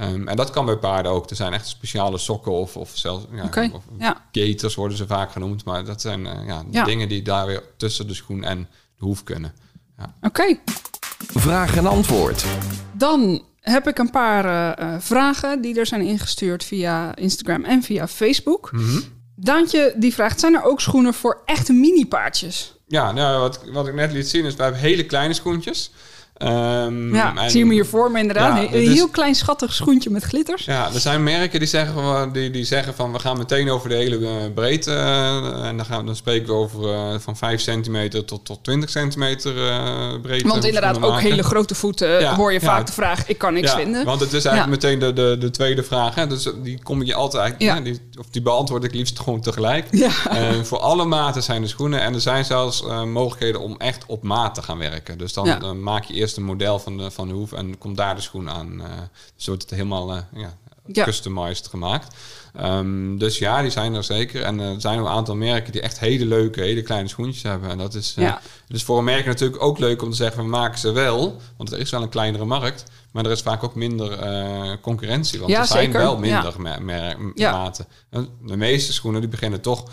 Um, 0.00 0.28
en 0.28 0.36
dat 0.36 0.50
kan 0.50 0.66
bij 0.66 0.76
paarden 0.76 1.12
ook. 1.12 1.30
Er 1.30 1.36
zijn 1.36 1.52
echt 1.52 1.66
speciale 1.66 2.18
sokken 2.18 2.52
of, 2.52 2.76
of 2.76 2.90
zelfs 2.94 3.24
ja, 3.32 3.44
okay. 3.44 3.70
of 3.74 3.84
ja. 3.98 4.24
gators 4.32 4.74
worden 4.74 4.96
ze 4.96 5.06
vaak 5.06 5.32
genoemd. 5.32 5.64
Maar 5.64 5.84
dat 5.84 6.00
zijn 6.00 6.20
uh, 6.20 6.32
ja, 6.46 6.64
ja, 6.70 6.84
dingen 6.84 7.08
die 7.08 7.22
daar 7.22 7.46
weer 7.46 7.62
tussen 7.76 8.06
de 8.06 8.14
schoen 8.14 8.44
en 8.44 8.68
de 8.98 9.04
hoef 9.04 9.22
kunnen. 9.22 9.54
Ja. 9.98 10.14
Oké. 10.16 10.26
Okay. 10.26 10.60
Vraag 11.18 11.76
en 11.76 11.86
antwoord. 11.86 12.44
Dan 12.92 13.42
heb 13.60 13.88
ik 13.88 13.98
een 13.98 14.10
paar 14.10 14.78
uh, 14.80 14.94
vragen 14.98 15.60
die 15.60 15.78
er 15.78 15.86
zijn 15.86 16.00
ingestuurd 16.00 16.64
via 16.64 17.16
Instagram 17.16 17.64
en 17.64 17.82
via 17.82 18.08
Facebook. 18.08 18.72
Mm 18.72 18.78
-hmm. 18.78 19.02
Daantje 19.36 19.94
die 19.96 20.14
vraagt, 20.14 20.40
zijn 20.40 20.54
er 20.54 20.62
ook 20.62 20.80
schoenen 20.80 21.14
voor 21.14 21.42
echte 21.44 21.72
mini-paardjes? 21.72 22.74
Ja, 22.86 23.12
nou, 23.12 23.40
wat, 23.40 23.60
wat 23.72 23.86
ik 23.86 23.94
net 23.94 24.12
liet 24.12 24.28
zien 24.28 24.44
is, 24.44 24.54
wij 24.54 24.64
hebben 24.64 24.82
hele 24.82 25.06
kleine 25.06 25.34
schoentjes. 25.34 25.90
Um, 26.44 27.14
ja, 27.14 27.36
en, 27.36 27.50
zie 27.50 27.58
je 27.58 27.66
me 27.66 27.72
hier 27.72 27.86
voor 27.86 28.10
me 28.10 28.18
inderdaad. 28.18 28.62
Ja, 28.62 28.76
een 28.76 28.90
heel 28.90 29.08
klein 29.08 29.34
schattig 29.34 29.72
schoentje 29.72 30.10
met 30.10 30.22
glitters. 30.22 30.64
Ja, 30.64 30.90
er 30.94 31.00
zijn 31.00 31.22
merken 31.22 31.58
die 31.58 31.68
zeggen, 31.68 32.32
die, 32.32 32.50
die 32.50 32.64
zeggen 32.64 32.94
van 32.94 33.12
we 33.12 33.18
gaan 33.18 33.38
meteen 33.38 33.70
over 33.70 33.88
de 33.88 33.94
hele 33.94 34.18
uh, 34.18 34.30
breedte. 34.54 34.90
Uh, 34.90 35.66
en 35.66 35.76
dan, 35.76 35.86
gaan, 35.86 36.06
dan 36.06 36.16
spreken 36.16 36.46
we 36.46 36.52
over 36.52 36.84
uh, 36.84 37.18
van 37.18 37.36
5 37.36 37.60
centimeter 37.60 38.24
tot, 38.24 38.44
tot 38.44 38.64
20 38.64 38.90
centimeter 38.90 39.52
breedte. 40.22 40.48
Want 40.48 40.64
inderdaad, 40.64 41.02
ook 41.02 41.20
hele 41.20 41.42
grote 41.42 41.74
voeten 41.74 42.20
ja, 42.20 42.34
hoor 42.34 42.52
je 42.52 42.60
vaak 42.60 42.86
de 42.86 42.92
vraag, 42.92 43.28
ik 43.28 43.38
kan 43.38 43.54
niks 43.54 43.72
vinden. 43.74 44.04
Want 44.04 44.20
het 44.20 44.32
is 44.32 44.44
eigenlijk 44.44 44.82
meteen 44.82 44.98
de, 44.98 45.12
de, 45.12 45.36
de 45.38 45.50
tweede 45.50 45.82
vraag. 45.82 46.14
Hè? 46.14 46.26
Dus 46.26 46.48
die 46.62 46.82
kom 46.82 47.02
je 47.02 47.14
altijd, 47.14 47.54
ja. 47.58 47.80
die, 47.80 48.00
of 48.18 48.26
die 48.30 48.42
beantwoord 48.42 48.84
ik 48.84 48.94
liefst 48.94 49.20
gewoon 49.20 49.40
tegelijk. 49.40 49.86
Voor 50.62 50.78
alle 50.78 51.04
maten 51.04 51.42
zijn 51.42 51.62
er 51.62 51.68
schoenen. 51.68 52.00
En 52.00 52.14
er 52.14 52.20
zijn 52.20 52.44
zelfs 52.44 52.84
mogelijkheden 53.06 53.60
om 53.60 53.74
echt 53.78 54.04
op 54.06 54.22
maat 54.22 54.54
te 54.54 54.62
gaan 54.62 54.78
werken. 54.78 55.18
Dus 55.18 55.32
dan, 55.32 55.56
dan 55.58 55.82
maak 55.82 56.04
je 56.04 56.14
eerst 56.14 56.33
een 56.36 56.44
model 56.44 56.78
van 56.78 56.96
de, 56.96 57.10
van 57.10 57.28
de 57.28 57.34
hoef 57.34 57.52
en 57.52 57.78
komt 57.78 57.96
daar 57.96 58.14
de 58.14 58.20
schoen 58.20 58.50
aan. 58.50 58.72
Uh, 58.72 58.84
dus 59.36 59.46
wordt 59.46 59.62
het 59.62 59.70
helemaal 59.70 60.16
uh, 60.16 60.22
ja, 60.32 60.56
ja. 60.86 61.04
customized 61.04 61.66
gemaakt. 61.66 62.16
Um, 62.60 63.18
dus 63.18 63.38
ja, 63.38 63.62
die 63.62 63.70
zijn 63.70 63.94
er 63.94 64.04
zeker. 64.04 64.42
En 64.42 64.58
uh, 64.58 64.74
er 64.74 64.80
zijn 64.80 64.98
ook 64.98 65.06
een 65.06 65.12
aantal 65.12 65.36
merken 65.36 65.72
die 65.72 65.80
echt 65.80 65.98
hele 65.98 66.26
leuke, 66.26 66.60
hele 66.60 66.82
kleine 66.82 67.08
schoentjes 67.08 67.42
hebben. 67.42 67.70
En 67.70 67.78
dat 67.78 67.94
is 67.94 68.14
ja. 68.16 68.40
dus 68.68 68.82
voor 68.82 68.98
een 68.98 69.04
merk 69.04 69.26
natuurlijk 69.26 69.62
ook 69.62 69.78
leuk 69.78 70.02
om 70.02 70.10
te 70.10 70.16
zeggen, 70.16 70.42
we 70.42 70.48
maken 70.48 70.78
ze 70.78 70.92
wel. 70.92 71.40
Want 71.56 71.72
er 71.72 71.78
is 71.78 71.90
wel 71.90 72.02
een 72.02 72.08
kleinere 72.08 72.44
markt. 72.44 72.84
Maar 73.10 73.24
er 73.24 73.30
is 73.30 73.40
vaak 73.40 73.64
ook 73.64 73.74
minder 73.74 74.18
concurrentie. 74.80 75.38
Want 75.38 75.50
ja, 75.50 75.60
er 75.60 75.66
zijn 75.66 75.84
zeker. 75.84 75.98
wel 75.98 76.18
minder 76.18 76.54
maten. 77.34 77.86
De 78.42 78.56
meeste 78.56 78.92
schoenen 78.92 79.20
die 79.20 79.30
beginnen 79.30 79.60
toch 79.60 79.84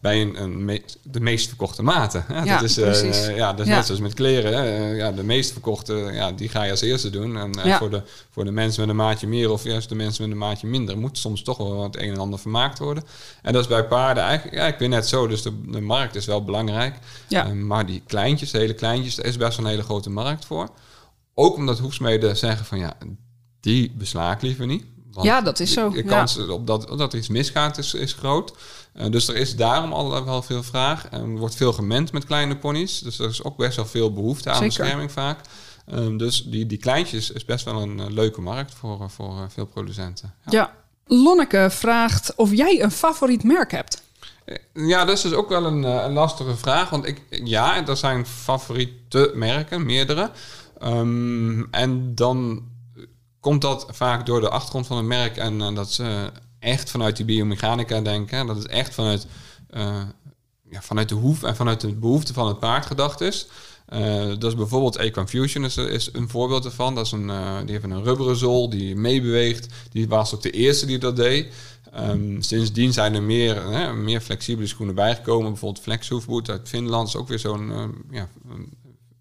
bij 0.00 0.22
een, 0.22 0.42
een 0.42 0.64
me 0.64 0.82
de 1.02 1.20
meest 1.20 1.48
verkochte 1.48 1.82
maten. 1.82 2.24
Ja, 2.28 2.44
ja 2.44 2.54
dat 2.54 2.62
is, 2.62 2.78
uh, 2.78 3.36
ja, 3.36 3.52
dat 3.52 3.66
is 3.66 3.72
net 3.72 3.86
zoals 3.86 4.00
met 4.00 4.14
kleren. 4.14 4.52
Hè. 4.52 4.90
Ja, 4.90 5.12
de 5.12 5.24
meest 5.24 5.52
verkochte, 5.52 6.10
ja, 6.12 6.32
die 6.32 6.48
ga 6.48 6.62
je 6.62 6.70
als 6.70 6.80
eerste 6.80 7.10
doen. 7.10 7.36
En 7.36 7.52
uh, 7.66 7.76
voor, 7.76 7.90
de, 7.90 8.02
voor 8.30 8.44
de 8.44 8.50
mensen 8.50 8.80
met 8.80 8.90
een 8.90 8.96
maatje 8.96 9.26
meer 9.26 9.50
of 9.50 9.64
juist 9.64 9.88
de 9.88 9.94
mensen 9.94 10.22
met 10.22 10.32
een 10.32 10.38
maatje 10.38 10.66
minder... 10.66 10.98
moet 10.98 11.18
soms 11.18 11.42
toch 11.42 11.56
wel 11.56 11.82
het 11.82 11.96
een 11.96 12.12
en 12.12 12.18
ander 12.18 12.38
vermaakt 12.38 12.78
worden. 12.78 13.04
En 13.42 13.52
dat 13.52 13.62
is 13.62 13.68
bij 13.68 13.84
paarden 13.84 14.22
eigenlijk, 14.22 14.56
ja, 14.56 14.66
ik 14.66 14.78
ben 14.78 14.90
net 14.90 15.08
zo. 15.08 15.26
Dus 15.26 15.42
de, 15.42 15.70
de 15.70 15.80
markt 15.80 16.14
is 16.14 16.26
wel 16.26 16.44
belangrijk. 16.44 16.98
Ja. 17.28 17.46
Uh, 17.46 17.52
maar 17.52 17.86
die 17.86 18.02
kleintjes, 18.06 18.50
de 18.50 18.58
hele 18.58 18.74
kleintjes, 18.74 19.14
daar 19.14 19.26
is 19.26 19.36
best 19.36 19.56
wel 19.56 19.66
een 19.66 19.72
hele 19.72 19.84
grote 19.84 20.10
markt 20.10 20.44
voor. 20.44 20.68
Ook 21.34 21.56
omdat 21.56 21.78
hoefsmeden 21.78 22.36
zeggen 22.36 22.66
van 22.66 22.78
ja, 22.78 22.96
die 23.60 23.92
besla 23.96 24.32
ik 24.32 24.42
liever 24.42 24.66
niet. 24.66 24.84
Want 25.12 25.26
ja, 25.26 25.40
dat 25.40 25.60
is 25.60 25.72
zo. 25.72 25.90
De 25.90 26.02
kans 26.02 26.38
op 26.38 26.66
dat, 26.66 26.98
dat 26.98 27.12
er 27.12 27.18
iets 27.18 27.28
misgaat 27.28 27.78
is, 27.78 27.94
is 27.94 28.12
groot. 28.12 28.52
Uh, 28.98 29.10
dus 29.10 29.28
er 29.28 29.36
is 29.36 29.56
daarom 29.56 29.92
al 29.92 30.24
wel 30.24 30.42
veel 30.42 30.62
vraag. 30.62 31.06
Er 31.10 31.28
wordt 31.28 31.54
veel 31.54 31.72
gemend 31.72 32.12
met 32.12 32.24
kleine 32.24 32.56
ponies. 32.56 32.98
Dus 32.98 33.18
er 33.18 33.28
is 33.28 33.44
ook 33.44 33.56
best 33.56 33.76
wel 33.76 33.86
veel 33.86 34.12
behoefte 34.12 34.48
aan 34.48 34.54
Zeker. 34.54 34.78
bescherming 34.78 35.12
vaak. 35.12 35.40
Um, 35.92 36.16
dus 36.16 36.44
die, 36.44 36.66
die 36.66 36.78
kleintjes 36.78 37.30
is 37.30 37.44
best 37.44 37.64
wel 37.64 37.82
een 37.82 37.98
uh, 37.98 38.06
leuke 38.08 38.40
markt 38.40 38.74
voor, 38.74 39.00
uh, 39.00 39.08
voor 39.08 39.46
veel 39.50 39.66
producenten. 39.66 40.34
Ja. 40.44 40.52
ja. 40.52 40.72
Lonneke 41.16 41.66
vraagt 41.70 42.34
of 42.34 42.54
jij 42.54 42.82
een 42.82 42.90
favoriet 42.90 43.44
merk 43.44 43.70
hebt. 43.70 44.02
Ja, 44.72 45.04
dat 45.04 45.16
is 45.16 45.22
dus 45.22 45.32
ook 45.32 45.48
wel 45.48 45.64
een, 45.64 45.82
een 45.82 46.12
lastige 46.12 46.56
vraag. 46.56 46.90
Want 46.90 47.06
ik, 47.06 47.22
ja, 47.30 47.86
er 47.86 47.96
zijn 47.96 48.26
favoriete 48.26 49.32
merken, 49.34 49.86
meerdere. 49.86 50.30
Um, 50.82 51.68
en 51.70 52.14
dan 52.14 52.62
komt 53.40 53.62
dat 53.62 53.86
vaak 53.90 54.26
door 54.26 54.40
de 54.40 54.48
achtergrond 54.48 54.86
van 54.86 54.96
het 54.96 55.06
merk 55.06 55.36
en 55.36 55.60
uh, 55.60 55.74
dat 55.74 55.92
ze 55.92 56.32
echt 56.58 56.90
vanuit 56.90 57.16
die 57.16 57.24
biomechanica 57.24 58.00
denken. 58.00 58.46
Dat 58.46 58.56
het 58.56 58.66
echt 58.66 58.94
vanuit, 58.94 59.26
uh, 59.70 60.02
ja, 60.70 60.82
vanuit 60.82 61.08
de 61.08 61.14
hoef 61.14 61.42
en 61.42 61.56
vanuit 61.56 61.80
de 61.80 61.94
behoefte 61.94 62.32
van 62.32 62.48
het 62.48 62.58
paard 62.58 62.86
gedacht 62.86 63.20
is. 63.20 63.46
Uh, 63.92 64.26
dat 64.26 64.44
is 64.44 64.54
bijvoorbeeld 64.54 64.96
Equinfusion 64.96 65.64
is, 65.64 65.76
is 65.76 66.10
een 66.12 66.28
voorbeeld 66.28 66.64
ervan. 66.64 66.94
Dat 66.94 67.06
is 67.06 67.12
een, 67.12 67.28
uh, 67.28 67.58
die 67.60 67.70
heeft 67.70 67.84
een 67.84 68.04
rubberen 68.04 68.36
zool 68.36 68.70
die 68.70 68.96
meebeweegt. 68.96 69.66
Die 69.90 70.08
was 70.08 70.34
ook 70.34 70.42
de 70.42 70.50
eerste 70.50 70.86
die 70.86 70.98
dat 70.98 71.16
deed. 71.16 71.54
Um, 71.98 72.42
sindsdien 72.42 72.92
zijn 72.92 73.14
er 73.14 73.22
meer, 73.22 73.70
hè, 73.70 73.92
meer 73.92 74.20
flexibele 74.20 74.66
schoenen 74.66 74.94
bijgekomen. 74.94 75.50
Bijvoorbeeld 75.50 75.84
Flex 75.84 76.08
Hoefboot 76.08 76.50
uit 76.50 76.68
Finland 76.68 77.08
is 77.08 77.16
ook 77.16 77.28
weer 77.28 77.38
zo'n 77.38 77.72
ja, 78.10 78.28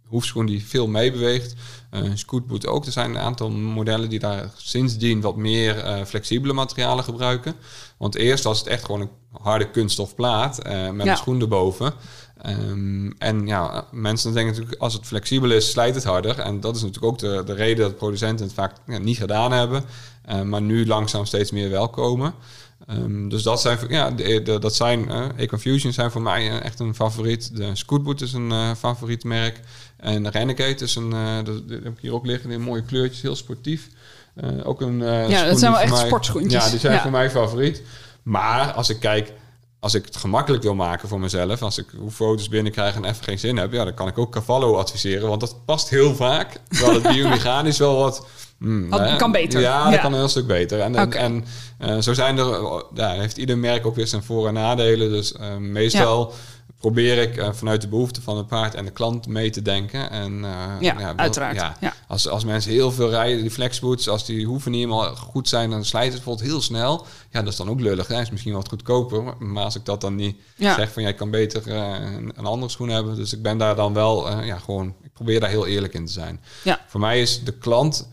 hoefschoen 0.08 0.46
die 0.46 0.66
veel 0.68 0.88
meebeweegt. 0.88 1.56
Uh, 1.92 2.02
Scootboot 2.14 2.68
ook. 2.68 2.86
Er 2.86 2.92
zijn 2.92 3.10
een 3.10 3.22
aantal 3.22 3.50
modellen 3.52 4.10
die 4.10 4.20
daar 4.20 4.52
sindsdien 4.58 5.22
wat 5.22 5.36
meer 5.36 5.86
uh, 5.86 6.04
flexibele 6.06 6.54
materialen 6.54 7.04
gebruiken. 7.04 7.56
Want 7.98 8.16
eerst 8.16 8.44
was 8.44 8.60
het 8.60 8.68
echt 8.68 8.86
gewoon 8.86 9.02
een 9.02 9.10
harde 9.32 9.70
kunststofplaat 9.70 10.68
uh, 10.68 10.90
met 10.90 11.06
Ja. 11.06 11.12
een 11.12 11.18
schoen 11.18 11.42
erboven. 11.42 11.94
Ehm, 12.42 13.12
en 13.18 13.48
ja, 13.48 13.86
mensen 13.92 14.34
denken 14.34 14.54
natuurlijk, 14.54 14.82
als 14.82 14.94
het 14.94 15.06
flexibel 15.06 15.52
is, 15.52 15.72
slijt 15.72 15.96
het 15.96 16.04
harder. 16.04 16.40
En 16.40 16.60
dat 16.60 16.76
is 16.76 16.82
natuurlijk 16.82 17.14
ook 17.14 17.20
de, 17.20 17.42
de 17.46 17.54
reden 17.54 17.84
dat 17.86 17.98
producenten 17.98 18.46
het 18.46 18.56
vaak 18.56 18.74
ja, 18.88 18.98
niet 18.98 19.18
gedaan 19.18 19.52
hebben. 19.52 19.84
Uh, 20.30 20.42
maar 20.42 20.62
nu 20.62 20.88
langzaam 20.88 21.26
steeds 21.26 21.52
meer 21.52 21.70
wel 21.70 21.90
komen. 21.90 22.34
Um, 22.90 23.30
dus 23.30 23.44
dat 23.44 23.62
zijn, 23.62 23.78
ja, 23.90 24.12
de, 24.12 24.42
de, 24.42 24.60
dat 24.60 24.76
zijn 24.76 25.08
uh, 25.10 25.26
Econfusion 25.36 25.94
zijn 25.94 26.12
voor 26.12 26.22
mij 26.22 26.60
echt 26.60 26.80
een 26.80 26.96
favoriet. 26.96 27.56
De 27.56 27.76
Scootboot 27.76 28.22
is 28.22 28.34
een 28.34 28.76
favoriet 28.76 29.24
merk. 29.24 29.60
En 29.98 30.24
de 30.24 30.30
Renegade 30.30 30.76
is 30.84 30.96
een, 30.96 31.12
uh, 31.14 31.36
dat, 31.36 31.70
dat 31.70 31.84
heb 31.84 31.94
ik 31.94 32.00
hier 32.02 32.14
ook 32.14 32.26
liggen, 32.26 32.52
in 32.52 32.62
mooie 32.62 32.84
kleurtjes, 32.84 33.22
heel 33.22 33.36
sportief. 33.36 33.88
Uh, 34.44 34.68
ook 34.68 34.82
een 34.82 35.00
uh, 35.00 35.30
Ja, 35.30 35.46
dat 35.46 35.60
zijn 35.60 35.72
wel 35.72 35.82
echt 35.82 35.98
sportschoentjes. 35.98 36.64
Ja, 36.66 36.70
die 36.70 36.80
zijn 36.80 36.94
Ja. 36.94 37.02
voor 37.02 37.12
mij 37.12 37.30
favoriet. 37.30 37.82
Maar 38.24 38.72
als 38.72 38.90
ik 38.90 39.00
kijk 39.00 39.34
als 39.80 39.94
ik 39.94 40.06
het 40.06 40.16
gemakkelijk 40.18 40.64
wil 40.64 40.76
maken 40.76 41.10
voor 41.10 41.20
mezelf, 41.20 41.62
als 41.62 41.78
ik 41.78 41.86
foto's 42.12 42.50
binnenkrijg 42.50 42.96
en 42.96 43.06
even 43.06 43.24
geen 43.24 43.40
zin 43.40 43.58
heb, 43.58 43.72
ja, 43.72 43.84
dan 43.84 43.94
kan 43.94 44.08
ik 44.08 44.18
ook 44.18 44.32
Cavallo 44.32 44.76
adviseren, 44.76 45.28
want 45.28 45.40
dat 45.42 45.66
past 45.66 45.90
heel 45.90 46.16
vaak. 46.16 46.60
Terwijl 46.70 46.94
het 47.04 47.12
biomechanisch 47.16 47.78
wel 47.78 47.96
wat 47.98 48.26
Hmm, 48.60 48.90
kan 49.18 49.32
beter. 49.32 49.60
Ja, 49.60 49.90
dat 49.90 50.00
kan 50.00 50.12
een 50.12 50.18
heel 50.20 50.28
stuk 50.28 50.48
beter. 50.48 50.80
En, 50.80 51.14
en 51.14 51.46
uh, 51.82 51.98
zo 51.98 52.14
zijn 52.14 52.38
er, 52.38 52.84
ja, 52.94 53.12
heeft 53.12 53.38
ieder 53.38 53.58
merk 53.58 53.86
ook 53.86 53.96
weer 53.96 54.08
zijn 54.08 54.24
voor- 54.24 54.48
en 54.48 54.54
nadelen. 54.54 55.10
Dus 55.10 55.34
uh, 55.34 55.56
meestal 55.56 56.34
probeer 56.78 57.18
ik 57.18 57.38
uh, 57.38 57.50
vanuit 57.54 57.82
de 57.82 57.88
behoeften 57.88 58.24
van 58.24 58.38
het 58.38 58.48
paard 58.48 58.76
en 58.76 58.86
de 58.86 58.92
klant 58.92 59.28
mee 59.28 59.50
te 59.50 59.62
denken. 59.62 60.10
En, 60.10 60.40
ja, 60.80 60.80
ja, 60.80 61.14
uiteraard. 61.16 61.56
Ja, 61.56 61.94
Als, 62.08 62.28
als 62.28 62.44
mensen 62.44 62.72
heel 62.72 62.92
veel 62.92 63.10
rijden, 63.10 63.42
die 63.42 63.52
flexboots, 63.52 64.10
als 64.10 64.26
die 64.26 64.46
hoeven 64.46 64.72
niet 64.72 64.80
helemaal 64.84 65.16
goed 65.16 65.48
zijn, 65.48 65.70
dan 65.70 65.86
slijt 65.86 66.14
het 66.14 66.16
bijvoorbeeld 66.16 66.50
heel 66.50 66.62
snel. 66.62 67.06
Ja, 67.32 67.42
dat 67.42 67.52
is 67.52 67.58
dan 67.58 67.70
ook 67.70 67.80
lullig. 67.80 68.08
Dat 68.08 68.22
is 68.22 68.30
misschien 68.30 68.54
wat 68.54 68.70
goedkoper. 68.70 69.38
Maar 69.38 69.64
als 69.64 69.76
ik 69.76 69.86
dat 69.86 70.02
dan 70.02 70.16
niet 70.16 70.36
zeg 70.58 70.92
van, 70.92 71.04
jij 71.04 71.14
kan 71.14 71.30
beter 71.30 71.72
een, 71.72 72.32
een, 72.36 72.46
andere 72.46 72.72
schoen 72.72 72.90
hebben. 72.90 73.16
Dus 73.16 73.34
ik 73.34 73.42
ben 73.42 73.58
daar 73.58 73.76
dan 73.76 73.94
wel, 73.94 74.42
ja, 74.44 74.58
gewoon, 74.58 74.96
ik 75.04 75.14
probeer 75.14 75.40
daar 75.40 75.50
heel 75.50 75.68
eerlijk 75.68 75.94
in 75.94 76.06
te 76.06 76.12
zijn. 76.12 76.42
Ja. 76.64 76.80
Voor 76.88 77.00
mij 77.00 77.22
is 77.22 77.44
de 77.44 77.54
klant 77.54 78.08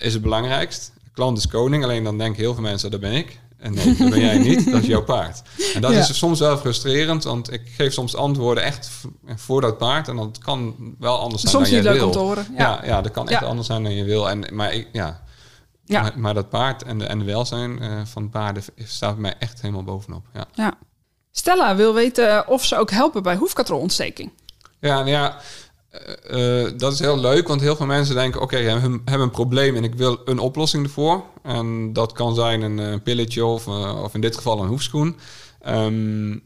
is 0.00 0.12
het 0.12 0.22
belangrijkst. 0.22 0.92
De 1.04 1.10
klant 1.12 1.38
is 1.38 1.46
koning, 1.46 1.84
alleen 1.84 2.04
dan 2.04 2.18
denken 2.18 2.40
heel 2.40 2.54
veel 2.54 2.62
mensen, 2.62 2.90
dat 2.90 3.00
ben 3.00 3.12
ik. 3.12 3.40
En 3.60 3.74
nee, 3.74 3.96
dat 3.96 4.10
ben 4.10 4.20
jij 4.20 4.38
niet, 4.38 4.70
dat 4.70 4.80
is 4.80 4.86
jouw 4.86 5.04
paard. 5.04 5.42
En 5.74 5.80
dat 5.80 5.92
is 5.92 6.18
soms 6.18 6.38
wel 6.38 6.56
frustrerend, 6.56 7.24
want 7.24 7.52
ik 7.52 7.62
geef 7.76 7.92
soms 7.92 8.16
antwoorden 8.16 8.64
echt 8.64 8.90
voor 9.34 9.60
dat 9.60 9.78
paard. 9.78 10.08
En 10.08 10.16
dat 10.16 10.38
kan 10.38 10.74
wel 10.98 11.18
anders 11.18 11.42
zijn 11.42 11.52
soms 11.52 11.68
dan 11.70 11.76
je 11.76 11.82
wil. 11.82 11.92
Soms 11.92 12.04
niet 12.04 12.14
leuk 12.14 12.26
om 12.26 12.34
te 12.36 12.42
horen. 12.42 12.56
Ja, 12.58 12.84
ja, 12.84 13.02
dat 13.02 13.12
kan 13.12 13.28
echt 13.28 13.44
anders 13.44 13.66
zijn 13.66 13.82
dan 13.82 13.94
je 13.94 14.04
wil. 14.04 14.30
En, 14.30 14.46
maar 14.52 14.72
ik, 14.72 14.88
ja. 14.92 15.20
Maar, 15.86 16.12
maar, 16.16 16.34
dat 16.34 16.48
paard 16.48 16.82
en 16.82 16.98
de, 16.98 17.04
en 17.04 17.18
de 17.18 17.24
welzijn 17.24 17.82
uh, 17.82 18.00
van 18.04 18.30
paarden 18.30 18.62
staat 18.76 19.16
mij 19.16 19.34
echt 19.38 19.60
helemaal 19.60 19.84
bovenop. 19.84 20.26
Ja. 20.34 20.46
ja. 20.54 20.72
Stella 21.30 21.76
wil 21.76 21.94
weten 21.94 22.48
of 22.48 22.64
ze 22.64 22.76
ook 22.76 22.90
helpen 22.90 23.22
bij 23.22 23.36
hoefkatrolontsteking. 23.36 24.32
Ja, 24.80 24.94
nou 24.94 25.08
ja, 25.08 25.36
uh, 26.30 26.70
dat 26.76 26.92
is 26.92 26.98
heel 26.98 27.18
leuk, 27.18 27.48
want 27.48 27.60
heel 27.60 27.76
veel 27.76 27.86
mensen 27.86 28.14
denken: 28.14 28.40
oké, 28.40 28.56
okay, 28.56 28.68
hebben 28.70 29.20
een 29.20 29.30
probleem 29.30 29.76
en 29.76 29.84
ik 29.84 29.94
wil 29.94 30.20
een 30.24 30.38
oplossing 30.38 30.84
ervoor. 30.84 31.24
En 31.42 31.92
dat 31.92 32.12
kan 32.12 32.34
zijn 32.34 32.62
een, 32.62 32.78
een 32.78 33.02
pilletje 33.02 33.44
of, 33.44 33.66
of 34.02 34.14
in 34.14 34.20
dit 34.20 34.36
geval 34.36 34.62
een 34.62 34.68
hoefschoen. 34.68 35.16
Um, 35.68 36.42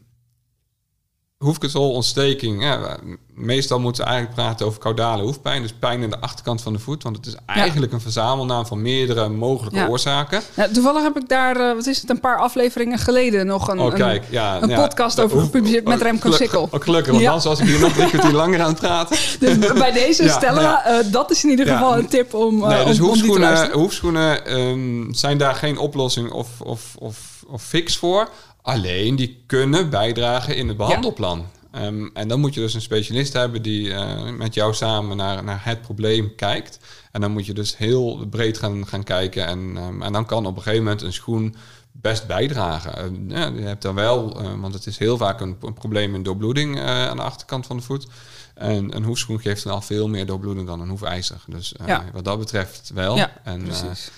hoefkatolontsteking. 1.37 2.63
Ja, 2.63 2.99
meestal 3.35 3.79
moeten 3.79 4.03
we 4.03 4.09
eigenlijk 4.09 4.39
praten 4.39 4.65
over 4.65 4.79
caudale 4.79 5.23
hoefpijn. 5.23 5.61
Dus 5.61 5.73
pijn 5.79 6.01
in 6.01 6.09
de 6.09 6.19
achterkant 6.19 6.61
van 6.61 6.73
de 6.73 6.79
voet. 6.79 7.03
Want 7.03 7.15
het 7.15 7.25
is 7.25 7.35
eigenlijk 7.45 7.93
een 7.93 8.01
verzamelnaam 8.01 8.65
van 8.65 8.81
meerdere 8.81 9.29
mogelijke 9.29 9.79
ja. 9.79 9.87
oorzaken. 9.87 10.41
Ja, 10.53 10.67
toevallig 10.67 11.03
heb 11.03 11.17
ik 11.17 11.29
daar, 11.29 11.59
uh, 11.59 11.73
wat 11.73 11.85
is 11.85 12.01
het, 12.01 12.09
een 12.09 12.19
paar 12.19 12.37
afleveringen 12.37 12.97
geleden 12.97 13.45
nog 13.45 13.67
een, 13.67 13.79
oh, 13.79 13.93
kijk, 13.93 14.23
ja, 14.29 14.61
een 14.61 14.75
podcast 14.75 15.19
over 15.19 15.39
gepubliceerd 15.39 15.87
met 15.87 16.01
Remco 16.01 16.31
Sikkel. 16.31 16.67
Oh, 16.71 16.81
gelukkig, 16.81 17.13
want 17.13 17.25
anders 17.25 17.45
was 17.45 17.59
ik 17.59 17.65
hier 17.65 17.79
nog 17.79 17.93
drie 17.93 18.07
kwartier 18.07 18.31
langer 18.31 18.61
aan 18.61 18.69
het 18.69 18.79
praten. 18.79 19.17
Dus 19.39 19.57
bij 19.73 19.91
deze 19.91 20.29
Stella, 20.29 20.91
uh, 20.91 21.11
dat 21.11 21.31
is 21.31 21.43
in 21.43 21.49
ieder 21.49 21.67
geval 21.67 21.97
een 21.97 22.07
tip 22.07 22.33
om, 22.33 22.61
uh, 22.61 22.67
nee, 22.67 22.85
dus 22.85 22.99
om, 22.99 23.05
hoefschoenen, 23.05 23.71
hoefschoenen 23.71 24.59
um, 24.59 25.13
zijn 25.13 25.37
daar 25.37 25.55
geen 25.55 25.77
oplossing 25.77 26.31
of, 26.31 26.47
of, 26.61 26.81
of, 26.99 27.43
of 27.47 27.63
fix 27.63 27.97
voor. 27.97 28.29
Alleen 28.61 29.15
die 29.15 29.43
kunnen 29.47 29.89
bijdragen 29.89 30.55
in 30.55 30.67
het 30.67 30.77
behandelplan. 30.77 31.45
Um, 31.77 32.09
en 32.13 32.27
dan 32.27 32.39
moet 32.39 32.53
je 32.53 32.59
dus 32.59 32.73
een 32.73 32.81
specialist 32.81 33.33
hebben 33.33 33.61
die 33.61 33.87
uh, 33.87 34.31
met 34.31 34.53
jou 34.53 34.73
samen 34.73 35.17
naar, 35.17 35.43
naar 35.43 35.61
het 35.63 35.81
probleem 35.81 36.35
kijkt. 36.35 36.79
En 37.11 37.21
dan 37.21 37.31
moet 37.31 37.45
je 37.45 37.53
dus 37.53 37.77
heel 37.77 38.27
breed 38.29 38.57
gaan, 38.57 38.87
gaan 38.87 39.03
kijken. 39.03 39.45
En, 39.45 39.59
um, 39.59 40.01
en 40.01 40.13
dan 40.13 40.25
kan 40.25 40.45
op 40.45 40.55
een 40.55 40.61
gegeven 40.61 40.83
moment 40.83 41.01
een 41.01 41.13
schoen 41.13 41.55
best 41.91 42.27
bijdragen. 42.27 43.13
Uh, 43.13 43.37
ja, 43.37 43.45
je 43.45 43.61
hebt 43.61 43.81
dan 43.81 43.95
wel, 43.95 44.41
uh, 44.41 44.59
want 44.59 44.73
het 44.73 44.85
is 44.85 44.97
heel 44.97 45.17
vaak 45.17 45.41
een, 45.41 45.57
een 45.61 45.73
probleem 45.73 46.15
in 46.15 46.23
doorbloeding 46.23 46.79
aan 46.79 47.17
de 47.17 47.23
achterkant 47.23 47.65
van 47.65 47.77
de 47.77 47.83
voet. 47.83 48.07
En 48.53 48.95
een 48.95 49.03
hoefschoen 49.03 49.39
geeft 49.39 49.63
dan 49.63 49.73
al 49.73 49.81
veel 49.81 50.07
meer 50.07 50.25
doorbloeding 50.25 50.67
dan 50.67 50.81
een 50.81 50.89
hoefijzer. 50.89 51.43
Dus 51.47 51.75
ja. 51.85 52.05
wat 52.13 52.25
dat 52.25 52.39
betreft 52.39 52.91
wel. 52.93 53.15
Ja, 53.15 53.31
en, 53.43 53.63
precies 53.63 54.11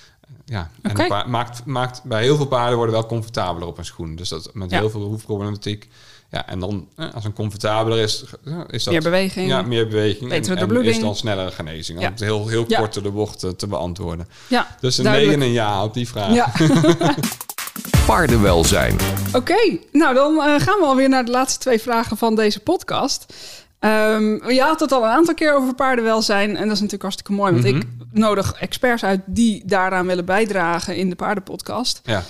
ja, 0.46 0.70
en 0.82 0.92
okay. 0.92 1.26
maakt, 1.28 1.66
maakt 1.66 2.04
bij 2.04 2.22
heel 2.22 2.36
veel 2.36 2.48
paarden 2.48 2.76
worden 2.76 2.96
wel 2.96 3.06
comfortabeler 3.06 3.68
op 3.68 3.78
een 3.78 3.86
schoen. 3.86 4.16
Dus 4.16 4.30
dat 4.30 4.50
met 4.54 4.72
ja. 4.72 4.80
heel 4.80 4.90
veel 4.90 5.02
hoefproblematiek. 5.02 5.90
Ja, 6.30 6.48
en 6.48 6.60
dan 6.60 6.88
als 7.14 7.24
een 7.24 7.34
comfortabeler 7.34 8.00
is, 8.00 8.24
is 8.68 8.84
dat 8.84 8.94
meer 8.94 9.04
beweging. 9.04 9.50
Ja, 9.50 9.62
meer 9.62 9.88
beweging. 9.88 10.30
Betere 10.30 10.56
en, 10.56 10.76
en 10.76 10.84
is 10.84 11.00
dan 11.00 11.16
snellere 11.16 11.52
genezing. 11.52 12.00
Ja. 12.00 12.06
Om 12.06 12.12
het 12.12 12.22
heel, 12.22 12.48
heel 12.48 12.66
kort 12.66 12.94
de 12.94 13.12
bocht 13.12 13.40
te, 13.40 13.56
te 13.56 13.68
beantwoorden. 13.68 14.28
Ja, 14.48 14.76
dus 14.80 14.98
een 14.98 15.04
nee 15.04 15.34
en 15.34 15.42
een 15.42 15.52
ja 15.52 15.84
op 15.84 15.94
die 15.94 16.08
vraag. 16.08 16.34
Ja. 16.34 16.52
Paardenwelzijn. 18.06 18.98
Oké, 19.28 19.38
okay, 19.38 19.82
nou 19.92 20.14
dan 20.14 20.34
uh, 20.34 20.44
gaan 20.44 20.80
we 20.80 20.86
alweer 20.86 21.10
naar 21.10 21.26
de 21.26 21.32
laatste 21.32 21.60
twee 21.60 21.82
vragen 21.82 22.18
van 22.18 22.36
deze 22.36 22.60
podcast. 22.60 23.34
Um, 23.80 24.52
je 24.52 24.62
had 24.62 24.80
het 24.80 24.92
al 24.92 25.04
een 25.04 25.10
aantal 25.10 25.34
keer 25.34 25.56
over 25.56 25.76
paardenwelzijn. 25.76 26.50
En 26.50 26.64
dat 26.64 26.64
is 26.64 26.82
natuurlijk 26.82 27.02
hartstikke 27.02 27.32
mooi. 27.32 27.52
Want 27.52 27.64
mm 27.64 27.72
-hmm. 27.72 27.82
ik 27.82 27.88
nodig 28.12 28.54
experts 28.54 29.04
uit 29.04 29.22
die 29.26 29.64
daaraan 29.66 30.06
willen 30.06 30.26
bijdragen 30.26 30.96
in 30.96 31.10
de 31.10 31.16
paardenpodcast. 31.16 32.02
Ja. 32.04 32.24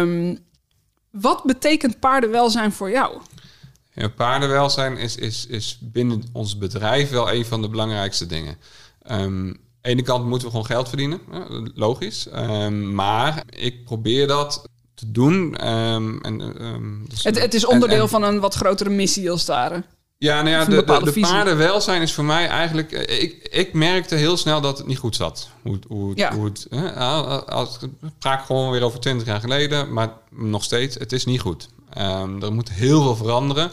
Um, 0.00 0.38
wat 1.12 1.42
betekent 1.44 1.98
paardenwelzijn 1.98 2.72
voor 2.72 2.90
jou? 2.90 3.20
Ja, 3.92 4.08
paardenwelzijn 4.08 4.96
is, 4.96 5.16
is, 5.16 5.46
is 5.46 5.78
binnen 5.80 6.24
ons 6.32 6.58
bedrijf 6.58 7.10
wel 7.10 7.32
een 7.32 7.44
van 7.44 7.62
de 7.62 7.68
belangrijkste 7.68 8.26
dingen. 8.26 8.56
Um, 9.10 9.10
aan 9.10 9.58
de 9.80 9.88
ene 9.88 10.02
kant 10.02 10.26
moeten 10.26 10.46
we 10.46 10.50
gewoon 10.50 10.66
geld 10.66 10.88
verdienen, 10.88 11.20
logisch. 11.74 12.26
Um, 12.34 12.94
maar 12.94 13.42
ik 13.48 13.84
probeer 13.84 14.26
dat 14.26 14.68
te 14.94 15.10
doen. 15.10 15.56
en, 15.56 17.04
dus 17.08 17.24
het, 17.24 17.40
het, 17.40 17.54
is 17.54 17.66
onderdeel 17.66 17.96
en, 17.96 18.02
en, 18.02 18.08
van 18.08 18.22
een 18.22 18.40
wat 18.40 18.54
grotere 18.54 18.90
missie 18.90 19.30
als 19.30 19.40
het 19.40 19.48
ware. 19.48 19.84
Ja, 20.22 20.42
nou 20.42 20.48
ja, 20.48 20.64
de, 20.64 20.84
de, 20.84 21.12
de 21.12 21.20
paardenwelzijn 21.20 22.02
is 22.02 22.12
voor 22.12 22.24
mij 22.24 22.48
eigenlijk... 22.48 22.92
Ik, 22.92 23.48
ik 23.50 23.72
merkte 23.72 24.14
heel 24.14 24.36
snel 24.36 24.60
dat 24.60 24.78
het 24.78 24.86
niet 24.86 24.98
goed 24.98 25.16
zat. 25.16 25.48
Hoe, 25.62 25.78
hoe, 25.88 26.12
ja. 26.14 26.34
hoe 26.34 26.44
het, 26.44 26.66
hè, 26.70 26.92
als, 27.46 27.78
ik 27.82 27.90
praat 28.18 28.46
gewoon 28.46 28.70
weer 28.70 28.82
over 28.82 29.00
twintig 29.00 29.26
jaar 29.26 29.40
geleden, 29.40 29.92
maar 29.92 30.12
nog 30.30 30.64
steeds, 30.64 30.98
het 30.98 31.12
is 31.12 31.24
niet 31.24 31.40
goed. 31.40 31.68
Um, 31.98 32.42
er 32.42 32.52
moet 32.52 32.70
heel 32.70 33.02
veel 33.02 33.16
veranderen. 33.16 33.70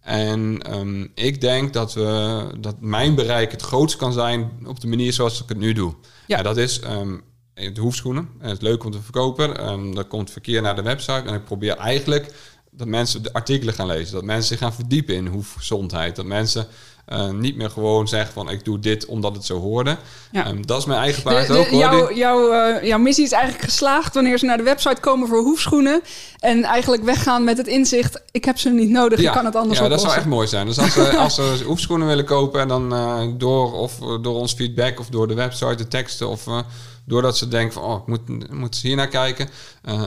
En 0.00 0.74
um, 0.78 1.10
ik 1.14 1.40
denk 1.40 1.72
dat, 1.72 1.94
we, 1.94 2.46
dat 2.58 2.76
mijn 2.80 3.14
bereik 3.14 3.50
het 3.50 3.62
grootst 3.62 3.96
kan 3.96 4.12
zijn 4.12 4.50
op 4.66 4.80
de 4.80 4.88
manier 4.88 5.12
zoals 5.12 5.42
ik 5.42 5.48
het 5.48 5.58
nu 5.58 5.72
doe. 5.72 5.94
Ja. 6.26 6.36
En 6.36 6.44
dat 6.44 6.56
is 6.56 6.80
um, 6.84 7.22
de 7.54 7.80
hoefschoenen. 7.80 8.28
Het 8.38 8.52
is 8.52 8.60
leuk 8.60 8.84
om 8.84 8.90
te 8.90 9.02
verkopen. 9.02 9.68
Um, 9.68 9.96
er 9.96 10.04
komt 10.04 10.30
verkeer 10.30 10.62
naar 10.62 10.76
de 10.76 10.82
website. 10.82 11.22
En 11.26 11.34
ik 11.34 11.44
probeer 11.44 11.76
eigenlijk 11.76 12.34
dat 12.70 12.86
mensen 12.86 13.22
de 13.22 13.32
artikelen 13.32 13.74
gaan 13.74 13.86
lezen. 13.86 14.14
Dat 14.14 14.24
mensen 14.24 14.48
zich 14.48 14.58
gaan 14.58 14.74
verdiepen 14.74 15.14
in 15.14 15.26
hoefgezondheid. 15.26 16.16
Dat 16.16 16.24
mensen 16.24 16.66
uh, 17.08 17.30
niet 17.30 17.56
meer 17.56 17.70
gewoon 17.70 18.08
zeggen 18.08 18.32
van 18.32 18.50
ik 18.50 18.64
doe 18.64 18.78
dit 18.78 19.06
omdat 19.06 19.34
het 19.34 19.44
zo 19.44 19.60
hoorde. 19.60 19.96
Ja. 20.32 20.48
Um, 20.48 20.66
dat 20.66 20.78
is 20.78 20.84
mijn 20.84 21.00
eigen 21.00 21.22
paard 21.22 21.46
de, 21.46 21.52
de, 21.52 21.58
ook. 21.58 21.66
Hoor. 21.66 21.80
Jouw, 21.80 22.14
jouw, 22.14 22.52
uh, 22.52 22.82
jouw 22.82 22.98
missie 22.98 23.24
is 23.24 23.32
eigenlijk 23.32 23.64
geslaagd 23.64 24.14
wanneer 24.14 24.38
ze 24.38 24.44
naar 24.44 24.56
de 24.56 24.62
website 24.62 25.00
komen 25.00 25.28
voor 25.28 25.42
hoefschoenen. 25.42 26.00
En 26.38 26.64
eigenlijk 26.64 27.04
weggaan 27.04 27.44
met 27.44 27.56
het 27.56 27.66
inzicht, 27.66 28.22
ik 28.30 28.44
heb 28.44 28.58
ze 28.58 28.70
niet 28.70 28.90
nodig, 28.90 29.20
ja. 29.20 29.28
ik 29.28 29.34
kan 29.34 29.44
het 29.44 29.56
anders 29.56 29.78
Ja, 29.78 29.84
oplossen. 29.84 30.08
dat 30.08 30.16
zou 30.16 30.24
echt 30.24 30.34
mooi 30.36 30.48
zijn. 30.48 30.66
Dus 30.66 30.78
als 30.78 30.92
ze, 30.92 31.16
als 31.26 31.34
ze 31.34 31.62
hoefschoenen 31.66 32.06
willen 32.06 32.24
kopen 32.24 32.60
en 32.60 32.68
dan 32.68 32.92
uh, 32.92 33.22
door, 33.38 33.72
of 33.72 33.94
door 33.98 34.34
ons 34.34 34.52
feedback 34.52 35.00
of 35.00 35.08
door 35.08 35.28
de 35.28 35.34
website, 35.34 35.74
de 35.74 35.88
teksten 35.88 36.28
of 36.28 36.44
doordat 37.04 37.38
ze 37.38 37.48
denken 37.48 37.72
van 37.72 37.82
oh, 37.82 38.00
ik 38.00 38.06
moet, 38.06 38.52
moet 38.52 38.76
hier 38.76 38.96
naar 38.96 39.08
kijken. 39.08 39.48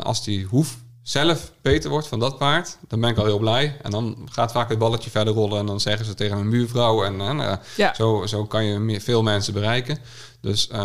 als 0.03 0.23
die 0.23 0.45
hoef 0.45 0.77
zelf 1.03 1.51
beter 1.61 1.89
wordt 1.89 2.07
van 2.07 2.19
dat 2.19 2.37
paard, 2.37 2.77
dan 2.87 2.99
ben 2.99 3.09
ik 3.09 3.17
al 3.17 3.25
heel 3.25 3.39
blij. 3.39 3.77
En 3.81 3.91
dan 3.91 4.27
gaat 4.31 4.51
vaak 4.51 4.69
het 4.69 4.77
balletje 4.79 5.09
verder 5.09 5.33
rollen 5.33 5.59
en 5.59 5.65
dan 5.65 5.79
zeggen 5.79 6.05
ze 6.05 6.13
tegen 6.13 6.37
een 6.37 6.49
buurvrouw. 6.49 7.03
En, 7.03 7.19
uh, 7.19 7.53
ja. 7.75 7.93
zo, 7.93 8.25
zo 8.25 8.45
kan 8.45 8.65
je 8.65 8.79
meer, 8.79 9.01
veel 9.01 9.23
mensen 9.23 9.53
bereiken. 9.53 9.97
Dus 10.41 10.69
uh, 10.73 10.81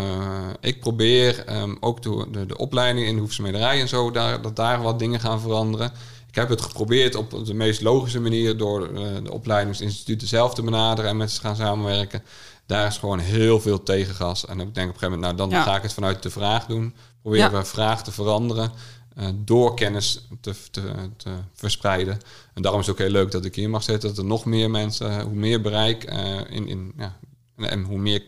ik 0.60 0.80
probeer 0.80 1.44
um, 1.60 1.76
ook 1.80 2.02
de, 2.02 2.26
de, 2.30 2.46
de, 2.46 2.56
opleiding 2.56 3.06
in 3.06 3.14
de 3.14 3.20
hoefsmederij 3.20 3.80
en 3.80 3.88
zo, 3.88 4.10
daar, 4.10 4.42
dat 4.42 4.56
daar 4.56 4.82
wat 4.82 4.98
dingen 4.98 5.20
gaan 5.20 5.40
veranderen. 5.40 5.92
Ik 6.28 6.34
heb 6.34 6.48
het 6.48 6.60
geprobeerd 6.60 7.14
op 7.14 7.46
de 7.46 7.54
meest 7.54 7.82
logische 7.82 8.20
manier 8.20 8.56
door 8.56 8.88
uh, 8.88 9.00
de 9.22 9.32
opleidingsinstituten 9.32 10.28
zelf 10.28 10.54
te 10.54 10.62
benaderen 10.62 11.10
en 11.10 11.16
met 11.16 11.30
ze 11.30 11.40
gaan 11.40 11.56
samenwerken. 11.56 12.22
Daar 12.66 12.86
is 12.86 12.98
gewoon 12.98 13.18
heel 13.18 13.60
veel 13.60 13.82
tegengas. 13.82 14.46
En 14.46 14.60
ik 14.60 14.74
denk 14.74 14.88
op 14.88 14.94
een 14.94 15.00
gegeven 15.00 15.20
moment, 15.20 15.22
nou 15.22 15.50
dan 15.50 15.58
Ja. 15.58 15.64
ga 15.64 15.76
ik 15.76 15.82
het 15.82 15.92
vanuit 15.92 16.22
de 16.22 16.30
vraag 16.30 16.66
doen. 16.66 16.94
Proberen 17.22 17.50
Ja. 17.50 17.58
we 17.58 17.64
vraag 17.64 18.04
te 18.04 18.12
veranderen. 18.12 18.72
Eh, 19.18 19.28
door 19.34 19.74
kennis 19.74 20.26
te, 20.40 20.54
te, 20.70 20.92
te 21.16 21.30
verspreiden. 21.54 22.20
En 22.54 22.62
daarom 22.62 22.80
is 22.80 22.86
het 22.86 22.94
ook 22.96 23.02
heel 23.02 23.12
leuk 23.12 23.30
dat 23.30 23.44
ik 23.44 23.54
hier 23.54 23.70
mag 23.70 23.82
zitten. 23.82 24.08
Dat 24.08 24.18
er 24.18 24.24
nog 24.24 24.44
meer 24.44 24.70
mensen, 24.70 25.20
hoe 25.20 25.34
meer 25.34 25.60
bereik 25.60 26.04
eh, 26.04 26.36
in, 26.50 26.68
in, 26.68 26.92
ja, 26.96 27.18
en, 27.56 27.82
hoe 27.82 27.98
meer 27.98 28.22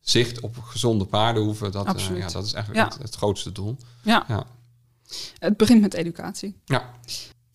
zicht 0.00 0.40
op 0.40 0.56
gezonde 0.58 1.04
paarden 1.04 1.42
hoeven. 1.42 1.72
Dat, 1.72 1.86
eh, 1.96 2.18
ja, 2.18 2.28
dat 2.28 2.44
is 2.44 2.52
eigenlijk 2.52 2.86
Ja. 2.86 2.94
het, 2.94 3.02
het 3.02 3.14
grootste 3.14 3.52
doel. 3.52 3.76
Ja. 4.02 4.24
Ja. 4.28 4.46
Het 5.38 5.56
begint 5.56 5.80
met 5.80 5.94
educatie. 5.94 6.56
Ja. 6.64 6.94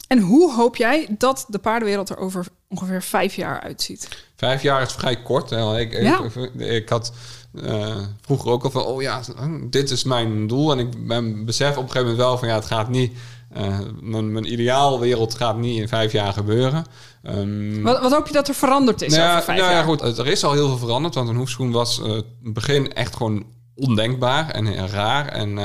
En 0.08 0.20
hoe 0.20 0.54
hoop 0.54 0.76
jij 0.76 1.16
dat 1.18 1.46
de 1.48 1.60
paardenwereld 1.60 2.10
er 2.10 2.18
over 2.18 2.48
ongeveer 2.68 3.04
vijf 3.04 3.36
jaar 3.36 3.60
uitziet? 3.60 4.26
Vijf 4.36 4.62
jaar 4.62 4.82
is 4.82 4.92
vrij 4.92 5.22
kort. 5.22 5.52
Ik, 5.52 5.92
Ja. 6.02 6.24
ik, 6.24 6.54
ik 6.54 6.90
had 6.90 7.14
eh, 7.54 7.98
vroeger 8.22 8.52
ook 8.52 8.64
al 8.64 8.72
van, 8.72 8.84
oh 8.84 9.02
ja, 9.02 9.22
dit 9.70 9.92
is 9.92 10.04
mijn 10.04 10.48
doel. 10.48 10.72
En 10.72 10.80
ik 10.80 11.08
ben 11.08 11.46
besef 11.46 11.78
op 11.78 11.84
een 11.84 11.92
gegeven 11.92 12.02
moment 12.02 12.18
wel 12.18 12.38
van, 12.38 12.48
ja, 12.48 12.56
het 12.56 12.66
gaat 12.66 12.90
niet 12.90 13.14
uh, 13.58 13.80
mijn, 14.02 14.32
mijn 14.32 14.52
ideaalwereld 14.52 15.36
gaat 15.36 15.58
niet 15.58 15.80
in 15.80 15.88
vijf 15.88 16.12
jaar 16.12 16.34
gebeuren. 16.34 16.86
Um, 17.24 17.84
wat, 17.84 18.02
wat, 18.02 18.12
hoop 18.12 18.28
je 18.28 18.34
dat 18.34 18.48
er 18.48 18.54
veranderd 18.54 19.02
is 19.02 19.16
nou, 19.16 19.30
over 19.30 19.44
vijf 19.44 19.60
nou, 19.60 19.72
jaar? 19.72 19.82
Ja, 19.82 19.88
goed, 19.88 20.18
er 20.18 20.28
is 20.28 20.44
al 20.44 20.54
heel 20.54 20.68
veel 20.68 20.78
veranderd. 20.78 21.16
Want 21.16 21.30
een 21.30 21.36
hoefschoen 21.36 21.72
was 21.72 22.00
uh, 22.00 22.12
het 22.14 22.26
begin 22.40 22.94
echt 22.94 23.16
gewoon 23.16 23.46
ondenkbaar 23.76 24.50
en, 24.50 24.76
en 24.76 24.90
raar. 24.90 25.28
En 25.28 25.58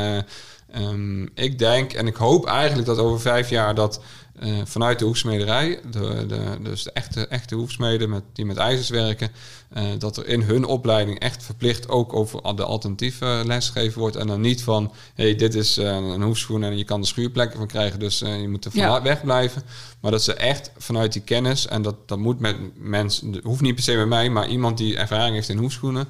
um, 0.79 1.29
ik 1.35 1.59
denk 1.59 1.93
en 1.93 2.07
ik 2.07 2.17
hoop 2.17 2.47
eigenlijk 2.47 2.87
dat 2.87 2.99
over 2.99 3.21
vijf 3.21 3.51
jaar 3.51 3.75
dat 3.75 4.01
uh, 4.43 4.59
vanuit 4.65 4.99
de 4.99 5.05
hoefsmederij, 5.05 5.81
de, 5.91 6.25
de, 6.29 6.59
dus 6.63 6.83
de 6.83 6.93
echte, 6.93 7.27
echte 7.27 7.55
hoefsmeden 7.55 8.11
met, 8.11 8.23
die 8.33 8.45
met 8.45 8.57
ijzers 8.57 8.89
werken, 8.89 9.31
uh, 9.77 9.85
dat 9.99 10.17
er 10.17 10.27
in 10.27 10.43
hun 10.43 10.65
opleiding 10.65 11.19
echt 11.19 11.43
verplicht 11.45 11.89
ook 11.89 12.13
over 12.13 12.57
de 12.57 12.65
alternatieve 12.65 13.43
les 13.47 13.69
gegeven 13.69 14.01
wordt. 14.01 14.17
En 14.17 14.27
dan 14.27 14.41
niet 14.41 14.63
van, 14.63 14.93
hey, 15.15 15.35
dit 15.35 15.55
is 15.55 15.79
uh, 15.79 15.85
een 15.85 16.23
hoefschoen 16.23 16.65
en 16.65 16.79
je 16.79 16.85
kan 16.85 17.01
er 17.01 17.07
schuurplekken 17.07 17.59
van 17.59 17.67
krijgen, 17.67 17.99
dus 17.99 18.19
je 18.19 18.49
moet 18.49 18.65
er 18.65 18.71
van 18.71 18.81
ja. 18.81 19.03
weg 19.03 19.23
blijven. 19.23 19.63
Maar 20.01 20.11
dat 20.11 20.23
ze 20.23 20.35
echt 20.35 20.71
vanuit 20.77 21.13
die 21.13 21.23
kennis, 21.23 21.67
en 21.67 21.83
dat, 21.83 21.97
dat 22.07 22.19
moet 22.19 22.41
met 22.41 22.57
mensen, 22.75 23.41
hoeft 23.43 23.61
niet 23.61 23.75
per 23.75 23.85
se 23.85 23.97
met 23.97 24.09
mij, 24.09 24.31
maar 24.31 24.49
iemand 24.49 24.79
die 24.79 24.97
ervaring 24.97 25.35
heeft 25.35 25.49
in 25.49 25.59
hoefschoenen, 25.59 26.09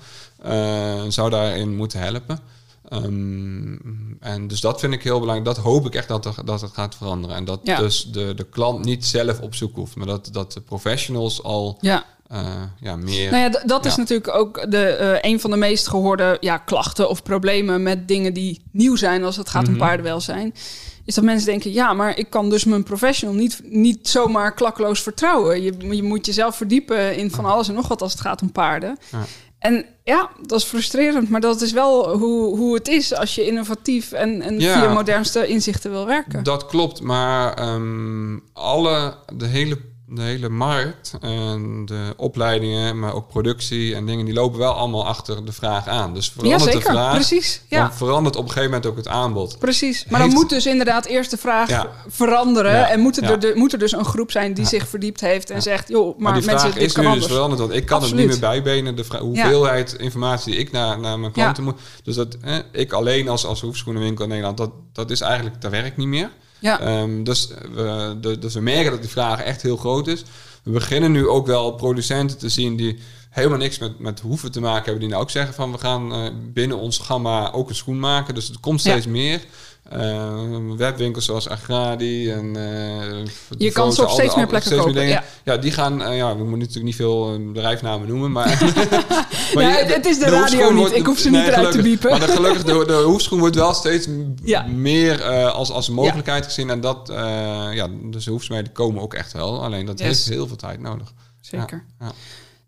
zou 1.08 1.30
daarin 1.30 1.76
moeten 1.76 2.00
helpen. 2.00 2.40
Um, 2.90 4.16
en 4.20 4.48
dus 4.48 4.60
dat 4.60 4.80
vind 4.80 4.92
ik 4.92 5.02
heel 5.02 5.20
belangrijk. 5.20 5.56
Dat 5.56 5.64
hoop 5.64 5.86
ik 5.86 5.94
echt 5.94 6.08
dat, 6.08 6.24
er, 6.24 6.34
dat 6.44 6.60
het 6.60 6.72
gaat 6.72 6.94
veranderen. 6.94 7.36
En 7.36 7.44
dat 7.44 7.60
ja. 7.62 7.78
dus 7.78 8.04
de, 8.04 8.34
de 8.34 8.44
klant 8.44 8.84
niet 8.84 9.06
zelf 9.06 9.40
op 9.40 9.54
zoek 9.54 9.74
hoeft, 9.74 9.96
maar 9.96 10.06
dat, 10.06 10.28
dat 10.32 10.52
de 10.52 10.60
professionals 10.60 11.42
al 11.42 11.78
ja. 11.80 12.04
Uh, 12.32 12.62
ja, 12.80 12.96
meer. 12.96 13.30
Nou 13.30 13.42
ja, 13.42 13.62
dat 13.66 13.84
is 13.84 13.96
natuurlijk 13.96 14.34
ook 14.34 14.70
de, 14.70 14.98
uh, 15.00 15.30
een 15.30 15.40
van 15.40 15.50
de 15.50 15.56
meest 15.56 15.88
gehoorde 15.88 16.36
ja, 16.40 16.58
klachten 16.58 17.08
of 17.08 17.22
problemen 17.22 17.82
met 17.82 18.08
dingen 18.08 18.34
die 18.34 18.62
nieuw 18.70 18.96
zijn 18.96 19.24
als 19.24 19.36
het 19.36 19.48
gaat 19.48 19.62
mm 19.62 19.68
-hmm. 19.68 19.80
om 19.80 19.86
paardenwelzijn. 19.86 20.54
Is 21.04 21.14
dat 21.14 21.24
mensen 21.24 21.46
denken, 21.46 21.72
ja, 21.72 21.92
maar 21.92 22.18
ik 22.18 22.30
kan 22.30 22.50
dus 22.50 22.64
mijn 22.64 22.82
professional 22.82 23.34
niet, 23.36 23.60
niet 23.64 24.08
zomaar 24.08 24.54
klakkeloos 24.54 25.00
vertrouwen. 25.02 25.62
Je, 25.62 25.94
je 25.96 26.02
moet 26.02 26.26
jezelf 26.26 26.56
verdiepen 26.56 27.16
in 27.16 27.30
van 27.30 27.44
alles 27.44 27.68
en 27.68 27.74
nog 27.74 27.88
wat 27.88 28.02
als 28.02 28.12
het 28.12 28.20
gaat 28.20 28.42
om 28.42 28.52
paarden. 28.52 28.98
Ja. 29.10 29.24
En 29.58 29.84
ja, 30.04 30.30
dat 30.46 30.58
is 30.60 30.64
frustrerend, 30.64 31.28
maar 31.28 31.40
dat 31.40 31.60
is 31.60 31.72
wel 31.72 32.16
hoe, 32.16 32.56
hoe 32.56 32.74
het 32.74 32.88
is 32.88 33.14
als 33.14 33.34
je 33.34 33.46
innovatief 33.46 34.12
en, 34.12 34.42
en 34.42 34.60
ja, 34.60 34.80
via 34.80 34.92
modernste 34.92 35.46
inzichten 35.46 35.90
wil 35.90 36.06
werken. 36.06 36.42
Dat 36.42 36.66
klopt, 36.66 37.00
maar 37.00 37.68
um, 37.74 38.42
alle, 38.52 39.16
de 39.34 39.46
hele 39.46 39.78
de 40.08 40.22
hele 40.22 40.48
markt 40.48 41.14
en 41.20 41.82
de 41.84 42.14
opleidingen, 42.16 42.98
maar 42.98 43.14
ook 43.14 43.28
productie 43.28 43.94
en 43.94 44.06
dingen, 44.06 44.24
die 44.24 44.34
lopen 44.34 44.58
wel 44.58 44.72
allemaal 44.72 45.06
achter 45.06 45.44
de 45.44 45.52
vraag 45.52 45.88
aan. 45.88 46.14
Dus 46.14 46.30
verandert 46.30 46.60
ja, 46.60 46.70
zeker. 46.70 46.86
de 46.86 46.90
vraag, 46.90 47.14
precies. 47.14 47.62
Ja. 47.68 47.80
dan 47.80 47.94
verandert 47.94 48.36
op 48.36 48.42
een 48.42 48.48
gegeven 48.48 48.70
moment 48.70 48.90
ook 48.90 48.96
het 48.96 49.08
aanbod. 49.08 49.58
Precies, 49.58 50.04
maar 50.04 50.20
heeft... 50.20 50.32
dan 50.32 50.40
moet 50.40 50.50
dus 50.50 50.66
inderdaad 50.66 51.04
eerst 51.04 51.30
de 51.30 51.36
vraag 51.36 51.68
ja. 51.68 51.90
veranderen 52.08 52.72
ja. 52.72 52.88
en 52.88 53.00
moet 53.00 53.22
er, 53.22 53.40
de, 53.40 53.52
moet 53.54 53.72
er 53.72 53.78
dus 53.78 53.92
een 53.92 54.04
groep 54.04 54.30
zijn 54.30 54.54
die 54.54 54.66
zich 54.66 54.88
verdiept 54.88 55.20
heeft 55.20 55.50
en 55.50 55.62
zegt, 55.62 55.88
joh, 55.88 56.06
maar, 56.06 56.14
maar 56.18 56.40
die 56.40 56.50
mensen, 56.50 56.70
vraag 56.70 56.82
is 56.82 56.92
kan 56.92 57.02
nu 57.02 57.08
anders. 57.08 57.26
dus 57.26 57.34
veranderd, 57.34 57.60
want 57.60 57.72
ik 57.72 57.86
kan 57.86 57.96
Absoluut. 57.96 58.20
het 58.20 58.30
niet 58.30 58.40
meer 58.40 58.50
bijbenen, 58.50 58.96
de 58.96 59.04
hoeveelheid 59.18 59.92
informatie 59.92 60.52
die 60.52 60.60
ik 60.60 60.72
naar, 60.72 60.98
naar 60.98 61.18
mijn 61.18 61.32
klanten 61.32 61.64
moet. 61.64 61.80
Dus 62.02 62.14
dat 62.14 62.36
eh, 62.42 62.56
ik 62.72 62.92
alleen 62.92 63.28
als, 63.28 63.46
als 63.46 63.60
hoefschoenenwinkel 63.60 64.24
in 64.24 64.30
Nederland, 64.30 64.56
dat, 64.56 64.70
dat 64.92 65.10
is 65.10 65.20
eigenlijk, 65.20 65.60
dat 65.60 65.70
werkt 65.70 65.96
niet 65.96 66.06
meer. 66.06 66.30
Ja. 66.58 67.00
Um, 67.00 67.24
dus, 67.24 67.48
we, 67.72 68.16
de, 68.20 68.38
dus 68.38 68.54
we 68.54 68.60
merken 68.60 68.90
dat 68.90 69.00
die 69.00 69.10
vraag 69.10 69.40
echt 69.40 69.62
heel 69.62 69.76
groot 69.76 70.06
is. 70.06 70.22
We 70.62 70.70
beginnen 70.70 71.12
nu 71.12 71.28
ook 71.28 71.46
wel 71.46 71.72
producenten 71.72 72.38
te 72.38 72.48
zien 72.48 72.76
die 72.76 72.98
helemaal 73.30 73.58
niks 73.58 73.78
met, 73.78 73.98
met 73.98 74.20
hoeven 74.20 74.52
te 74.52 74.60
maken 74.60 74.84
hebben. 74.84 75.00
Die 75.00 75.08
nou 75.08 75.22
ook 75.22 75.30
zeggen 75.30 75.54
van 75.54 75.72
we 75.72 75.78
gaan 75.78 76.12
uh, 76.12 76.30
binnen 76.52 76.78
ons 76.78 76.98
gamma 76.98 77.52
ook 77.52 77.68
een 77.68 77.74
schoen 77.74 77.98
maken. 77.98 78.34
Dus 78.34 78.48
het 78.48 78.60
komt 78.60 78.80
steeds 78.80 79.04
ja. 79.04 79.10
meer. 79.10 79.40
Uh, 79.92 80.76
webwinkels 80.76 81.24
zoals 81.24 81.48
Agradi 81.48 82.30
en 82.30 82.56
uh, 82.56 83.24
je 83.58 83.72
kan 83.72 83.92
ze 83.92 84.02
op 84.02 84.10
steeds 84.10 84.36
meer 84.36 84.46
plekken 84.46 84.70
steeds 84.70 84.84
kopen. 84.84 85.02
Meer. 85.02 85.08
Ja. 85.08 85.24
ja, 85.44 85.56
die 85.56 85.70
gaan. 85.70 86.02
Uh, 86.02 86.16
ja, 86.16 86.36
we 86.36 86.42
moeten 86.42 86.58
natuurlijk 86.58 86.84
niet 86.84 86.94
veel 86.94 87.40
bedrijfnamen 87.52 88.08
noemen, 88.08 88.32
maar. 88.32 88.46
maar 89.54 89.62
ja, 89.62 89.78
je, 89.78 89.86
de, 89.86 89.92
het 89.92 90.06
is 90.06 90.18
de, 90.18 90.24
de 90.24 90.30
radio 90.30 90.68
niet. 90.68 90.78
Wordt, 90.78 90.96
ik 90.96 91.06
hoef 91.06 91.18
ze 91.18 91.30
nee, 91.30 91.40
niet 91.40 91.50
eruit 91.50 91.66
gelukkig, 91.66 91.82
te 91.82 91.88
biepen. 91.88 92.10
Maar 92.10 92.26
de, 92.26 92.32
gelukkig 92.32 92.64
de, 92.64 92.84
de 92.86 92.92
hoefschoen 92.92 93.38
wordt 93.38 93.54
wel 93.56 93.74
steeds 93.74 94.08
ja. 94.44 94.62
meer 94.62 95.22
als 95.50 95.70
als 95.70 95.88
mogelijkheid 95.88 96.44
gezien 96.44 96.70
en 96.70 96.80
dat 96.80 97.00
ja, 97.72 97.88
dus 98.02 98.24
de 98.24 98.30
hoefsmeden 98.30 98.72
komen 98.72 99.02
ook 99.02 99.14
echt 99.14 99.32
wel. 99.32 99.62
Alleen 99.62 99.86
dat 99.86 99.98
yes. 99.98 100.08
heeft 100.08 100.28
heel 100.28 100.46
veel 100.46 100.56
tijd 100.56 100.80
nodig. 100.80 101.12
Zeker. 101.40 101.84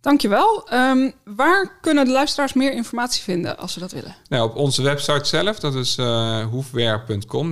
Dankjewel. 0.01 0.69
Um, 0.73 1.13
waar 1.25 1.79
kunnen 1.81 2.05
de 2.05 2.11
luisteraars 2.11 2.53
meer 2.53 2.73
informatie 2.73 3.23
vinden 3.23 3.59
als 3.59 3.73
ze 3.73 3.79
dat 3.79 3.93
willen? 3.93 4.17
Nou, 4.29 4.51
op 4.51 4.57
onze 4.57 4.83
website 4.83 5.25
zelf, 5.25 5.59
dat 5.59 5.75
is 5.75 5.99
uh. 5.99 6.47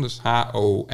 Dus 0.01 0.21
H-O-F-W-E-A-R.com. 0.23 0.87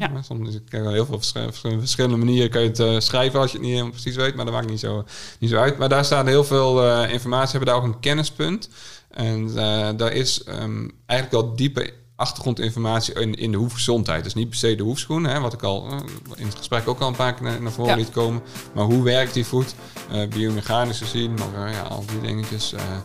Ja. 0.00 0.22
Soms 0.22 0.54
ik 0.54 0.62
ken 0.68 0.92
heel 0.92 1.06
veel 1.06 1.16
verschillende, 1.16 1.52
verschillende 1.78 2.16
manieren 2.16 2.50
kan 2.50 2.62
je 2.62 2.68
het 2.68 2.78
uh, 2.78 2.98
schrijven 2.98 3.40
als 3.40 3.50
je 3.50 3.56
het 3.56 3.66
niet 3.66 3.74
helemaal 3.74 3.92
precies 4.00 4.16
weet, 4.16 4.34
maar 4.34 4.44
dat 4.44 4.54
maakt 4.54 4.68
niet 4.68 4.80
zo, 4.80 5.04
niet 5.38 5.50
zo 5.50 5.56
uit. 5.56 5.78
Maar 5.78 5.88
daar 5.88 6.04
staat 6.04 6.26
heel 6.26 6.44
veel 6.44 6.84
uh, 6.86 7.12
informatie. 7.12 7.58
We 7.58 7.64
hebben 7.64 7.74
daar 7.74 7.84
ook 7.84 7.94
een 7.94 8.00
kennispunt. 8.00 8.68
En 9.10 9.54
daar 9.96 10.12
is 10.12 10.42
um, 10.48 10.92
eigenlijk 11.06 11.42
wel 11.42 11.56
diepe 11.56 11.92
achtergrondinformatie 12.20 13.14
in, 13.14 13.34
in 13.34 13.50
de 13.50 13.56
hoefgezondheid. 13.56 14.24
Dus 14.24 14.34
niet 14.34 14.48
per 14.48 14.58
se 14.58 14.74
de 14.74 14.82
hoefschoen, 14.82 15.24
hè, 15.24 15.40
wat 15.40 15.52
ik 15.52 15.62
al 15.62 15.86
uh, 15.90 15.96
in 16.36 16.46
het 16.46 16.54
gesprek 16.54 16.88
ook 16.88 17.00
al 17.00 17.08
een 17.08 17.16
paar 17.16 17.34
keer 17.34 17.42
naar, 17.42 17.62
naar 17.62 17.72
voren 17.72 17.90
ja. 17.90 17.96
liet 17.96 18.10
komen. 18.10 18.42
Maar 18.74 18.84
hoe 18.84 19.02
werkt 19.02 19.34
die 19.34 19.46
voet? 19.46 19.74
Uh, 20.12 20.28
biomechanisch 20.28 20.98
gezien, 20.98 21.34
maar 21.34 21.68
uh, 21.68 21.72
ja, 21.72 21.80
al 21.80 22.04
die 22.06 22.20
dingetjes, 22.20 22.70
ja, 22.70 23.02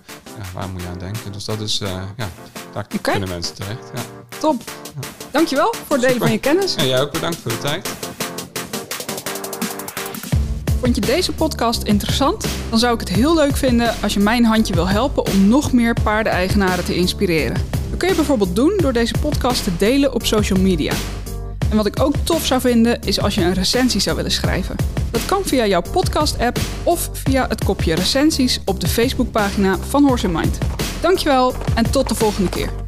waar 0.53 0.70
moet 0.70 0.82
je 0.82 0.88
aan 0.88 0.99
denken? 0.99 1.32
Dus 1.32 1.45
dat 1.45 1.59
is, 1.59 1.78
ja, 1.78 2.30
daar 2.74 2.86
okay. 2.86 2.99
kunnen 3.01 3.30
mensen 3.30 3.55
terecht. 3.55 3.91
Ja. 3.95 4.01
Top. 4.39 4.72
Dankjewel 5.32 5.74
voor 5.86 5.97
het 5.97 6.05
delen 6.05 6.20
van 6.20 6.32
je 6.32 6.39
kennis. 6.39 6.76
En 6.76 6.88
jij 6.88 7.01
ook 7.01 7.11
bedankt 7.11 7.38
voor 7.38 7.51
de 7.51 7.57
tijd. 7.57 7.89
Vond 10.82 10.95
je 10.95 11.01
deze 11.01 11.32
podcast 11.32 11.84
interessant? 11.84 12.45
Dan 12.70 12.80
zou 12.80 12.93
ik 12.93 12.99
het 12.99 13.09
heel 13.09 13.36
leuk 13.36 13.57
vinden 13.57 13.95
als 14.01 14.13
je 14.13 14.20
mijn 14.20 14.45
handje 14.45 14.74
wil 14.74 14.88
helpen 14.88 15.26
om 15.26 15.47
nog 15.47 15.72
meer 15.72 15.95
paardeneigenaren 16.03 16.86
te 16.86 16.95
inspireren. 16.95 17.84
Dat 17.95 18.03
kun 18.03 18.13
je 18.13 18.19
bijvoorbeeld 18.19 18.55
doen 18.55 18.73
door 18.77 18.93
deze 18.93 19.13
podcast 19.21 19.63
te 19.63 19.77
delen 19.77 20.13
op 20.13 20.25
social 20.25 20.59
media. 20.59 20.93
En 21.69 21.77
wat 21.77 21.85
ik 21.85 21.99
ook 22.01 22.15
tof 22.23 22.45
zou 22.45 22.61
vinden 22.61 23.01
is 23.01 23.21
als 23.21 23.35
je 23.35 23.41
een 23.41 23.53
recensie 23.53 24.01
zou 24.01 24.15
willen 24.15 24.31
schrijven. 24.31 24.75
Dat 25.11 25.25
kan 25.25 25.41
via 25.43 25.65
jouw 25.65 25.81
podcast-app 25.91 26.59
of 26.83 27.09
via 27.13 27.47
het 27.47 27.63
kopje 27.63 27.95
recensies 27.95 28.59
op 28.65 28.79
de 28.79 28.87
Facebookpagina 28.87 29.77
van 29.77 30.03
Horse 30.03 30.27
Mind. 30.27 30.57
Dankjewel 31.01 31.53
en 31.75 31.91
tot 31.91 32.09
de 32.09 32.15
volgende 32.15 32.49
keer. 32.49 32.84